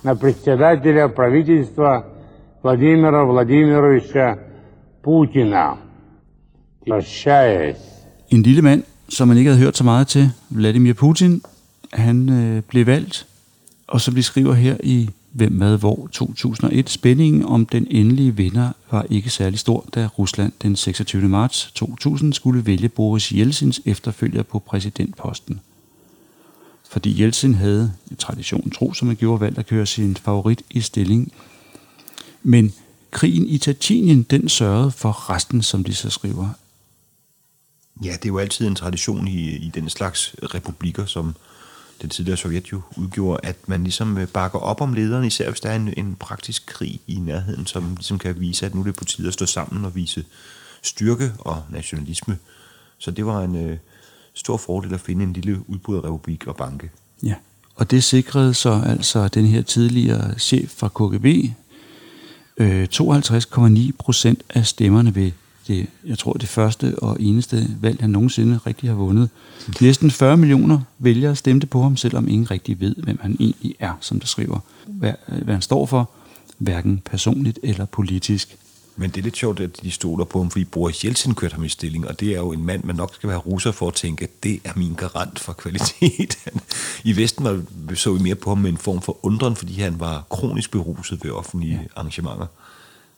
на 0.04 0.16
председателя 0.16 1.10
правительства 1.10 2.04
Владимира 2.64 3.26
Владимировича 3.26 4.38
Путина. 5.04 5.78
Прощаясь. 6.86 7.84
En 8.32 8.42
lille 8.42 8.62
mand, 8.62 8.84
som 9.13 9.29
man 9.29 9.37
ikke 9.37 9.51
havde 9.51 9.63
hørt 9.63 9.77
så 9.77 9.85
meget 9.85 10.09
til, 10.09 10.31
Vladimir 10.49 10.93
Putin, 10.93 11.43
han 11.93 12.29
øh, 12.29 12.63
blev 12.63 12.87
valgt, 12.87 13.27
og 13.87 14.01
så 14.01 14.11
vi 14.11 14.23
skriver 14.23 14.55
her 14.55 14.77
i 14.83 15.11
Hvem 15.33 15.53
hvad 15.53 15.79
Hvor 15.79 16.09
2001, 16.13 16.91
spændingen 16.91 17.45
om 17.45 17.67
den 17.67 17.87
endelige 17.91 18.37
vinder 18.37 18.71
var 18.91 19.07
ikke 19.11 19.31
særlig 19.31 19.59
stor, 19.59 19.89
da 19.95 20.07
Rusland 20.19 20.53
den 20.63 20.77
26. 20.77 21.29
marts 21.29 21.73
2000 21.75 22.33
skulle 22.33 22.67
vælge 22.67 22.89
Boris 22.89 23.33
Jeltsins 23.33 23.81
efterfølger 23.85 24.43
på 24.43 24.59
præsidentposten. 24.59 25.61
Fordi 26.91 27.23
Jeltsin 27.23 27.55
havde 27.55 27.93
traditionen 28.19 28.71
tro, 28.71 28.93
som 28.93 29.07
man 29.07 29.17
gjorde, 29.17 29.41
valgt 29.41 29.59
at 29.59 29.67
køre 29.67 29.87
sin 29.87 30.17
favorit 30.17 30.63
i 30.71 30.81
stilling. 30.81 31.33
Men 32.43 32.73
krigen 33.11 33.49
i 33.49 33.59
Tatinien, 33.59 34.23
den 34.23 34.49
sørgede 34.49 34.91
for 34.91 35.31
resten, 35.31 35.63
som 35.63 35.85
de 35.85 35.95
så 35.95 36.11
skriver. 36.11 36.49
Ja, 38.05 38.13
det 38.13 38.25
er 38.25 38.29
jo 38.29 38.39
altid 38.39 38.67
en 38.67 38.75
tradition 38.75 39.29
i, 39.29 39.51
i 39.51 39.71
den 39.75 39.91
slags 39.91 40.35
republikker, 40.43 41.07
som 41.07 41.37
den 42.03 42.11
tidligere 42.11 42.37
Sovjet 42.37 42.73
jo 42.73 42.81
udgjorde, 42.97 43.41
at 43.43 43.69
man 43.69 43.83
ligesom 43.83 44.19
øh, 44.19 44.29
bakker 44.29 44.59
op 44.59 44.81
om 44.81 44.95
lederen, 44.95 45.25
især 45.25 45.51
hvis 45.51 45.61
der 45.61 45.71
er 45.71 45.77
en, 45.77 45.95
en 45.97 46.17
praktisk 46.21 46.67
krig 46.67 47.01
i 47.07 47.15
nærheden, 47.15 47.67
som 47.67 47.95
ligesom 47.95 48.19
kan 48.19 48.41
vise, 48.41 48.67
at 48.67 48.75
nu 48.75 48.81
er 48.81 48.85
det 48.85 48.97
på 48.97 49.05
tide 49.05 49.29
at 49.29 49.35
stå 49.35 49.47
sammen 49.47 49.85
og 49.85 49.95
vise 49.95 50.25
styrke 50.83 51.33
og 51.39 51.63
nationalisme. 51.71 52.39
Så 52.99 53.11
det 53.11 53.27
var 53.27 53.43
en 53.43 53.57
øh, 53.57 53.79
stor 54.35 54.57
fordel 54.57 54.95
at 54.95 55.01
finde 55.01 55.25
en 55.25 55.33
lille 55.33 55.71
udbryderrepublik 55.71 56.47
og 56.47 56.57
banke. 56.57 56.91
Ja, 57.23 57.35
og 57.75 57.91
det 57.91 58.05
sikrede 58.05 58.55
så 58.55 58.83
altså 58.87 59.29
den 59.29 59.47
her 59.47 59.63
tidligere 59.63 60.39
chef 60.39 60.71
fra 60.71 60.89
KGB, 60.89 61.27
øh, 62.57 62.89
52,9 62.95 63.91
procent 63.99 64.43
af 64.51 64.67
stemmerne 64.67 65.15
ved 65.15 65.31
det, 65.69 65.87
jeg 66.07 66.19
tror, 66.19 66.33
det 66.33 66.49
første 66.49 66.99
og 66.99 67.17
eneste 67.21 67.69
valg, 67.81 68.01
han 68.01 68.11
nogensinde 68.11 68.59
rigtig 68.67 68.89
har 68.89 68.97
vundet. 68.97 69.31
Næsten 69.81 70.11
40 70.11 70.37
millioner 70.37 70.81
vælgere 70.99 71.37
stemte 71.37 71.67
på 71.67 71.83
ham, 71.83 71.97
selvom 71.97 72.29
ingen 72.29 72.51
rigtig 72.51 72.81
ved, 72.81 72.95
hvem 72.97 73.19
han 73.23 73.37
egentlig 73.41 73.75
er, 73.79 73.93
som 74.01 74.21
der 74.21 74.27
skriver, 74.27 74.59
hvad, 74.87 75.13
hvad 75.43 75.55
han 75.55 75.63
står 75.63 75.87
for, 75.87 76.11
hverken 76.59 77.03
personligt 77.05 77.59
eller 77.63 77.85
politisk. 77.85 78.57
Men 78.97 79.11
det 79.11 79.17
er 79.17 79.23
lidt 79.23 79.37
sjovt, 79.37 79.61
at 79.61 79.83
de 79.83 79.91
stoler 79.91 80.25
på 80.25 80.39
ham, 80.39 80.51
fordi 80.51 80.65
Boris 80.65 81.05
Jeltsin 81.05 81.35
kørte 81.35 81.55
ham 81.55 81.65
i 81.65 81.69
stilling, 81.69 82.09
og 82.09 82.21
det 82.21 82.29
er 82.29 82.39
jo 82.39 82.53
en 82.53 82.67
mand, 82.67 82.85
man 82.85 82.97
nok 82.97 83.15
skal 83.15 83.29
være 83.29 83.39
russer 83.39 83.73
for 83.73 83.89
at 83.89 83.95
tænke, 83.95 84.25
at 84.25 84.43
det 84.43 84.61
er 84.65 84.73
min 84.77 84.95
garant 84.95 85.39
for 85.39 85.53
kvalitet. 85.53 86.37
I 87.05 87.17
Vesten 87.17 87.45
var, 87.45 87.63
så 87.95 88.13
vi 88.13 88.23
mere 88.23 88.35
på 88.35 88.51
ham 88.51 88.59
med 88.59 88.71
en 88.71 88.77
form 88.77 89.03
for 89.03 89.19
undren, 89.23 89.57
fordi 89.57 89.81
han 89.81 90.01
var 90.01 90.27
kronisk 90.31 90.71
beruset 90.71 91.25
ved 91.25 91.31
offentlige 91.31 91.81
ja. 91.83 92.01
arrangementer. 92.01 92.47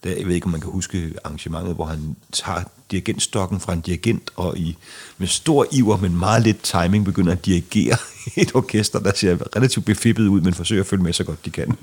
Der, 0.05 0.17
jeg 0.17 0.27
ved 0.27 0.35
ikke, 0.35 0.45
om 0.45 0.51
man 0.51 0.61
kan 0.61 0.71
huske 0.71 1.13
arrangementet, 1.25 1.75
hvor 1.75 1.85
han 1.85 2.17
tager 2.33 2.63
dirigentstokken 2.91 3.61
fra 3.61 3.73
en 3.73 3.81
dirigent, 3.81 4.31
og 4.37 4.59
i, 4.59 4.77
med 5.19 5.27
stor 5.27 5.67
iver, 5.73 5.97
men 5.97 6.19
meget 6.19 6.43
lidt 6.43 6.63
timing, 6.63 7.05
begynder 7.05 7.33
at 7.33 7.47
dirigere 7.47 7.97
et 8.43 8.55
orkester, 8.55 8.99
der 8.99 9.13
ser 9.15 9.57
relativt 9.57 9.87
befippet 9.87 10.27
ud, 10.27 10.41
men 10.41 10.55
forsøger 10.55 10.83
at 10.83 10.87
følge 10.87 11.03
med 11.03 11.13
så 11.13 11.25
godt 11.25 11.45
de 11.45 11.51
kan. 11.51 11.73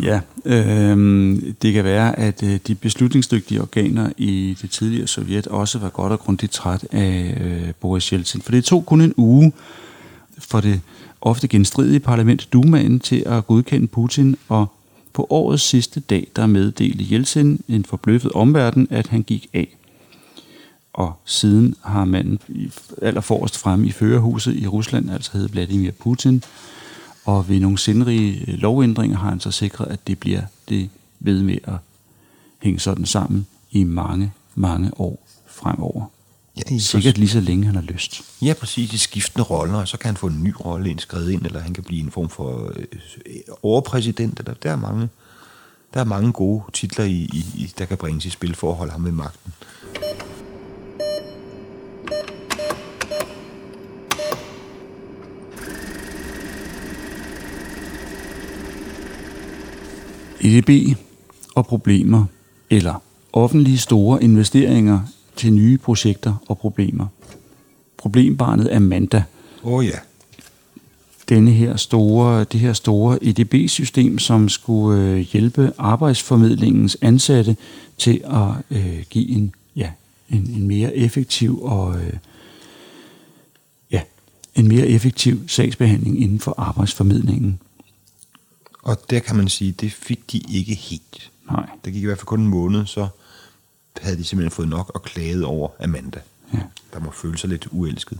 Ja, 0.00 0.20
øh, 0.44 0.96
det 1.62 1.72
kan 1.72 1.84
være, 1.84 2.18
at 2.18 2.42
øh, 2.42 2.60
de 2.66 2.74
beslutningsdygtige 2.74 3.60
organer 3.60 4.12
i 4.16 4.58
det 4.62 4.70
tidligere 4.70 5.06
Sovjet 5.06 5.46
også 5.46 5.78
var 5.78 5.88
godt 5.88 6.12
og 6.12 6.20
grundigt 6.20 6.52
træt 6.52 6.86
af 6.90 7.38
øh, 7.40 7.74
Boris 7.80 8.06
Yeltsin. 8.06 8.42
For 8.42 8.52
det 8.52 8.64
tog 8.64 8.86
kun 8.86 9.00
en 9.00 9.14
uge 9.16 9.52
for 10.38 10.60
det 10.60 10.80
ofte 11.20 11.48
genstridige 11.48 12.00
parlament 12.00 12.48
Dumaen 12.52 13.00
til 13.00 13.22
at 13.26 13.46
godkende 13.46 13.86
Putin, 13.86 14.36
og 14.48 14.72
på 15.12 15.26
årets 15.30 15.62
sidste 15.62 16.00
dag, 16.00 16.28
der 16.36 16.46
meddelte 16.46 17.04
Yeltsin 17.04 17.64
en 17.68 17.84
forbløffet 17.84 18.32
omverden, 18.32 18.86
at 18.90 19.06
han 19.06 19.22
gik 19.22 19.48
af. 19.52 19.76
Og 20.92 21.12
siden 21.24 21.74
har 21.84 22.04
manden 22.04 22.38
allerforrest 23.02 23.58
fremme 23.58 23.86
i 23.86 23.90
førerhuset 23.90 24.56
i 24.56 24.66
Rusland, 24.66 25.10
altså 25.10 25.30
hed 25.32 25.48
Vladimir 25.48 25.90
Putin, 25.90 26.42
og 27.24 27.48
ved 27.48 27.60
nogle 27.60 27.78
sindrige 27.78 28.44
øh, 28.48 28.58
lovændringer 28.58 29.16
har 29.18 29.28
han 29.28 29.40
så 29.40 29.50
sikret, 29.50 29.86
at 29.86 30.06
det 30.06 30.18
bliver 30.18 30.42
det 30.68 30.90
ved 31.20 31.42
med 31.42 31.58
at 31.64 31.76
hænge 32.62 32.80
sådan 32.80 33.06
sammen 33.06 33.46
i 33.70 33.84
mange, 33.84 34.32
mange 34.54 35.00
år 35.00 35.26
fremover. 35.46 36.04
Ja, 36.56 36.78
Sikkert 36.78 37.18
lige 37.18 37.28
så 37.28 37.40
længe 37.40 37.66
han 37.66 37.74
har 37.74 37.82
lyst. 37.82 38.22
Ja, 38.42 38.54
præcis. 38.60 38.92
I 38.92 38.98
skiftende 38.98 39.44
roller, 39.44 39.78
og 39.78 39.88
så 39.88 39.98
kan 39.98 40.08
han 40.08 40.16
få 40.16 40.26
en 40.26 40.42
ny 40.42 40.54
rolle 40.64 40.90
indskrevet 40.90 41.30
ind, 41.30 41.46
eller 41.46 41.60
han 41.60 41.74
kan 41.74 41.84
blive 41.84 42.04
en 42.04 42.10
form 42.10 42.28
for 42.28 42.72
øh, 42.76 42.84
overpræsident. 43.62 44.38
Eller, 44.38 44.54
der, 44.54 44.70
er 44.70 44.76
mange, 44.76 45.08
der 45.94 46.00
er 46.00 46.04
mange 46.04 46.32
gode 46.32 46.62
titler, 46.72 47.04
i, 47.04 47.30
i, 47.54 47.72
der 47.78 47.84
kan 47.84 47.96
bringes 47.96 48.26
i 48.26 48.30
spil 48.30 48.54
for 48.54 48.70
at 48.70 48.76
holde 48.76 48.92
ham 48.92 49.04
ved 49.04 49.12
magten. 49.12 49.52
EDB 60.40 60.98
og 61.54 61.66
problemer, 61.66 62.24
eller 62.70 63.02
offentlige 63.32 63.78
store 63.78 64.22
investeringer 64.22 65.00
til 65.36 65.52
nye 65.52 65.78
projekter 65.78 66.34
og 66.48 66.58
problemer. 66.58 67.06
Problembarnet 67.96 68.68
Amanda. 68.72 69.24
Åh 69.62 69.72
oh, 69.72 69.86
ja. 69.86 69.98
Denne 71.28 71.50
her 71.50 71.76
store, 71.76 72.44
det 72.44 72.60
her 72.60 72.72
store 72.72 73.18
EDB-system, 73.24 74.18
som 74.18 74.48
skulle 74.48 75.02
øh, 75.02 75.18
hjælpe 75.18 75.72
arbejdsformidlingens 75.78 76.96
ansatte 77.00 77.56
til 77.98 78.20
at 78.24 78.78
øh, 78.78 79.04
give 79.10 79.28
en, 79.28 79.54
ja, 79.76 79.90
en, 80.30 80.50
en 80.56 80.66
mere 80.66 80.96
effektiv 80.96 81.62
og 81.62 81.96
øh, 82.00 82.12
ja, 83.90 84.00
en 84.54 84.68
mere 84.68 84.86
effektiv 84.86 85.48
sagsbehandling 85.48 86.22
inden 86.22 86.40
for 86.40 86.54
arbejdsformidlingen. 86.58 87.58
Og 88.82 89.10
der 89.10 89.18
kan 89.18 89.36
man 89.36 89.48
sige, 89.48 89.72
det 89.72 89.92
fik 89.92 90.32
de 90.32 90.38
ikke 90.38 90.74
helt. 90.74 91.30
Nej. 91.50 91.68
Det 91.84 91.92
gik 91.92 92.02
i 92.02 92.06
hvert 92.06 92.18
fald 92.18 92.26
kun 92.26 92.40
en 92.40 92.48
måned, 92.48 92.86
så 92.86 93.08
havde 94.00 94.16
de 94.16 94.24
simpelthen 94.24 94.50
fået 94.50 94.68
nok 94.68 94.90
og 94.94 95.02
klaget 95.02 95.44
over 95.44 95.68
Amanda. 95.80 96.20
Ja. 96.54 96.58
Der 96.92 97.00
må 97.00 97.10
føle 97.10 97.38
sig 97.38 97.50
lidt 97.50 97.68
uelsket. 97.70 98.18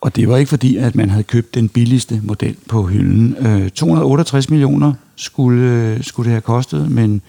Og 0.00 0.16
det 0.16 0.28
var 0.28 0.36
ikke 0.36 0.48
fordi, 0.48 0.76
at 0.76 0.94
man 0.94 1.10
havde 1.10 1.24
købt 1.24 1.54
den 1.54 1.68
billigste 1.68 2.20
model 2.24 2.56
på 2.68 2.86
hylden. 2.86 3.46
Øh, 3.46 3.70
268 3.70 4.50
millioner 4.50 4.94
skulle, 5.16 5.98
skulle 6.02 6.24
det 6.24 6.32
have 6.32 6.40
kostet, 6.40 6.90
men 6.90 7.22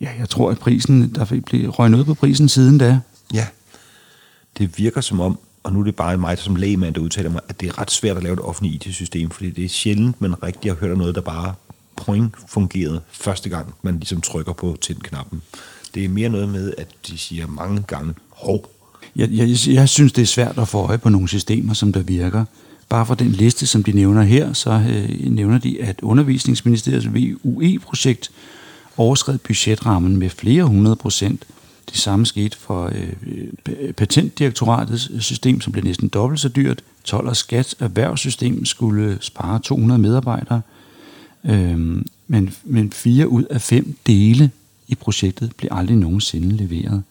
ja, 0.00 0.08
jeg 0.18 0.28
tror, 0.28 0.50
at 0.50 0.58
prisen, 0.58 1.14
der 1.14 1.40
blev 1.46 1.70
røget 1.70 1.90
noget 1.90 2.06
på 2.06 2.14
prisen 2.14 2.48
siden 2.48 2.78
da. 2.78 3.00
Ja, 3.34 3.46
det 4.58 4.78
virker 4.78 5.00
som 5.00 5.20
om, 5.20 5.38
og 5.62 5.72
nu 5.72 5.80
er 5.80 5.84
det 5.84 5.96
bare 5.96 6.16
mig 6.16 6.38
som 6.38 6.56
lægemand, 6.56 6.94
der 6.94 7.00
udtaler 7.00 7.30
mig, 7.30 7.40
at 7.48 7.60
det 7.60 7.68
er 7.68 7.78
ret 7.78 7.90
svært 7.90 8.16
at 8.16 8.22
lave 8.22 8.32
et 8.32 8.40
offentligt 8.40 8.86
IT-system, 8.86 9.30
fordi 9.30 9.50
det 9.50 9.64
er 9.64 9.68
sjældent, 9.68 10.20
man 10.20 10.42
rigtig 10.42 10.70
har 10.70 10.76
hørt 10.76 10.92
om 10.92 10.98
noget, 10.98 11.14
der 11.14 11.20
bare 11.20 11.54
point 11.96 12.34
fungerede 12.48 13.00
første 13.10 13.48
gang, 13.48 13.74
man 13.82 13.94
ligesom 13.94 14.20
trykker 14.20 14.52
på 14.52 14.76
tændknappen. 14.80 15.42
Det 15.98 16.04
er 16.04 16.08
mere 16.08 16.28
noget 16.28 16.48
med, 16.48 16.72
at 16.78 16.88
de 17.08 17.18
siger 17.18 17.46
mange 17.46 17.82
gange, 17.86 18.14
hov. 18.30 18.70
Jeg, 19.16 19.28
jeg, 19.30 19.48
jeg 19.66 19.88
synes, 19.88 20.12
det 20.12 20.22
er 20.22 20.26
svært 20.26 20.58
at 20.58 20.68
få 20.68 20.78
øje 20.78 20.98
på 20.98 21.08
nogle 21.08 21.28
systemer, 21.28 21.74
som 21.74 21.92
der 21.92 22.00
virker. 22.00 22.44
Bare 22.88 23.06
for 23.06 23.14
den 23.14 23.28
liste, 23.28 23.66
som 23.66 23.82
de 23.82 23.92
nævner 23.92 24.22
her, 24.22 24.52
så 24.52 24.70
øh, 24.70 25.32
nævner 25.32 25.58
de, 25.58 25.82
at 25.82 26.00
undervisningsministeriets 26.02 27.06
VUE-projekt 27.14 28.30
overskred 28.96 29.38
budgetrammen 29.38 30.16
med 30.16 30.30
flere 30.30 30.64
hundrede 30.64 30.96
procent– 30.96 31.44
det 31.90 31.98
samme 31.98 32.26
skete 32.26 32.56
for 32.56 32.92
øh, 32.94 33.92
patentdirektoratets 33.92 35.24
system, 35.24 35.60
som 35.60 35.72
blev 35.72 35.84
næsten 35.84 36.08
dobbelt 36.08 36.40
så 36.40 36.48
dyrt. 36.48 36.82
12 37.04 37.28
og 37.28 37.36
skat 37.36 37.74
erhvervssystem 37.78 38.64
skulle 38.64 39.18
spare 39.20 39.58
200 39.58 40.00
medarbejdere. 40.00 40.60
Øh, 41.44 41.78
men, 42.26 42.54
men 42.64 42.92
fire 42.92 43.28
ud 43.28 43.44
af 43.44 43.60
fem 43.60 43.96
dele 44.06 44.50
i 44.88 44.94
projektet 44.94 45.56
blev 45.56 45.68
aldrig 45.72 45.96
nogensinde 45.96 46.56
leveret. 46.56 47.02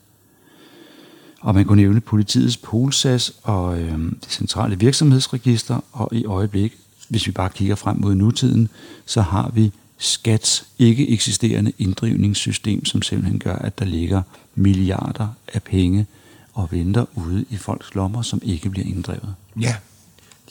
Og 1.41 1.55
man 1.55 1.65
kunne 1.65 1.81
nævne 1.81 2.01
politiets 2.01 2.57
Polsas 2.57 3.33
og 3.43 3.79
øh, 3.79 3.99
det 3.99 4.29
centrale 4.29 4.79
virksomhedsregister, 4.79 5.79
og 5.91 6.09
i 6.11 6.25
øjeblik, 6.25 6.73
hvis 7.09 7.27
vi 7.27 7.31
bare 7.31 7.49
kigger 7.49 7.75
frem 7.75 7.97
mod 7.97 8.15
nutiden, 8.15 8.69
så 9.05 9.21
har 9.21 9.51
vi 9.53 9.71
skats 9.97 10.65
ikke 10.79 11.09
eksisterende 11.09 11.71
inddrivningssystem, 11.77 12.85
som 12.85 13.01
simpelthen 13.01 13.39
gør, 13.39 13.55
at 13.55 13.79
der 13.79 13.85
ligger 13.85 14.21
milliarder 14.55 15.27
af 15.53 15.63
penge 15.63 16.05
og 16.53 16.71
venter 16.71 17.05
ude 17.15 17.45
i 17.49 17.57
folks 17.57 17.95
lommer, 17.95 18.21
som 18.21 18.41
ikke 18.43 18.69
bliver 18.69 18.87
inddrevet. 18.87 19.35
Ja, 19.59 19.75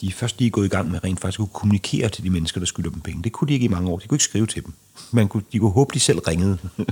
de 0.00 0.06
er 0.06 0.12
først 0.12 0.38
lige 0.38 0.50
gået 0.50 0.66
i 0.66 0.68
gang 0.68 0.90
med 0.90 1.04
rent 1.04 1.20
faktisk 1.20 1.40
at 1.40 1.52
kommunikere 1.52 2.08
til 2.08 2.24
de 2.24 2.30
mennesker, 2.30 2.60
der 2.60 2.66
skylder 2.66 2.90
dem 2.90 3.00
penge. 3.00 3.22
Det 3.22 3.32
kunne 3.32 3.48
de 3.48 3.54
ikke 3.54 3.64
i 3.64 3.68
mange 3.68 3.90
år. 3.90 3.98
De 3.98 4.08
kunne 4.08 4.16
ikke 4.16 4.24
skrive 4.24 4.46
til 4.46 4.64
dem. 4.64 4.72
Man 5.10 5.28
kunne, 5.28 5.42
de 5.52 5.58
kunne 5.58 5.70
håbe, 5.70 5.94
de 5.94 6.00
selv 6.00 6.18
ringede. 6.18 6.58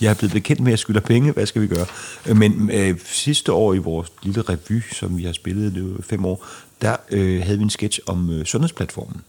jeg 0.00 0.10
er 0.10 0.14
blevet 0.14 0.32
bekendt 0.32 0.60
med, 0.60 0.68
at 0.68 0.70
jeg 0.70 0.78
skylder 0.78 1.00
penge. 1.00 1.32
Hvad 1.32 1.46
skal 1.46 1.62
vi 1.62 1.66
gøre? 1.66 1.86
Men 2.34 2.70
øh, 2.70 2.98
sidste 3.04 3.52
år 3.52 3.74
i 3.74 3.78
vores 3.78 4.12
lille 4.22 4.42
revy, 4.42 4.82
som 4.92 5.18
vi 5.18 5.24
har 5.24 5.32
spillet 5.32 5.74
det 5.74 6.04
fem 6.04 6.24
år, 6.24 6.46
der 6.82 6.96
øh, 7.10 7.42
havde 7.42 7.58
vi 7.58 7.64
en 7.64 7.70
sketch 7.70 8.00
om 8.06 8.30
øh, 8.30 8.44
sundhedsplatformen. 8.44 9.22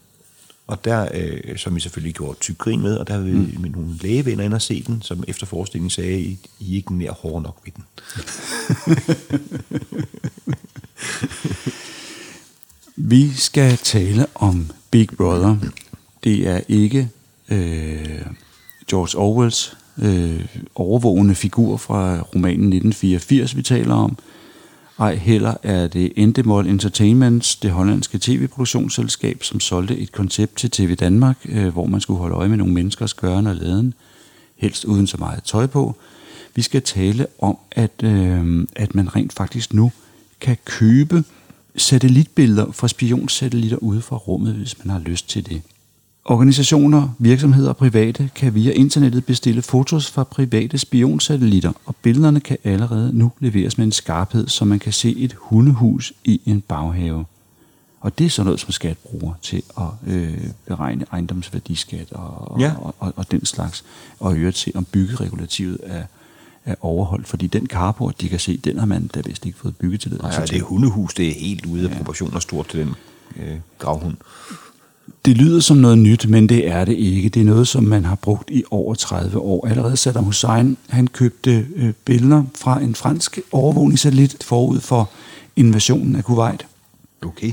Og 0.67 0.85
der, 0.85 1.07
øh, 1.13 1.57
som 1.57 1.75
vi 1.75 1.79
selvfølgelig 1.79 2.15
gjorde 2.15 2.39
tyk 2.39 2.57
grin 2.57 2.81
med, 2.81 2.97
og 2.97 3.07
der 3.07 3.13
havde 3.13 3.25
vi 3.25 3.33
mm. 3.33 3.61
med 3.61 3.69
nogle 3.69 3.97
lægevenner 4.01 4.43
ind 4.43 4.53
og 4.53 4.61
se 4.61 4.83
den, 4.87 5.01
som 5.01 5.23
efter 5.27 5.45
forestillingen 5.45 5.89
sagde, 5.89 6.21
I, 6.21 6.39
I 6.59 6.75
ikke 6.75 6.97
nær 6.97 7.11
hård 7.11 7.41
nok 7.41 7.61
ved 7.65 7.71
den. 7.75 7.83
vi 13.01 13.29
skal 13.29 13.77
tale 13.77 14.25
om 14.35 14.71
Big 14.91 15.09
Brother. 15.17 15.55
Det 16.23 16.47
er 16.47 16.59
ikke 16.67 17.09
øh, 17.49 18.25
George 18.89 19.17
Orwells 19.17 19.77
øh, 20.01 20.45
overvågende 20.75 21.35
figur 21.35 21.77
fra 21.77 22.21
romanen 22.21 22.73
1984, 22.73 23.55
vi 23.55 23.61
taler 23.61 23.95
om. 23.95 24.17
Ej 24.99 25.15
heller 25.15 25.53
er 25.63 25.87
det 25.87 26.13
Endemol 26.15 26.67
Entertainments, 26.67 27.55
det 27.55 27.71
hollandske 27.71 28.19
tv-produktionsselskab, 28.21 29.43
som 29.43 29.59
solgte 29.59 29.97
et 29.97 30.11
koncept 30.11 30.57
til 30.57 30.71
TV 30.71 30.95
Danmark, 30.95 31.37
øh, 31.45 31.67
hvor 31.67 31.85
man 31.85 32.01
skulle 32.01 32.19
holde 32.19 32.35
øje 32.35 32.49
med 32.49 32.57
nogle 32.57 32.73
menneskers 32.73 33.13
gøren 33.13 33.47
og 33.47 33.55
laden, 33.55 33.93
helst 34.55 34.85
uden 34.85 35.07
så 35.07 35.17
meget 35.17 35.43
tøj 35.43 35.67
på. 35.67 35.95
Vi 36.55 36.61
skal 36.61 36.81
tale 36.81 37.27
om, 37.39 37.57
at, 37.71 38.03
øh, 38.03 38.67
at 38.75 38.95
man 38.95 39.15
rent 39.15 39.33
faktisk 39.33 39.73
nu 39.73 39.91
kan 40.41 40.57
købe 40.65 41.23
satellitbilleder 41.79 42.71
fra 42.71 42.87
spionsatellitter 42.87 43.77
ude 43.77 44.01
fra 44.01 44.15
rummet, 44.15 44.53
hvis 44.53 44.75
man 44.83 44.89
har 44.89 44.99
lyst 44.99 45.29
til 45.29 45.45
det. 45.45 45.61
Organisationer, 46.25 47.09
virksomheder 47.19 47.69
og 47.69 47.77
private 47.77 48.29
kan 48.35 48.55
via 48.55 48.71
internettet 48.71 49.25
bestille 49.25 49.61
fotos 49.61 50.11
fra 50.11 50.23
private 50.23 50.77
spionsatellitter, 50.77 51.71
og 51.85 51.95
billederne 51.95 52.39
kan 52.39 52.57
allerede 52.63 53.17
nu 53.17 53.31
leveres 53.39 53.77
med 53.77 53.85
en 53.85 53.91
skarphed, 53.91 54.47
så 54.47 54.65
man 54.65 54.79
kan 54.79 54.93
se 54.93 55.15
et 55.17 55.35
hundehus 55.37 56.13
i 56.23 56.41
en 56.45 56.61
baghave. 56.61 57.25
Og 58.01 58.19
det 58.19 58.25
er 58.25 58.29
sådan 58.29 58.45
noget, 58.45 58.59
som 58.59 58.71
skat 58.71 58.97
bruger 58.97 59.33
til 59.41 59.63
at 59.77 60.13
øh, 60.13 60.37
beregne 60.67 61.05
ejendomsværdiskat 61.11 62.11
og, 62.11 62.59
Ja. 62.59 62.73
og, 62.79 62.95
og, 62.99 63.13
og 63.15 63.31
den 63.31 63.45
slags, 63.45 63.83
og 64.19 64.35
øvrigt 64.37 64.57
se, 64.57 64.71
om 64.75 64.85
byggeregulativet 64.85 65.77
er, 65.83 66.03
er 66.69 66.75
overholdt. 66.81 67.27
Fordi 67.27 67.47
den 67.47 67.67
carport, 67.67 68.21
de 68.21 68.29
kan 68.29 68.39
se, 68.39 68.57
den 68.57 68.79
har 68.79 68.85
man 68.85 69.07
da 69.07 69.21
vist 69.25 69.45
ikke 69.45 69.57
fået 69.57 69.75
Nej, 69.81 70.45
til. 70.45 70.55
det 70.55 70.61
hundehus, 70.61 71.13
det 71.13 71.27
er 71.27 71.33
helt 71.33 71.65
ude 71.65 71.89
af 71.89 71.95
proportioner 71.97 72.39
stort 72.39 72.67
til 72.67 72.79
den 72.79 72.95
øh, 73.35 73.57
gravhund. 73.79 74.15
Det 75.25 75.37
lyder 75.37 75.59
som 75.59 75.77
noget 75.77 75.97
nyt, 75.97 76.27
men 76.29 76.49
det 76.49 76.67
er 76.67 76.85
det 76.85 76.93
ikke. 76.93 77.29
Det 77.29 77.39
er 77.41 77.45
noget, 77.45 77.67
som 77.67 77.83
man 77.83 78.05
har 78.05 78.15
brugt 78.15 78.49
i 78.49 78.63
over 78.71 78.95
30 78.95 79.37
år. 79.39 79.67
Allerede 79.67 79.97
Saddam 79.97 80.23
Hussein, 80.23 80.77
han 80.89 81.07
købte 81.07 81.67
øh, 81.75 81.93
billeder 82.05 82.43
fra 82.55 82.81
en 82.81 82.95
fransk 82.95 83.39
overvågningssatellit 83.51 84.43
forud 84.43 84.79
for 84.79 85.09
invasionen 85.55 86.15
af 86.15 86.23
Kuwait. 86.23 86.65
Okay. 87.21 87.51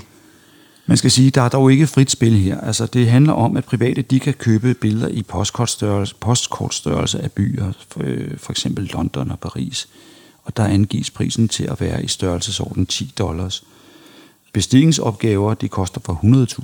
Man 0.87 0.97
skal 0.97 1.11
sige, 1.11 1.31
der 1.31 1.43
er 1.43 1.49
dog 1.49 1.73
ikke 1.73 1.87
frit 1.87 2.11
spil 2.11 2.37
her. 2.37 2.61
Altså, 2.61 2.87
det 2.87 3.09
handler 3.09 3.33
om, 3.33 3.57
at 3.57 3.65
private 3.65 4.03
de 4.03 4.21
kan 4.21 4.35
købe 4.35 4.75
billeder 4.75 5.09
i 5.09 5.23
postkortstørrelse, 5.23 6.15
postkortstørrelse 6.21 7.21
af 7.21 7.33
byer, 7.33 7.73
for, 7.89 8.01
øh, 8.05 8.39
for 8.39 8.53
eksempel 8.53 8.85
London 8.85 9.31
og 9.31 9.39
Paris. 9.39 9.89
Og 10.45 10.57
der 10.57 10.65
angives 10.65 11.11
prisen 11.11 11.49
til 11.49 11.65
at 11.65 11.81
være 11.81 12.05
i 12.05 12.09
størrelsesorden 12.09 12.87
10 12.87 13.13
dollars. 13.19 13.65
Bestillingsopgaver, 14.53 15.55
det 15.55 15.71
koster 15.71 16.01
fra 16.05 16.17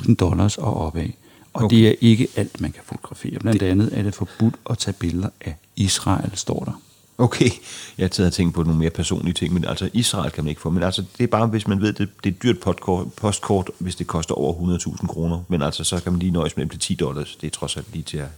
100.000 0.09 0.15
dollars 0.15 0.59
og 0.59 0.77
opad. 0.77 1.09
Og 1.53 1.65
okay. 1.65 1.77
det 1.77 1.89
er 1.89 1.95
ikke 2.01 2.29
alt, 2.37 2.61
man 2.61 2.73
kan 2.73 2.83
fotografere. 2.85 3.39
Blandt 3.39 3.61
det... 3.61 3.67
andet 3.67 3.99
er 3.99 4.03
det 4.03 4.15
forbudt 4.15 4.55
at 4.71 4.79
tage 4.79 4.95
billeder 4.99 5.29
af 5.41 5.55
Israel, 5.77 6.31
står 6.35 6.65
der. 6.65 6.81
Okay, 7.23 7.51
jeg 7.99 8.11
havde 8.17 8.31
tænkt 8.31 8.55
på 8.55 8.63
nogle 8.63 8.79
mere 8.79 8.91
personlige 8.91 9.35
ting, 9.35 9.55
men 9.55 9.65
altså 9.65 9.91
Israel 9.93 10.31
kan 10.31 10.45
man 10.45 10.49
ikke 10.49 10.61
få. 10.61 10.71
Men 10.71 10.83
altså, 10.83 11.05
det 11.19 11.25
er 11.25 11.29
bare, 11.29 11.47
hvis 11.47 11.69
man 11.69 11.81
ved, 11.81 11.93
det, 11.93 12.09
det 12.25 12.31
er 12.31 12.35
et 12.35 12.43
dyrt 12.43 12.61
postkort, 12.61 13.13
postkort, 13.13 13.71
hvis 13.79 13.97
det 13.97 14.07
koster 14.07 14.35
over 14.35 14.77
100.000 14.79 15.07
kroner. 15.07 15.41
Men 15.49 15.63
altså, 15.63 15.85
så 15.85 16.03
kan 16.03 16.13
man 16.13 16.19
lige 16.19 16.33
nøjes 16.33 16.57
med 16.57 16.67
det 16.67 16.73
til 16.73 16.81
10 16.81 16.95
dollars. 16.95 17.37
Det 17.41 17.47
er 17.47 17.51
trods 17.51 17.77
alt 17.77 17.87
lige 17.93 18.03
til 18.03 18.19
at 18.19 18.29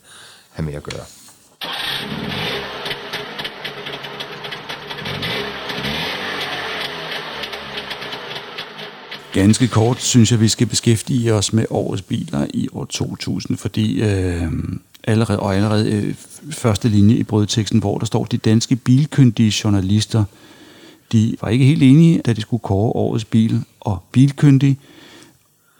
have 0.50 0.66
med 0.66 0.74
at 0.74 0.82
gøre. 0.82 1.04
Ganske 9.32 9.68
kort 9.68 10.02
synes 10.02 10.32
jeg, 10.32 10.40
vi 10.40 10.48
skal 10.48 10.66
beskæftige 10.66 11.34
os 11.34 11.52
med 11.52 11.66
årets 11.70 12.02
biler 12.02 12.46
i 12.54 12.68
år 12.72 12.84
2000, 12.84 13.56
fordi 13.56 14.02
øh, 14.02 14.42
allerede, 15.04 15.40
og 15.40 15.56
allerede 15.56 15.92
øh, 15.92 16.14
første 16.50 16.88
linje 16.88 17.14
i 17.14 17.22
brødteksten, 17.22 17.78
hvor 17.78 17.98
der 17.98 18.06
står, 18.06 18.24
de 18.24 18.36
danske 18.36 18.76
bilkyndige 18.76 19.52
journalister, 19.64 20.24
de 21.12 21.36
var 21.40 21.48
ikke 21.48 21.64
helt 21.64 21.82
enige, 21.82 22.20
da 22.26 22.32
de 22.32 22.40
skulle 22.40 22.60
kåre 22.60 22.92
årets 22.92 23.24
bil, 23.24 23.62
og 23.80 24.02
bilkyndige, 24.12 24.78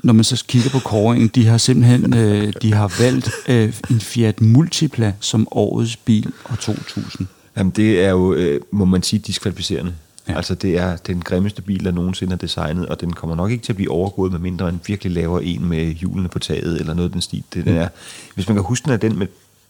når 0.04 0.12
man 0.12 0.24
så 0.24 0.44
kigger 0.48 0.70
på 0.70 0.78
kåringen, 0.78 1.28
de 1.28 1.46
har 1.46 1.58
simpelthen 1.58 2.14
øh, 2.14 2.52
de 2.62 2.72
har 2.72 3.02
valgt 3.02 3.30
øh, 3.48 3.72
en 3.90 4.00
Fiat 4.00 4.40
Multipla 4.40 5.12
som 5.20 5.48
årets 5.50 5.96
bil 5.96 6.32
år 6.50 6.54
2000. 6.54 7.26
Jamen, 7.56 7.70
det 7.70 8.00
er 8.04 8.10
jo, 8.10 8.34
øh, 8.34 8.60
må 8.70 8.84
man 8.84 9.02
sige, 9.02 9.20
diskvalificerende. 9.20 9.94
Ja. 10.28 10.36
Altså, 10.36 10.54
det 10.54 10.78
er 10.78 10.96
den 10.96 11.22
grimmeste 11.22 11.62
bil, 11.62 11.84
der 11.84 11.90
nogensinde 11.90 12.32
er 12.32 12.36
designet, 12.36 12.86
og 12.86 13.00
den 13.00 13.12
kommer 13.12 13.36
nok 13.36 13.50
ikke 13.50 13.64
til 13.64 13.72
at 13.72 13.76
blive 13.76 13.90
overgået, 13.90 14.32
medmindre 14.32 14.64
man 14.64 14.80
virkelig 14.86 15.12
laver 15.12 15.40
en 15.40 15.68
med 15.68 15.92
hjulene 15.92 16.28
på 16.28 16.38
taget, 16.38 16.80
eller 16.80 16.94
noget 16.94 17.12
den 17.12 17.20
stil. 17.20 17.44
Det, 17.54 17.64
den 17.64 17.76
er, 17.76 17.88
hvis 18.34 18.48
man 18.48 18.56
kan 18.56 18.64
huske, 18.64 18.84
den 18.84 18.92
er 18.92 18.96
den 18.96 19.18
med 19.18 19.26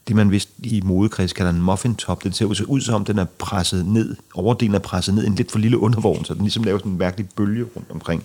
det, 0.09 0.17
man 0.17 0.31
vist 0.31 0.49
i 0.63 0.81
modekreds 0.85 1.33
kalder 1.33 1.53
en 1.53 1.63
muffin 1.63 1.95
top. 1.95 2.25
Den 2.25 2.33
ser 2.33 2.45
ud, 2.45 2.81
som 2.81 2.95
om, 2.95 3.05
den 3.05 3.19
er 3.19 3.25
presset 3.25 3.87
ned. 3.87 4.17
Overdelen 4.35 4.75
er 4.75 4.79
presset 4.79 5.15
ned 5.15 5.25
i 5.25 5.27
en 5.27 5.35
lidt 5.35 5.51
for 5.53 5.59
lille 5.59 5.79
undervogn, 5.79 6.25
så 6.25 6.35
den 6.35 6.43
ligesom 6.43 6.65
laver 6.65 6.79
sådan 6.79 6.93
en 6.93 6.99
mærkelig 6.99 7.29
bølge 7.37 7.65
rundt 7.77 7.91
omkring. 7.91 8.25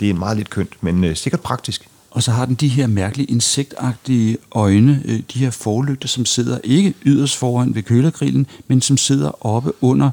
Det 0.00 0.10
er 0.10 0.14
meget 0.14 0.36
lidt 0.36 0.50
kønt, 0.50 0.76
men 0.80 1.04
øh, 1.04 1.16
sikkert 1.16 1.40
praktisk. 1.40 1.88
Og 2.10 2.22
så 2.22 2.30
har 2.30 2.46
den 2.46 2.54
de 2.54 2.68
her 2.68 2.86
mærkelige 2.86 3.30
insektagtige 3.30 4.36
øjne, 4.52 5.02
øh, 5.04 5.20
de 5.34 5.38
her 5.38 5.50
forlygter, 5.50 6.08
som 6.08 6.26
sidder 6.26 6.58
ikke 6.64 6.94
yderst 7.04 7.36
foran 7.36 7.74
ved 7.74 7.82
kølergrillen, 7.82 8.46
men 8.68 8.80
som 8.80 8.96
sidder 8.96 9.46
oppe 9.46 9.72
under, 9.80 10.10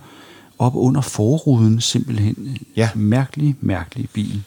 oppe 0.59 0.79
under 0.79 1.01
forruden 1.01 1.81
simpelthen. 1.81 2.57
Ja. 2.75 2.89
Mærkelig, 2.95 3.55
mærkelig 3.61 4.09
bil. 4.13 4.43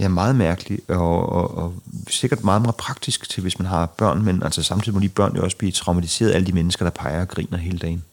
Ja, 0.00 0.08
meget 0.08 0.36
mærkeligt, 0.36 0.90
og, 0.90 1.28
og, 1.28 1.58
og 1.58 1.74
sikkert 2.08 2.44
meget, 2.44 2.62
meget 2.62 2.76
praktisk 2.76 3.30
til, 3.30 3.40
hvis 3.42 3.58
man 3.58 3.66
har 3.66 3.86
børn, 3.86 4.24
men 4.24 4.42
altså 4.42 4.62
samtidig 4.62 4.94
må 4.94 5.00
de 5.00 5.08
børn 5.08 5.36
jo 5.36 5.44
også 5.44 5.56
blive 5.56 5.72
traumatiseret 5.72 6.30
af 6.30 6.34
alle 6.34 6.46
de 6.46 6.52
mennesker, 6.52 6.84
der 6.84 6.90
peger 6.90 7.20
og 7.20 7.28
griner 7.28 7.58
hele 7.58 7.78
dagen. 7.78 8.04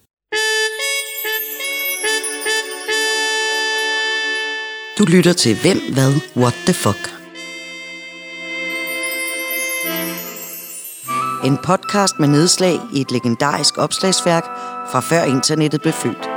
Du 4.99 5.05
lytter 5.05 5.33
til 5.33 5.57
Hvem, 5.61 5.93
Hvad, 5.93 6.13
What 6.35 6.53
the 6.65 6.73
Fuck. 6.73 7.13
En 11.45 11.57
podcast 11.63 12.19
med 12.19 12.27
nedslag 12.27 12.79
i 12.93 13.01
et 13.01 13.11
legendarisk 13.11 13.77
opslagsværk 13.77 14.43
fra 14.91 14.99
før 14.99 15.23
internettet 15.23 15.81
blev 15.81 15.93
født. 15.93 16.36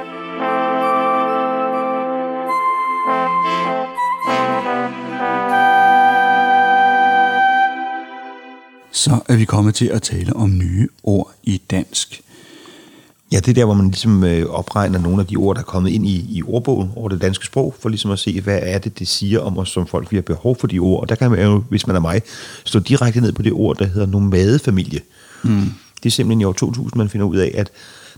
Så 8.93 9.21
er 9.29 9.37
vi 9.37 9.45
kommet 9.45 9.75
til 9.75 9.87
at 9.87 10.03
tale 10.03 10.37
om 10.37 10.59
nye 10.59 10.89
ord 11.03 11.33
i 11.43 11.63
dansk. 11.71 12.23
Ja, 13.33 13.37
det 13.37 13.49
er 13.49 13.55
der, 13.55 13.65
hvor 13.65 13.75
man 13.75 13.87
ligesom 13.87 14.25
øh, 14.25 14.47
opregner 14.47 14.99
nogle 14.99 15.21
af 15.21 15.27
de 15.27 15.37
ord, 15.37 15.57
der 15.57 15.61
er 15.61 15.65
kommet 15.65 15.91
ind 15.91 16.07
i, 16.07 16.27
i 16.29 16.43
ordbogen 16.43 16.91
over 16.97 17.09
det 17.09 17.23
danske 17.23 17.47
sprog, 17.47 17.75
for 17.81 17.89
ligesom 17.89 18.11
at 18.11 18.19
se, 18.19 18.41
hvad 18.41 18.59
er 18.63 18.79
det, 18.79 18.99
det 18.99 19.09
siger 19.09 19.41
om 19.41 19.59
os 19.59 19.69
som 19.69 19.87
folk, 19.87 20.11
vi 20.11 20.17
har 20.17 20.23
behov 20.23 20.57
for 20.57 20.67
de 20.67 20.79
ord. 20.79 21.01
Og 21.01 21.09
der 21.09 21.15
kan 21.15 21.31
man 21.31 21.43
jo, 21.43 21.65
hvis 21.69 21.87
man 21.87 21.97
er 21.97 22.01
mig, 22.01 22.23
stå 22.65 22.79
direkte 22.79 23.21
ned 23.21 23.33
på 23.33 23.43
det 23.43 23.53
ord, 23.53 23.79
der 23.79 23.87
hedder 23.87 24.07
nomadefamilie. 24.07 25.01
Mm. 25.43 25.73
Det 26.03 26.07
er 26.07 26.11
simpelthen 26.11 26.41
i 26.41 26.45
år 26.45 26.53
2000, 26.53 26.99
man 26.99 27.09
finder 27.09 27.27
ud 27.27 27.37
af, 27.37 27.55
at 27.55 27.71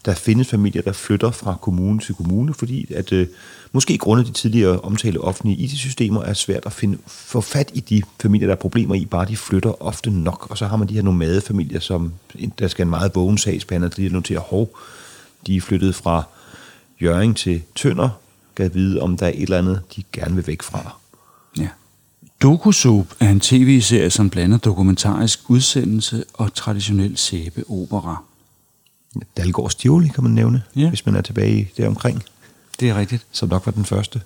der 0.04 0.14
findes 0.14 0.48
familier, 0.48 0.82
der 0.82 0.92
flytter 0.92 1.30
fra 1.30 1.56
kommune 1.60 2.00
til 2.00 2.14
kommune, 2.14 2.54
fordi 2.54 2.94
at 2.94 3.12
øh, 3.12 3.26
måske 3.72 3.98
grundet 3.98 4.26
de 4.26 4.32
tidligere 4.32 4.80
omtalte 4.80 5.18
offentlige 5.18 5.56
IT-systemer 5.56 6.22
er 6.22 6.34
svært 6.34 6.66
at 6.66 6.72
finde, 6.72 6.98
få 7.06 7.40
fat 7.40 7.70
i 7.74 7.80
de 7.80 8.02
familier, 8.22 8.46
der 8.46 8.54
er 8.54 8.58
problemer 8.58 8.94
i, 8.94 9.04
bare 9.04 9.28
de 9.28 9.36
flytter 9.36 9.82
ofte 9.82 10.10
nok. 10.10 10.46
Og 10.50 10.58
så 10.58 10.66
har 10.66 10.76
man 10.76 10.88
de 10.88 10.94
her 10.94 11.02
nomadefamilier, 11.02 11.80
som 11.80 12.12
der 12.58 12.68
skal 12.68 12.82
en 12.82 12.90
meget 12.90 13.14
vågen 13.14 13.38
sagsbehandler, 13.38 13.88
der 13.88 13.96
lige 14.02 14.12
noterer, 14.12 14.40
hov, 14.40 14.78
de 15.46 15.56
er 15.56 15.60
flyttet 15.60 15.94
fra 15.94 16.22
Jøring 17.00 17.36
til 17.36 17.62
Tønder, 17.74 18.08
kan 18.56 18.74
vide, 18.74 19.02
om 19.02 19.16
der 19.16 19.26
er 19.26 19.30
et 19.30 19.42
eller 19.42 19.58
andet, 19.58 19.80
de 19.96 20.02
gerne 20.12 20.34
vil 20.34 20.46
væk 20.46 20.62
fra. 20.62 20.96
Ja. 21.58 21.68
Dokusoup 22.42 23.06
er 23.20 23.28
en 23.30 23.40
tv-serie, 23.40 24.10
som 24.10 24.30
blander 24.30 24.58
dokumentarisk 24.58 25.50
udsendelse 25.50 26.24
og 26.32 26.54
traditionel 26.54 27.16
sæbeopera. 27.16 28.22
Dalgård 29.36 29.70
Stivoli, 29.70 30.08
kan 30.08 30.22
man 30.24 30.32
nævne, 30.32 30.62
Ja. 30.76 30.88
hvis 30.88 31.06
man 31.06 31.14
er 31.16 31.20
tilbage 31.20 31.70
deromkring, 31.76 32.22
Det 32.80 32.90
er 32.90 32.94
rigtigt. 32.98 33.26
som 33.32 33.48
nok 33.48 33.66
var 33.66 33.72
den 33.72 33.84
første. 33.84 34.20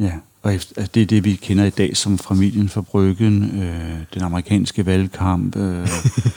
Ja, 0.00 0.12
og 0.42 0.54
efter, 0.54 0.72
altså, 0.76 0.90
det 0.94 1.02
er 1.02 1.06
det, 1.06 1.24
vi 1.24 1.34
kender 1.34 1.64
i 1.64 1.70
dag 1.70 1.96
som 1.96 2.18
familien 2.18 2.68
fra 2.68 2.80
Bryggen, 2.80 3.62
øh, 3.62 3.96
den 4.14 4.22
amerikanske 4.22 4.86
valgkamp. 4.86 5.56
Øh, 5.56 5.88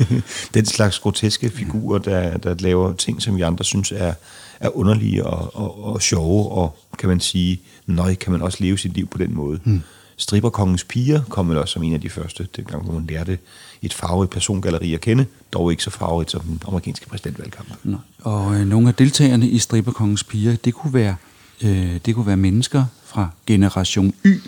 Den 0.53 0.65
slags 0.65 0.99
groteske 0.99 1.49
figurer, 1.49 1.99
der, 1.99 2.37
der 2.37 2.55
laver 2.59 2.93
ting, 2.93 3.21
som 3.21 3.35
vi 3.37 3.41
andre 3.41 3.63
synes 3.65 3.91
er, 3.91 4.13
er 4.59 4.77
underlige 4.77 5.25
og, 5.25 5.55
og, 5.55 5.83
og 5.83 6.01
sjove, 6.01 6.51
og 6.51 6.77
kan 6.99 7.09
man 7.09 7.19
sige, 7.19 7.61
nøj, 7.85 8.15
kan 8.15 8.31
man 8.31 8.41
også 8.41 8.57
leve 8.61 8.77
sit 8.77 8.93
liv 8.93 9.07
på 9.07 9.17
den 9.17 9.33
måde. 9.35 9.59
Hmm. 9.63 9.81
Stripperkongens 10.21 10.83
piger 10.83 11.21
kom 11.29 11.49
vel 11.49 11.57
også 11.57 11.71
som 11.71 11.83
en 11.83 11.93
af 11.93 12.01
de 12.01 12.09
første, 12.09 12.47
dengang 12.55 12.93
man 12.93 13.05
lærte 13.09 13.37
et 13.81 13.93
farverigt 13.93 14.31
persongalleri 14.31 14.93
at 14.93 15.01
kende, 15.01 15.25
dog 15.53 15.71
ikke 15.71 15.83
så 15.83 15.89
farverigt 15.89 16.31
som 16.31 16.41
den 16.41 16.61
amerikanske 16.67 17.07
præsidentvalgkamp. 17.07 17.69
Nå. 17.83 17.97
Og 18.19 18.55
øh, 18.55 18.67
nogle 18.67 18.87
af 18.87 18.95
deltagerne 18.95 19.47
i 19.47 19.59
Stripperkongens 19.59 20.23
piger, 20.23 20.55
det 20.55 20.73
kunne 20.73 20.93
være, 20.93 21.15
øh, 21.61 21.99
det 22.05 22.15
kunne 22.15 22.27
være 22.27 22.37
mennesker 22.37 22.85
fra 23.05 23.29
generation 23.47 24.13
Y, 24.25 24.41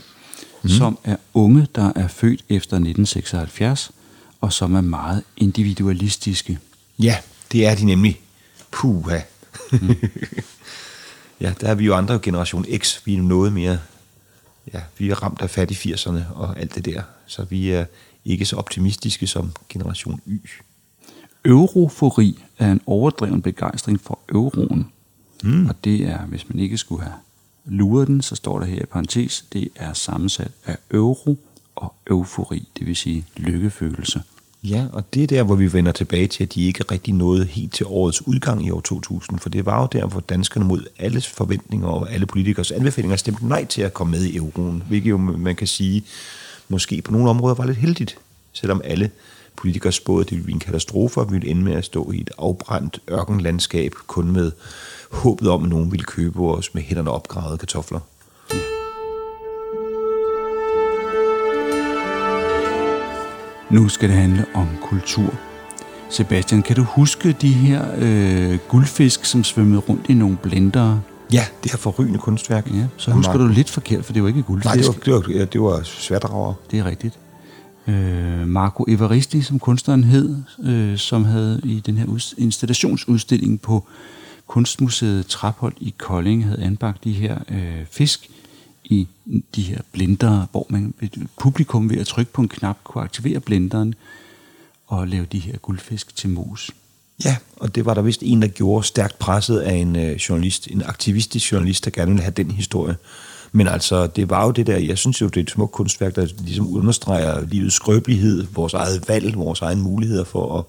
mm. 0.61 0.69
som 0.69 0.97
er 1.03 1.15
unge, 1.33 1.67
der 1.75 1.91
er 1.95 2.07
født 2.07 2.43
efter 2.49 2.75
1976, 2.75 3.91
og 4.41 4.53
som 4.53 4.75
er 4.75 4.81
meget 4.81 5.23
individualistiske. 5.37 6.59
Ja, 6.99 7.17
det 7.51 7.65
er 7.65 7.75
de 7.75 7.85
nemlig. 7.85 8.19
Puha. 8.71 9.19
Mm. 9.71 9.95
ja, 11.41 11.53
der 11.61 11.67
er 11.67 11.75
vi 11.75 11.85
jo 11.85 11.95
andre 11.95 12.19
generation 12.19 12.65
X. 12.77 12.99
Vi 13.05 13.15
er 13.15 13.21
noget 13.21 13.53
mere... 13.53 13.77
Ja, 14.73 14.81
vi 14.97 15.09
er 15.09 15.23
ramt 15.23 15.41
af 15.41 15.49
fat 15.49 15.71
i 15.71 15.93
80'erne 15.93 16.33
og 16.35 16.59
alt 16.59 16.75
det 16.75 16.85
der. 16.85 17.01
Så 17.25 17.43
vi 17.43 17.69
er 17.69 17.85
ikke 18.25 18.45
så 18.45 18.55
optimistiske 18.55 19.27
som 19.27 19.51
generation 19.69 20.21
Y. 20.27 20.39
Eurofori 21.45 22.43
er 22.57 22.71
en 22.71 22.81
overdreven 22.85 23.41
begejstring 23.41 24.01
for 24.01 24.19
euroen. 24.29 24.91
Mm. 25.43 25.67
Og 25.67 25.75
det 25.83 26.01
er, 26.01 26.25
hvis 26.25 26.49
man 26.49 26.59
ikke 26.59 26.77
skulle 26.77 27.03
have 27.03 27.15
lurer 27.65 28.05
den, 28.05 28.21
så 28.21 28.35
står 28.35 28.59
der 28.59 28.65
her 28.65 28.81
i 28.81 28.85
parentes, 28.85 29.45
det 29.53 29.69
er 29.75 29.93
sammensat 29.93 30.51
af 30.65 30.77
euro 30.91 31.39
og 31.75 31.95
eufori, 32.09 32.67
det 32.77 32.87
vil 32.87 32.95
sige 32.95 33.25
lykkefølelse. 33.37 34.21
Ja, 34.63 34.85
og 34.93 35.13
det 35.13 35.23
er 35.23 35.27
der, 35.27 35.43
hvor 35.43 35.55
vi 35.55 35.73
vender 35.73 35.91
tilbage 35.91 36.27
til, 36.27 36.43
at 36.43 36.53
de 36.53 36.65
ikke 36.65 36.83
rigtig 36.91 37.13
nåede 37.13 37.45
helt 37.45 37.73
til 37.73 37.85
årets 37.85 38.27
udgang 38.27 38.65
i 38.65 38.71
år 38.71 38.81
2000, 38.81 39.39
for 39.39 39.49
det 39.49 39.65
var 39.65 39.81
jo 39.81 39.87
der, 39.91 40.05
hvor 40.05 40.19
danskerne 40.19 40.65
mod 40.65 40.85
alles 40.99 41.27
forventninger 41.27 41.87
og 41.87 42.11
alle 42.11 42.25
politikers 42.25 42.71
anbefalinger 42.71 43.17
stemte 43.17 43.47
nej 43.47 43.65
til 43.65 43.81
at 43.81 43.93
komme 43.93 44.11
med 44.11 44.23
i 44.23 44.35
euroen, 44.35 44.83
hvilket 44.87 45.09
jo 45.09 45.17
man 45.17 45.55
kan 45.55 45.67
sige, 45.67 46.03
måske 46.69 47.01
på 47.01 47.11
nogle 47.11 47.29
områder 47.29 47.55
var 47.55 47.65
lidt 47.65 47.77
heldigt, 47.77 48.17
selvom 48.53 48.81
alle 48.83 49.11
politikere 49.55 49.91
spåede, 49.91 50.21
at 50.21 50.29
det 50.29 50.35
ville 50.35 50.43
blive 50.43 50.55
en 50.55 50.59
katastrofe, 50.59 51.19
og 51.19 51.31
vi 51.31 51.31
ville 51.31 51.49
ende 51.49 51.63
med 51.63 51.73
at 51.73 51.85
stå 51.85 52.11
i 52.11 52.21
et 52.21 52.31
afbrændt 52.37 52.99
ørkenlandskab, 53.11 53.93
kun 54.07 54.31
med 54.31 54.51
håbet 55.11 55.49
om, 55.49 55.63
at 55.63 55.69
nogen 55.69 55.91
ville 55.91 56.03
købe 56.03 56.39
os 56.39 56.73
med 56.73 56.81
hænderne 56.81 57.11
opgravede 57.11 57.57
kartofler. 57.57 57.99
Nu 63.73 63.89
skal 63.89 64.09
det 64.09 64.17
handle 64.17 64.45
om 64.53 64.67
kultur. 64.81 65.33
Sebastian, 66.09 66.63
kan 66.63 66.75
du 66.75 66.83
huske 66.83 67.31
de 67.31 67.53
her 67.53 67.85
øh, 67.97 68.59
guldfisk, 68.67 69.25
som 69.25 69.43
svømmede 69.43 69.79
rundt 69.79 70.05
i 70.09 70.13
nogle 70.13 70.37
blendere? 70.37 71.01
Ja, 71.33 71.45
det 71.63 71.71
her 71.71 71.77
forrygende 71.77 72.19
kunstværk. 72.19 72.67
Ja, 72.67 72.87
så 72.97 73.11
husker 73.11 73.37
du 73.37 73.47
lidt 73.47 73.69
forkert, 73.69 74.05
for 74.05 74.13
det 74.13 74.21
var 74.21 74.27
ikke 74.27 74.43
guldfisk. 74.43 74.75
Nej, 74.75 74.75
det 74.75 75.13
var, 75.13 75.21
det 75.21 75.39
var, 75.39 75.45
det 75.45 75.61
var 75.61 75.81
sværdrager. 75.83 76.53
Det 76.71 76.79
er 76.79 76.85
rigtigt. 76.85 77.19
Øh, 77.87 78.47
Marco 78.47 78.85
Evaristi, 78.87 79.41
som 79.41 79.59
kunstneren 79.59 80.03
hed, 80.03 80.35
øh, 80.63 80.97
som 80.97 81.25
havde 81.25 81.61
i 81.63 81.79
den 81.79 81.97
her 81.97 82.05
ud, 82.05 82.33
installationsudstilling 82.37 83.61
på 83.61 83.87
Kunstmuseet 84.47 85.25
Traphold 85.27 85.73
i 85.77 85.93
Kolding, 85.97 86.45
havde 86.45 86.63
anbagt 86.63 87.03
de 87.03 87.13
her 87.13 87.37
øh, 87.49 87.85
fisk 87.91 88.29
i 88.85 89.07
de 89.55 89.61
her 89.61 89.81
blender, 89.91 90.45
hvor 90.51 90.65
man 90.69 90.93
publikum 91.39 91.89
ved 91.89 91.97
at 91.97 92.07
trykke 92.07 92.31
på 92.31 92.41
en 92.41 92.47
knap 92.47 92.77
kunne 92.83 93.03
aktivere 93.03 93.39
blenderen 93.39 93.95
og 94.87 95.07
lave 95.07 95.25
de 95.31 95.39
her 95.39 95.57
guldfisk 95.57 96.15
til 96.15 96.29
mus. 96.29 96.71
Ja, 97.25 97.35
og 97.55 97.75
det 97.75 97.85
var 97.85 97.93
der 97.93 98.01
vist 98.01 98.23
en, 98.23 98.41
der 98.41 98.47
gjorde 98.47 98.87
stærkt 98.87 99.19
presset 99.19 99.59
af 99.59 99.73
en 99.73 99.95
øh, 99.95 100.15
journalist, 100.15 100.67
en 100.67 100.81
aktivistisk 100.85 101.51
journalist, 101.51 101.85
der 101.85 101.91
gerne 101.91 102.11
ville 102.11 102.23
have 102.23 102.33
den 102.37 102.51
historie. 102.51 102.95
Men 103.51 103.67
altså, 103.67 104.07
det 104.07 104.29
var 104.29 104.45
jo 104.45 104.51
det 104.51 104.67
der, 104.67 104.77
jeg 104.77 104.97
synes 104.97 105.21
jo, 105.21 105.27
det 105.27 105.37
er 105.37 105.43
et 105.43 105.51
smukt 105.51 105.71
kunstværk, 105.71 106.15
der 106.15 106.27
ligesom 106.39 106.75
understreger 106.75 107.45
livets 107.45 107.75
skrøbelighed, 107.75 108.47
vores 108.53 108.73
eget 108.73 109.09
valg, 109.09 109.37
vores 109.37 109.61
egen 109.61 109.81
muligheder 109.81 110.23
for 110.23 110.59
at 110.59 110.65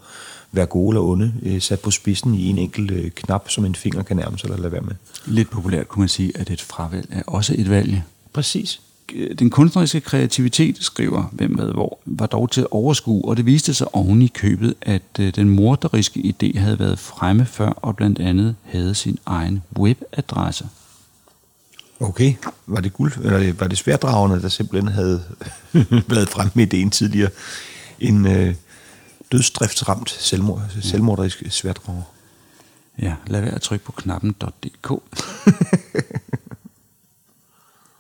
være 0.55 0.67
gode 0.67 0.95
eller 0.95 1.03
onde, 1.03 1.33
øh, 1.43 1.61
sat 1.61 1.81
på 1.81 1.91
spidsen 1.91 2.35
i 2.35 2.47
en 2.47 2.59
enkelt 2.59 2.91
øh, 2.91 3.11
knap, 3.11 3.51
som 3.51 3.65
en 3.65 3.75
finger 3.75 4.03
kan 4.03 4.17
nærme 4.17 4.39
sig 4.39 4.47
eller 4.47 4.59
lade 4.59 4.73
være 4.73 4.81
med. 4.81 4.95
Lidt 5.27 5.51
populært 5.51 5.89
kunne 5.89 6.01
man 6.01 6.09
sige, 6.09 6.33
at 6.35 6.51
et 6.51 6.63
fravalg 6.63 7.09
er 7.11 7.23
også 7.27 7.55
et 7.59 7.71
valg. 7.71 8.03
Præcis. 8.33 8.81
Den 9.39 9.51
kunstneriske 9.51 10.01
kreativitet, 10.01 10.77
skriver 10.81 11.25
Hvem 11.33 11.55
hvad 11.55 11.67
hvor, 11.67 11.99
var 12.07 12.27
dog 12.27 12.51
til 12.51 12.61
at 12.61 12.67
overskue, 12.71 13.25
og 13.25 13.37
det 13.37 13.47
viste 13.47 13.75
sig 13.75 13.95
oven 13.95 14.23
i 14.23 14.27
købet, 14.27 14.75
at 14.83 15.03
øh, 15.21 15.35
den 15.35 15.49
morderiske 15.49 16.21
idé 16.21 16.59
havde 16.59 16.79
været 16.79 16.99
fremme 16.99 17.47
før, 17.47 17.69
og 17.69 17.97
blandt 17.97 18.19
andet 18.19 18.57
havde 18.63 18.95
sin 18.95 19.19
egen 19.27 19.63
webadresse. 19.79 20.69
Okay, 22.01 22.35
var 22.67 22.81
det 22.81 22.93
guld, 22.93 23.13
eller 23.25 23.53
var 23.53 23.67
det 23.67 23.79
sværdragerne, 23.79 24.43
der 24.43 24.49
simpelthen 24.49 24.93
havde 24.93 25.23
været 26.15 26.29
fremme 26.29 26.53
med 26.55 26.67
ideen 26.67 26.91
tidligere? 26.91 27.31
En 28.01 28.27
øh, 28.27 28.55
dødsdriftsramt 29.33 30.11
selvmord, 30.11 30.63
selvmorderisk 30.81 31.43
sværdrager. 31.49 32.03
Ja, 33.03 33.15
lad 33.27 33.41
være 33.41 33.55
at 33.55 33.63
trykke 33.63 33.85
på 33.85 33.93
knappen.dk. 33.93 34.93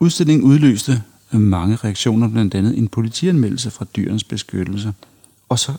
Udstillingen 0.00 0.44
udløste 0.44 1.02
mange 1.30 1.76
reaktioner, 1.76 2.28
blandt 2.28 2.54
andet 2.54 2.78
en 2.78 2.88
politianmeldelse 2.88 3.70
fra 3.70 3.86
dyrens 3.96 4.24
beskyttelse. 4.24 4.92
Og 5.48 5.58
så 5.58 5.72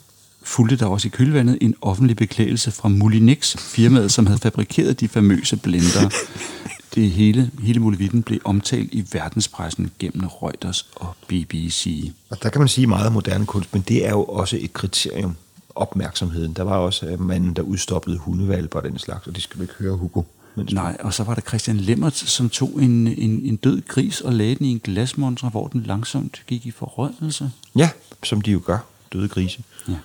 fulgte 0.43 0.78
der 0.78 0.86
også 0.86 1.08
i 1.08 1.10
kølvandet 1.10 1.58
en 1.62 1.76
offentlig 1.82 2.16
beklædelse 2.16 2.72
fra 2.72 2.89
Mulinex, 2.89 3.58
firmaet, 3.58 4.12
som 4.12 4.26
havde 4.26 4.39
fabrikeret 4.39 5.00
de 5.00 5.08
famøse 5.08 5.58
blender. 5.58 6.10
Det 6.96 7.12
hele, 7.12 7.52
hele 7.62 7.80
muligheden 7.80 8.24
blev 8.24 8.39
omtalt 8.43 8.93
i 8.93 9.06
verdenspressen 9.12 9.91
gennem 10.00 10.28
Reuters 10.28 10.89
og 10.96 11.16
BBC. 11.28 12.12
Og 12.30 12.43
der 12.43 12.50
kan 12.50 12.62
man 12.62 12.68
sige 12.68 12.88
meget 12.88 13.12
moderne 13.12 13.46
kunst, 13.46 13.74
men 13.74 13.82
det 13.82 14.06
er 14.06 14.10
jo 14.10 14.24
også 14.24 14.58
et 14.62 14.74
kriterium, 14.74 15.36
opmærksomheden. 15.76 16.54
Der 16.54 16.64
var 16.64 16.78
også 16.78 17.18
manden, 17.20 17.54
der 17.54 17.62
udstoppede 17.62 18.18
hundevalper 18.18 18.80
og 18.80 18.86
den 18.86 19.00
slags, 19.00 19.28
og 19.28 19.36
det 19.36 19.43
skal 19.43 19.58
du 19.58 19.62
ikke 19.62 19.74
høre, 19.80 19.98
Hugo. 19.98 20.22
Nej, 20.56 20.98
og 21.00 21.14
så 21.14 21.24
var 21.24 21.34
der 21.36 21.41
Christian 21.41 21.78
Lemmert, 21.78 22.16
som 22.16 22.50
tog 22.50 22.82
en, 22.82 23.08
en, 23.08 23.41
en 23.46 23.56
død 23.56 23.82
gris 23.88 24.22
og 24.22 24.34
lagde 24.34 24.56
den 24.56 24.66
i 24.66 24.70
en 24.70 24.80
glasmontre, 24.80 25.50
hvor 25.50 25.68
den 25.68 25.84
langsomt 25.84 26.43
gik 26.48 26.66
i 26.66 26.72
forrådnelse. 26.72 27.52
Ja, 27.76 27.89
som 28.24 28.41
de 28.41 28.52
jo 28.52 28.62
gør, 28.66 28.78
døde 29.14 29.28
grise. 29.28 29.64
Ja. 29.88 29.96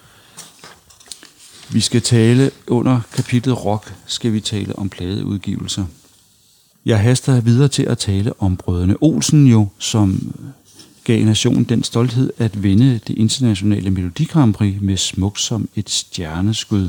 Vi 1.73 1.81
skal 1.81 2.03
tale 2.03 2.51
under 2.67 3.01
kapitlet 3.13 3.65
Rock, 3.65 3.95
skal 4.07 4.33
vi 4.33 4.41
tale 4.41 4.79
om 4.79 4.89
pladeudgivelser. 4.89 5.85
Jeg 6.87 7.01
haster 7.01 7.41
videre 7.41 7.69
til 7.69 7.83
at 7.83 7.99
tale 7.99 8.33
om 8.39 8.57
brødrene 8.57 8.97
Olsen 9.01 9.47
jo, 9.47 9.69
som 9.79 10.35
gav 11.05 11.25
nationen 11.25 11.65
den 11.65 11.83
stolthed 11.83 12.33
at 12.39 12.63
vinde 12.63 13.01
det 13.09 13.19
internationale 13.19 13.91
Melodi 13.91 14.25
Grand 14.25 14.55
Prix 14.55 14.75
med 14.81 14.97
smuk 14.97 15.39
som 15.39 15.69
et 15.77 15.91
stjerneskud. 15.91 16.89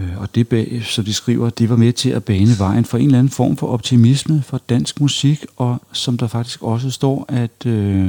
Øh, 0.00 0.20
og 0.20 0.34
det 0.34 0.48
bag, 0.48 0.82
så 0.84 1.02
de 1.02 1.14
skriver, 1.14 1.50
det 1.50 1.70
var 1.70 1.76
med 1.76 1.92
til 1.92 2.10
at 2.10 2.24
bane 2.24 2.58
vejen 2.58 2.84
for 2.84 2.98
en 2.98 3.04
eller 3.04 3.18
anden 3.18 3.30
form 3.30 3.56
for 3.56 3.66
optimisme 3.66 4.42
for 4.42 4.60
dansk 4.68 5.00
musik, 5.00 5.44
og 5.56 5.82
som 5.92 6.18
der 6.18 6.26
faktisk 6.26 6.62
også 6.62 6.90
står, 6.90 7.24
at 7.28 7.66
øh, 7.66 8.08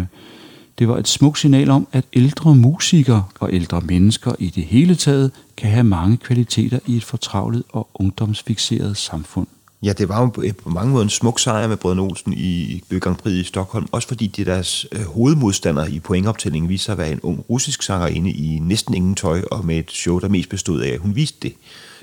det 0.80 0.88
var 0.88 0.98
et 0.98 1.08
smukt 1.08 1.40
signal 1.40 1.70
om, 1.70 1.88
at 1.92 2.06
ældre 2.14 2.56
musikere 2.56 3.24
og 3.40 3.54
ældre 3.54 3.82
mennesker 3.82 4.34
i 4.40 4.50
det 4.50 4.64
hele 4.64 4.96
taget 4.96 5.32
kan 5.58 5.70
have 5.70 5.84
mange 5.84 6.18
kvaliteter 6.18 6.80
i 6.88 6.98
et 6.98 7.04
fortravlet 7.04 7.64
og 7.70 7.90
ungdomsfixeret 7.94 8.98
samfund. 8.98 9.48
Ja, 9.86 9.94
det 9.94 10.10
var 10.10 10.22
jo 10.22 10.52
på 10.64 10.70
mange 10.70 10.92
måder 10.92 11.04
en 11.04 11.10
smuk 11.10 11.40
sejr 11.40 11.68
med 11.68 11.78
Brøden 11.78 12.00
Olsen 12.00 12.34
i 12.34 12.84
Grand 13.02 13.16
Prix 13.16 13.34
i 13.34 13.44
Stockholm, 13.44 13.88
også 13.92 14.08
fordi 14.08 14.28
de 14.28 14.46
deres 14.46 14.86
øh, 14.92 15.02
hovedmodstander 15.06 15.86
i 15.86 16.00
pointoptællingen 16.00 16.70
viste 16.70 16.86
sig 16.86 16.92
at 16.92 16.98
være 16.98 17.12
en 17.12 17.20
ung 17.24 17.46
russisk 17.50 17.84
sangerinde 17.84 18.32
i 18.32 18.60
næsten 18.60 18.94
ingen 18.94 19.16
tøj, 19.16 19.42
og 19.52 19.66
med 19.66 19.78
et 19.78 19.92
show, 19.92 20.20
der 20.20 20.30
mest 20.30 20.50
bestod 20.50 20.82
af, 20.82 20.90
at 20.90 21.00
hun 21.00 21.16
viste 21.16 21.38
det. 21.42 21.54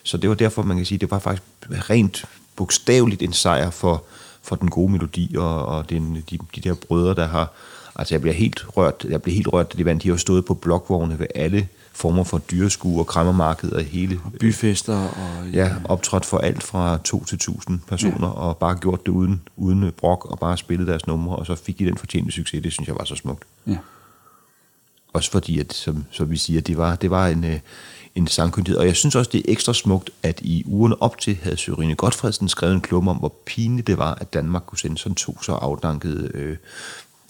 Så 0.02 0.16
det 0.16 0.28
var 0.28 0.34
derfor, 0.34 0.62
man 0.62 0.76
kan 0.76 0.86
sige, 0.86 0.98
det 0.98 1.10
var 1.10 1.18
faktisk 1.18 1.42
rent 1.70 2.24
bogstaveligt 2.56 3.22
en 3.22 3.32
sejr 3.32 3.70
for, 3.70 4.04
for 4.42 4.56
den 4.56 4.70
gode 4.70 4.92
melodi, 4.92 5.34
og, 5.38 5.66
og 5.66 5.90
den, 5.90 6.24
de, 6.30 6.38
de 6.54 6.60
der 6.60 6.74
brødre, 6.74 7.14
der 7.14 7.26
har... 7.26 7.52
Altså, 7.96 8.14
jeg 8.14 8.20
bliver 8.20 8.34
helt 8.34 8.64
rørt, 8.76 9.06
jeg 9.08 9.22
bliver 9.22 9.34
helt 9.34 9.52
rørt, 9.52 9.72
da 9.72 9.78
de 9.78 9.84
vandt. 9.84 10.02
De 10.02 10.08
har 10.08 10.16
stået 10.16 10.44
på 10.44 10.54
blokvogne 10.54 11.18
ved 11.18 11.26
alle 11.34 11.68
former 11.94 12.24
for 12.24 12.38
dyreskue 12.38 13.00
og 13.00 13.06
kræmmermarked 13.06 13.72
og 13.72 13.82
hele... 13.82 14.20
Og 14.24 14.32
byfester 14.32 14.96
og... 14.96 15.48
Ja, 15.52 15.70
optrådt 15.84 16.24
for 16.24 16.38
alt 16.38 16.62
fra 16.62 16.98
to 17.04 17.24
til 17.24 17.38
tusind 17.38 17.80
personer, 17.88 18.28
ja. 18.28 18.32
og 18.32 18.56
bare 18.56 18.76
gjort 18.76 19.06
det 19.06 19.12
uden, 19.12 19.42
uden 19.56 19.92
brok, 19.96 20.24
og 20.30 20.38
bare 20.38 20.56
spillet 20.56 20.88
deres 20.88 21.06
numre, 21.06 21.36
og 21.36 21.46
så 21.46 21.54
fik 21.54 21.78
de 21.78 21.86
den 21.86 21.96
fortjente 21.96 22.32
succes. 22.32 22.62
Det 22.62 22.72
synes 22.72 22.88
jeg 22.88 22.96
var 22.98 23.04
så 23.04 23.16
smukt. 23.16 23.44
Ja. 23.66 23.76
Også 25.12 25.30
fordi, 25.30 25.58
at, 25.58 25.72
som, 25.72 26.04
som 26.10 26.30
vi 26.30 26.36
siger, 26.36 26.60
det 26.60 26.76
var, 26.76 26.96
det 26.96 27.10
var 27.10 27.28
en, 27.28 27.44
øh, 27.44 27.60
en 28.14 28.26
sangkyndighed. 28.26 28.78
Og 28.78 28.86
jeg 28.86 28.96
synes 28.96 29.14
også, 29.14 29.30
det 29.32 29.38
er 29.38 29.52
ekstra 29.52 29.72
smukt, 29.72 30.10
at 30.22 30.40
i 30.40 30.64
ugerne 30.66 31.02
op 31.02 31.18
til 31.18 31.38
havde 31.42 31.56
Sørine 31.56 31.94
Godfredsen 31.94 32.48
skrevet 32.48 32.74
en 32.74 32.80
klum 32.80 33.08
om, 33.08 33.16
hvor 33.16 33.34
pinligt 33.46 33.86
det 33.86 33.98
var, 33.98 34.14
at 34.14 34.32
Danmark 34.32 34.62
kunne 34.66 34.78
sende 34.78 34.98
sådan 34.98 35.14
to 35.14 35.42
så 35.42 35.52
afdankede 35.52 36.30
øh, 36.34 36.56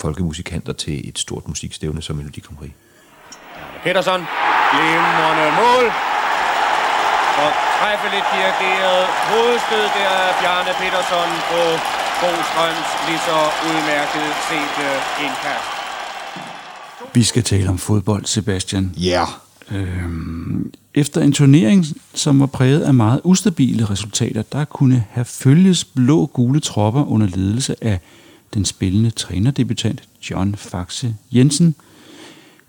folkemusikanter 0.00 0.72
til 0.72 1.08
et 1.08 1.18
stort 1.18 1.48
musikstævne 1.48 2.02
som 2.02 2.16
Melodi 2.16 2.42
Petersen, 3.84 4.20
glimrende 4.72 5.46
mål. 5.60 5.84
Og 7.42 7.50
træffeligt 7.78 8.28
dirigeret 8.36 9.02
hovedstød 9.30 9.86
der 9.96 10.10
af 10.26 10.32
Bjarne 10.40 10.72
Petersen 10.80 11.30
på 11.50 11.62
Bostrøms 12.20 12.88
lige 13.06 13.22
så 13.28 13.38
udmærket 13.68 14.28
set 14.48 14.76
indkast. 15.24 15.68
Vi 17.14 17.22
skal 17.22 17.42
tale 17.42 17.68
om 17.68 17.78
fodbold, 17.78 18.24
Sebastian. 18.24 18.94
Ja. 18.96 19.26
Yeah. 19.72 19.82
Øhm, 19.82 20.72
efter 20.94 21.20
en 21.20 21.32
turnering, 21.32 21.86
som 22.14 22.40
var 22.40 22.46
præget 22.46 22.80
af 22.80 22.94
meget 22.94 23.20
ustabile 23.24 23.84
resultater, 23.84 24.42
der 24.42 24.64
kunne 24.64 25.04
have 25.10 25.24
følges 25.24 25.84
blå-gule 25.84 26.60
tropper 26.60 27.04
under 27.04 27.26
ledelse 27.26 27.76
af 27.80 28.00
den 28.54 28.64
spillende 28.64 29.10
trænerdebutant 29.10 30.02
John 30.30 30.56
Faxe 30.56 31.14
Jensen, 31.32 31.74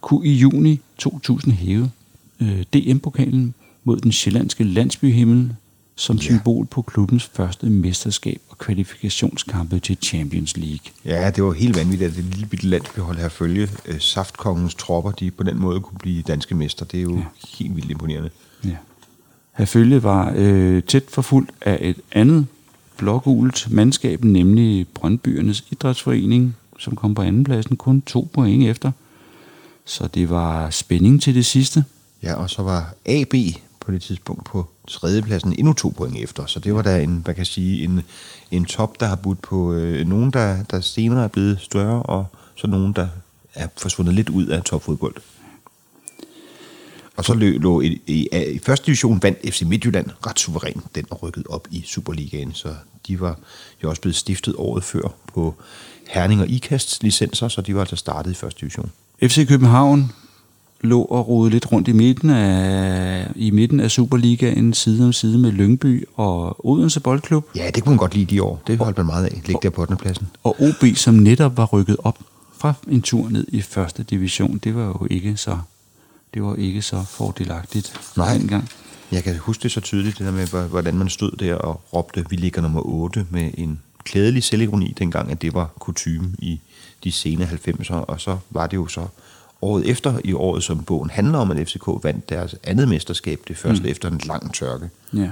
kunne 0.04 0.28
i 0.28 0.34
juni 0.34 0.80
2000 0.98 1.54
hæve 1.54 1.92
øh, 2.40 2.64
DM-pokalen 2.74 3.54
mod 3.84 3.98
den 3.98 4.12
sjællandske 4.12 4.64
landsbyhimmel 4.64 5.56
som 5.96 6.16
ja. 6.16 6.22
symbol 6.22 6.66
på 6.66 6.82
klubbens 6.82 7.32
første 7.34 7.66
mesterskab 7.66 8.42
og 8.50 8.58
kvalifikationskampe 8.58 9.80
til 9.80 9.98
Champions 10.02 10.58
League. 10.58 10.92
Ja, 11.06 11.32
det 11.32 11.44
var 11.44 11.54
helt 11.54 11.78
vanvittigt, 11.78 12.10
at 12.10 12.18
det 12.18 12.26
lille 12.26 12.46
bitte 12.46 12.68
landsbyhold 12.68 13.18
her 13.18 13.30
følge 13.30 13.70
øh, 13.86 14.00
Saftkongens 14.00 14.76
tropper, 14.76 15.12
de 15.12 15.32
på 15.32 15.44
den 15.44 15.58
måde 15.58 15.80
kunne 15.80 15.98
blive 15.98 16.22
danske 16.22 16.56
mester. 16.56 16.86
Det 16.86 16.98
er 16.98 17.02
jo 17.02 17.18
ja. 17.18 17.24
helt 17.58 17.76
vildt 17.76 17.92
imponerende. 17.92 18.30
Ja. 18.66 18.76
Herfølge 19.58 20.04
var 20.04 20.34
øh, 20.36 20.84
tæt 20.84 21.04
forfulgt 21.10 21.52
af 21.62 21.78
et 21.82 21.98
andet 22.12 22.48
blågult 22.98 23.68
mandskab, 23.72 24.24
nemlig 24.24 24.88
Brøndbyernes 24.88 25.64
Idrætsforening, 25.72 26.56
som 26.80 26.96
kom 26.96 27.16
på 27.16 27.22
andenpladsen 27.22 27.76
kun 27.76 28.02
to 28.02 28.30
point 28.34 28.64
efter. 28.64 28.92
Så 29.86 30.08
det 30.08 30.30
var 30.30 30.70
spænding 30.70 31.22
til 31.22 31.36
det 31.36 31.46
sidste. 31.46 31.86
Ja, 32.24 32.34
og 32.34 32.50
så 32.50 32.62
var 32.62 32.94
AB 33.06 33.34
på 33.80 33.92
det 33.92 34.02
tidspunkt 34.02 34.46
på 34.46 34.70
tredjepladsen 34.88 35.54
endnu 35.58 35.74
to 35.74 35.90
point 35.90 36.18
efter. 36.18 36.46
Så 36.46 36.60
det 36.60 36.76
var 36.76 36.82
da 36.82 37.02
en, 37.02 37.22
hvad 37.24 37.34
kan 37.36 37.46
sige, 37.46 37.84
en, 37.84 38.02
en 38.52 38.66
top, 38.66 39.00
der 39.00 39.06
har 39.06 39.16
budt 39.16 39.42
på 39.42 39.74
øh, 39.74 40.08
nogen, 40.08 40.32
der, 40.32 40.64
der 40.64 40.82
senere 40.82 41.24
er 41.24 41.28
blevet 41.28 41.60
større, 41.62 42.04
og 42.04 42.26
så 42.56 42.68
nogen, 42.68 42.94
der 42.94 43.08
er 43.54 43.68
forsvundet 43.78 44.16
lidt 44.16 44.30
ud 44.30 44.48
af 44.48 44.64
topfodbold. 44.64 45.16
Og 47.16 47.26
så 47.26 47.34
lå, 47.34 47.48
lå 47.48 47.82
i, 47.82 48.02
i, 48.08 48.28
i 48.54 48.60
første 48.60 48.86
division 48.86 49.24
vandt 49.24 49.54
FC 49.54 49.62
Midtjylland 49.62 50.10
ret 50.28 50.40
suveræn 50.40 50.82
den 50.96 51.06
og 51.10 51.24
rykket 51.24 51.48
op 51.50 51.68
i 51.72 51.84
Superligaen. 51.86 52.54
Så 52.54 52.76
de 53.08 53.20
var 53.20 53.40
jo 53.84 53.90
også 53.90 54.02
blevet 54.02 54.16
stiftet 54.16 54.56
året 54.58 54.84
før 54.84 55.14
på 55.34 55.56
Herning 56.08 56.42
og 56.42 56.48
Ikast 56.48 57.04
licenser, 57.04 57.48
så 57.48 57.62
de 57.62 57.76
var 57.76 57.82
altså 57.82 57.96
startet 57.96 58.32
i 58.32 58.34
første 58.34 58.62
division. 58.62 58.92
FC 59.24 59.48
København 59.48 60.12
lå 60.82 61.02
og 61.02 61.28
rode 61.28 61.50
lidt 61.50 61.72
rundt 61.72 61.88
i 61.88 61.92
midten 61.92 62.30
af, 62.30 63.28
i 63.36 63.52
midten 63.52 63.80
af 63.80 63.92
Superligaen, 63.92 64.74
side 64.74 65.06
om 65.06 65.14
side 65.14 65.38
med 65.38 65.52
Lyngby 65.52 66.08
og 66.16 66.66
Odense 66.66 67.00
Boldklub. 67.00 67.46
Ja, 67.56 67.70
det 67.76 67.84
kunne 67.84 67.92
man 67.92 67.98
godt 67.98 68.16
lide 68.16 68.26
de 68.26 68.44
år. 68.44 68.62
Det 68.68 68.78
holdt 68.78 68.98
man 68.98 69.06
meget 69.06 69.26
af. 69.26 69.42
Ligge 69.46 69.60
der 69.64 69.70
på 69.70 69.82
8. 69.82 69.96
pladsen. 69.96 70.28
Og 70.44 70.56
OB, 70.62 70.96
som 70.96 71.14
netop 71.14 71.58
var 71.58 71.66
rykket 71.66 71.98
op 72.00 72.20
fra 72.58 72.74
en 72.88 73.02
tur 73.02 73.30
ned 73.30 73.46
i 73.48 73.62
første 73.62 74.04
division, 74.04 74.58
det 74.58 74.76
var 74.76 74.86
jo 74.86 75.08
ikke 75.10 75.38
så, 75.38 75.58
det 76.34 76.44
var 76.44 76.56
ikke 76.56 76.82
så 76.82 77.04
fordelagtigt 77.10 78.00
Nej. 78.18 78.38
dengang. 78.38 78.70
Jeg 79.12 79.24
kan 79.24 79.38
huske 79.38 79.64
det 79.64 79.72
så 79.72 79.82
tydeligt, 79.82 80.18
det 80.18 80.26
der 80.26 80.32
med, 80.32 80.68
hvordan 80.70 80.96
man 80.96 81.10
stod 81.10 81.32
der 81.32 81.56
og 81.56 81.82
råbte, 81.94 82.26
vi 82.30 82.36
ligger 82.36 82.62
nummer 82.62 82.82
8 82.86 83.26
med 83.30 83.52
en 83.58 83.80
klædelig 84.04 84.44
selvironi 84.44 84.94
dengang, 84.98 85.32
at 85.32 85.42
det 85.42 85.54
var 85.54 85.72
kutume 85.80 86.36
i 86.40 86.60
de 87.04 87.12
sene 87.12 87.46
90'er, 87.68 87.94
og 87.94 88.22
så 88.22 88.38
var 88.50 88.68
det 88.68 88.78
jo 88.78 88.88
så 88.88 89.08
året 89.62 89.90
efter, 89.90 90.20
i 90.24 90.34
året 90.34 90.64
som 90.64 90.84
bogen 90.84 91.10
handler 91.10 91.38
om, 91.38 91.52
at 91.52 91.68
FCK 91.68 91.88
vandt 92.04 92.30
deres 92.30 92.56
andet 92.64 92.88
mesterskab, 92.88 93.40
det 93.48 93.58
første 93.58 93.84
mm. 93.84 93.90
efter 93.90 94.10
en 94.10 94.22
lang 94.26 94.54
tørke. 94.54 94.90
Ja. 95.14 95.30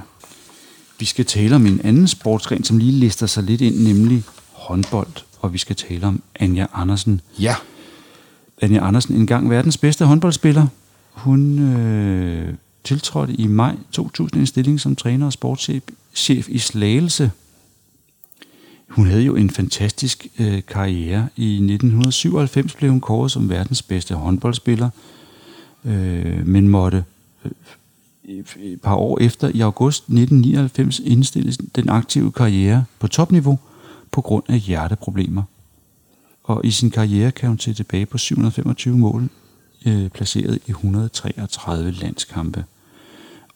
Vi 1.00 1.06
skal 1.06 1.26
tale 1.26 1.56
om 1.56 1.66
en 1.66 1.82
anden 1.84 2.08
sportsgren, 2.08 2.64
som 2.64 2.78
lige 2.78 2.92
lister 2.92 3.28
sig 3.28 3.44
lidt 3.44 3.62
ind, 3.62 3.76
nemlig 3.88 4.24
håndbold, 4.52 5.14
og 5.40 5.54
vi 5.54 5.58
skal 5.58 5.76
tale 5.76 6.08
om 6.08 6.22
Anja 6.36 6.68
Andersen. 6.74 7.22
Ja. 7.40 7.56
Anja 8.62 8.88
Andersen, 8.88 9.16
engang 9.16 9.50
verdens 9.50 9.78
bedste 9.78 10.06
håndboldspiller. 10.06 10.68
Hun 11.12 11.60
øh, 11.60 12.54
tiltrådte 12.84 13.34
i 13.34 13.48
maj 13.48 13.76
2000 13.92 14.40
en 14.40 14.48
stilling 14.48 14.80
som 14.80 14.96
træner 14.96 15.26
og 15.26 15.34
sportschef 15.34 15.84
chef 16.14 16.50
i 16.50 16.58
Slagelse. 16.58 17.32
Hun 18.92 19.08
havde 19.08 19.24
jo 19.24 19.36
en 19.36 19.50
fantastisk 19.50 20.28
øh, 20.40 20.62
karriere. 20.68 21.28
I 21.36 21.54
1997 21.54 22.76
blev 22.76 22.92
hun 22.92 23.02
kåret 23.02 23.32
som 23.32 23.50
verdens 23.50 23.82
bedste 23.82 24.16
håndboldspiller, 24.16 24.90
øh, 25.86 26.48
men 26.48 26.68
måtte 26.68 27.04
øh, 27.46 27.52
et 28.60 28.82
par 28.82 28.96
år 28.96 29.20
efter, 29.20 29.48
i 29.54 29.60
august 29.60 30.04
1999, 30.04 31.00
indstille 31.00 31.54
den 31.76 31.90
aktive 31.90 32.32
karriere 32.32 32.86
på 33.00 33.08
topniveau 33.08 33.60
på 34.12 34.22
grund 34.22 34.44
af 34.50 34.60
hjerteproblemer. 34.60 35.44
Og 36.44 36.66
i 36.66 36.72
sin 36.72 36.92
karriere 36.92 37.32
kan 37.32 37.50
hun 37.50 37.60
se 37.60 37.74
tilbage 37.74 38.06
på 38.06 38.18
725 38.18 38.98
mål, 38.98 39.30
øh, 39.86 40.10
placeret 40.10 40.60
i 40.68 40.72
133 40.72 41.92
landskampe. 41.92 42.66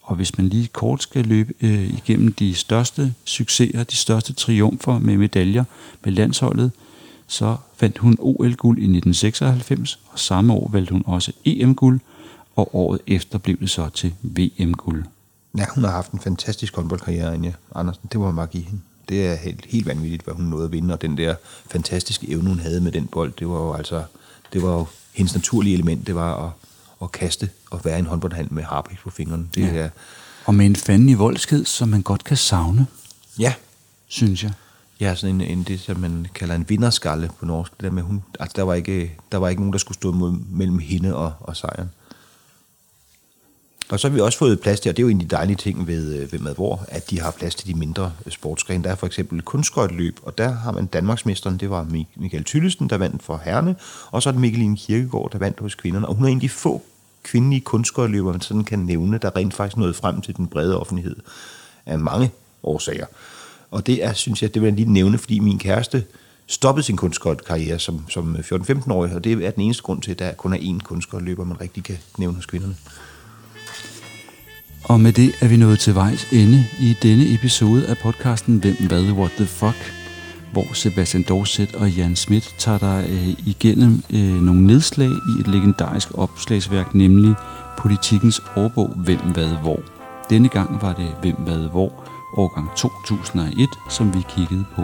Og 0.06 0.16
hvis 0.16 0.38
man 0.38 0.48
lige 0.48 0.66
kort 0.66 1.02
skal 1.02 1.24
løbe 1.24 1.54
øh, 1.60 1.90
igennem 1.90 2.32
de 2.32 2.54
største 2.54 3.14
succeser, 3.24 3.84
de 3.84 3.96
største 3.96 4.32
triumfer 4.32 4.98
med 4.98 5.16
medaljer 5.16 5.64
med 6.04 6.12
landsholdet, 6.12 6.70
så 7.26 7.56
fandt 7.76 7.98
hun 7.98 8.16
OL-guld 8.18 8.78
i 8.78 8.82
1996, 8.82 9.98
og 10.06 10.18
samme 10.18 10.52
år 10.52 10.70
valgte 10.72 10.92
hun 10.92 11.02
også 11.06 11.32
EM-guld, 11.44 12.00
og 12.56 12.74
året 12.74 13.00
efter 13.06 13.38
blev 13.38 13.58
det 13.60 13.70
så 13.70 13.88
til 13.88 14.14
VM-guld. 14.22 15.04
Ja, 15.58 15.64
hun 15.74 15.84
har 15.84 15.90
haft 15.90 16.12
en 16.12 16.20
fantastisk 16.20 16.76
håndboldkarriere, 16.76 17.34
Anja 17.34 17.52
Andersen. 17.74 18.02
Det 18.12 18.20
må 18.20 18.26
man 18.26 18.36
bare 18.36 18.46
give 18.46 18.62
hende. 18.62 18.80
Det 19.08 19.26
er 19.26 19.34
helt, 19.34 19.64
helt 19.68 19.86
vanvittigt, 19.86 20.24
hvad 20.24 20.34
hun 20.34 20.44
nåede 20.44 20.64
at 20.64 20.72
vinde, 20.72 20.94
og 20.94 21.02
den 21.02 21.16
der 21.16 21.34
fantastiske 21.70 22.30
evne, 22.30 22.48
hun 22.48 22.58
havde 22.58 22.80
med 22.80 22.92
den 22.92 23.06
bold, 23.06 23.32
det 23.38 23.48
var 23.48 23.58
jo 23.58 23.72
altså, 23.72 24.02
det 24.52 24.62
var 24.62 24.72
jo 24.72 24.86
hendes 25.12 25.34
naturlige 25.34 25.74
element, 25.74 26.06
det 26.06 26.14
var 26.14 26.46
at, 26.46 26.50
at 27.02 27.12
kaste 27.12 27.50
og 27.70 27.84
være 27.84 27.96
i 27.96 27.98
en 27.98 28.06
håndboldhand 28.06 28.50
med 28.50 28.62
harpik 28.62 28.98
på 28.98 29.10
fingrene. 29.10 29.46
Det 29.54 29.62
Ja. 29.62 29.76
er, 29.76 29.88
Og 30.44 30.54
med 30.54 30.66
en 30.66 30.76
fanden 30.76 31.08
i 31.08 31.14
voldsked, 31.14 31.64
som 31.64 31.88
man 31.88 32.02
godt 32.02 32.24
kan 32.24 32.36
savne, 32.36 32.86
ja, 33.38 33.54
synes 34.06 34.42
jeg. 34.44 34.52
Ja, 35.00 35.14
sådan 35.14 35.34
en, 35.34 35.40
en, 35.58 35.62
det, 35.62 35.80
som 35.80 36.00
man 36.00 36.26
kalder 36.34 36.54
en 36.54 36.68
vinderskalle 36.68 37.30
på 37.38 37.46
norsk. 37.46 37.72
Det 37.76 37.84
der 37.84 37.90
med, 37.90 38.02
hun, 38.02 38.22
altså, 38.40 38.52
der, 38.56 38.62
var 38.62 38.74
ikke, 38.74 39.12
der 39.32 39.38
var 39.38 39.48
ikke 39.48 39.62
nogen, 39.62 39.72
der 39.72 39.78
skulle 39.78 39.94
stå 39.94 40.12
mod, 40.12 40.32
mellem 40.50 40.78
hende 40.78 41.14
og, 41.16 41.32
og 41.40 41.56
sejren. 41.56 41.90
Og 43.88 44.00
så 44.00 44.08
har 44.08 44.14
vi 44.14 44.20
også 44.20 44.38
fået 44.38 44.60
plads 44.60 44.80
til, 44.80 44.90
og 44.90 44.96
det 44.96 45.02
er 45.02 45.04
jo 45.04 45.10
en 45.10 45.20
af 45.20 45.28
de 45.28 45.36
dejlige 45.36 45.56
ting 45.56 45.86
ved, 45.86 46.14
øh, 46.14 46.32
ved 46.32 46.38
Madvor, 46.38 46.84
at 46.88 47.10
de 47.10 47.20
har 47.20 47.30
plads 47.30 47.54
til 47.54 47.68
de 47.68 47.74
mindre 47.74 48.12
øh, 48.26 48.32
sportsgrene. 48.32 48.84
Der 48.84 48.90
er 48.90 48.94
for 48.94 49.06
eksempel 49.06 49.42
kunstskøjtløb, 49.42 50.18
og 50.22 50.38
der 50.38 50.48
har 50.48 50.72
man 50.72 50.86
Danmarksmesteren, 50.86 51.56
det 51.56 51.70
var 51.70 51.86
Michael 52.16 52.44
Tyllesen, 52.44 52.90
der 52.90 52.98
vandt 52.98 53.22
for 53.22 53.40
herrene, 53.44 53.76
og 54.10 54.22
så 54.22 54.28
er 54.28 54.32
det 54.32 54.40
Mikkeline 54.40 54.76
Kirkegaard, 54.76 55.30
der 55.32 55.38
vandt 55.38 55.60
hos 55.60 55.74
kvinderne. 55.74 56.08
Og 56.08 56.14
hun 56.14 56.24
er 56.24 56.28
en 56.28 56.36
af 56.36 56.40
de 56.40 56.48
få 56.48 56.82
kvindelige 57.22 57.60
kunstskøjteløbere, 57.60 58.32
man 58.32 58.40
sådan 58.40 58.64
kan 58.64 58.78
nævne, 58.78 59.18
der 59.18 59.36
rent 59.36 59.54
faktisk 59.54 59.76
nåede 59.76 59.94
frem 59.94 60.20
til 60.20 60.36
den 60.36 60.46
brede 60.46 60.80
offentlighed 60.80 61.16
af 61.86 61.98
mange 61.98 62.30
årsager. 62.62 63.06
Og 63.70 63.86
det 63.86 64.04
er, 64.04 64.12
synes 64.12 64.42
jeg, 64.42 64.54
det 64.54 64.62
vil 64.62 64.68
jeg 64.68 64.76
lige 64.76 64.92
nævne, 64.92 65.18
fordi 65.18 65.38
min 65.38 65.58
kæreste 65.58 66.04
stoppede 66.46 66.86
sin 66.86 66.96
kunstskøjtkarriere 66.96 67.78
som, 67.78 68.08
som 68.08 68.36
øh, 68.36 68.44
14-15-årig, 68.52 69.14
og 69.14 69.24
det 69.24 69.32
er 69.44 69.50
den 69.50 69.62
eneste 69.62 69.82
grund 69.82 70.02
til, 70.02 70.10
at 70.10 70.18
der 70.18 70.32
kun 70.32 70.52
er 70.52 70.58
én 70.58 70.78
kunstskøjtløber, 70.78 71.44
man 71.44 71.60
rigtig 71.60 71.84
kan 71.84 71.98
nævne 72.18 72.36
hos 72.36 72.46
kvinderne. 72.46 72.76
Og 74.88 75.00
med 75.00 75.12
det 75.12 75.34
er 75.40 75.48
vi 75.48 75.56
nået 75.56 75.78
til 75.78 75.94
vejs 75.94 76.32
ende 76.32 76.66
i 76.80 76.96
denne 77.02 77.34
episode 77.34 77.86
af 77.86 77.98
podcasten 77.98 78.58
Hvem 78.58 78.76
hvad 78.88 79.02
what 79.02 79.30
the 79.36 79.46
fuck, 79.46 79.94
hvor 80.52 80.74
Sebastian 80.74 81.24
Dorset 81.28 81.74
og 81.74 81.90
Jan 81.90 82.16
Schmidt 82.16 82.54
tager 82.58 82.78
dig 82.78 83.04
øh, 83.08 83.28
igennem 83.46 84.02
øh, 84.10 84.42
nogle 84.42 84.66
nedslag 84.66 85.08
i 85.08 85.40
et 85.40 85.48
legendarisk 85.48 86.08
opslagsværk, 86.18 86.94
nemlig 86.94 87.34
Politikens 87.78 88.40
årbog 88.56 88.88
Hvem 88.88 89.18
hvad 89.18 89.48
hvor. 89.48 89.80
Denne 90.30 90.48
gang 90.48 90.82
var 90.82 90.92
det 90.92 91.08
Hvem 91.22 91.36
hvad 91.36 91.70
hvor, 91.70 91.92
årgang 92.36 92.70
2001, 92.76 93.68
som 93.90 94.14
vi 94.14 94.18
kiggede 94.28 94.64
på. 94.76 94.82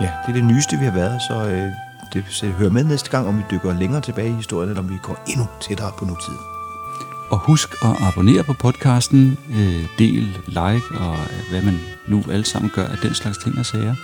Ja, 0.00 0.10
det 0.26 0.28
er 0.28 0.32
det 0.32 0.44
nyeste, 0.44 0.76
vi 0.76 0.84
har 0.84 0.94
været, 0.94 1.20
så 1.28 1.50
øh, 1.50 1.68
det 2.12 2.24
så 2.30 2.46
hører 2.46 2.70
med 2.70 2.84
næste 2.84 3.10
gang, 3.10 3.28
om 3.28 3.38
vi 3.38 3.42
dykker 3.50 3.78
længere 3.78 4.00
tilbage 4.00 4.28
i 4.28 4.32
historien, 4.32 4.70
eller 4.70 4.82
om 4.82 4.90
vi 4.90 4.98
går 5.02 5.24
endnu 5.28 5.46
tættere 5.60 5.92
på 5.98 6.04
nutiden. 6.04 6.53
Og 7.30 7.38
husk 7.38 7.74
at 7.84 7.96
abonnere 8.02 8.44
på 8.44 8.52
podcasten, 8.52 9.38
øh, 9.50 9.86
del, 9.98 10.38
like 10.46 10.98
og 10.98 11.16
hvad 11.50 11.62
man 11.62 11.80
nu 12.06 12.24
alle 12.30 12.44
sammen 12.44 12.70
gør 12.74 12.86
af 12.86 12.98
den 12.98 13.14
slags 13.14 13.38
ting 13.38 13.58
og 13.58 13.66
sager. 13.66 13.94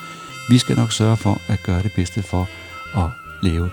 Vi 0.51 0.59
skal 0.59 0.77
nok 0.77 0.93
sørge 0.93 1.17
for 1.17 1.41
at 1.49 1.63
gøre 1.63 1.83
det 1.83 1.93
bedste 1.97 2.23
for 2.23 2.49
at 2.95 3.11
lave 3.43 3.71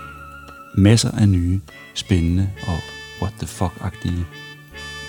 masser 0.74 1.10
af 1.10 1.28
nye, 1.28 1.60
spændende 1.94 2.50
og 2.66 2.78
what 3.20 3.34
the 3.38 3.46
fuck-agtige 3.46 4.24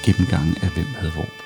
gennemgange 0.05 0.55
af 0.61 0.69
hvem 0.69 0.87
havde 0.99 1.11
hvor. 1.11 1.38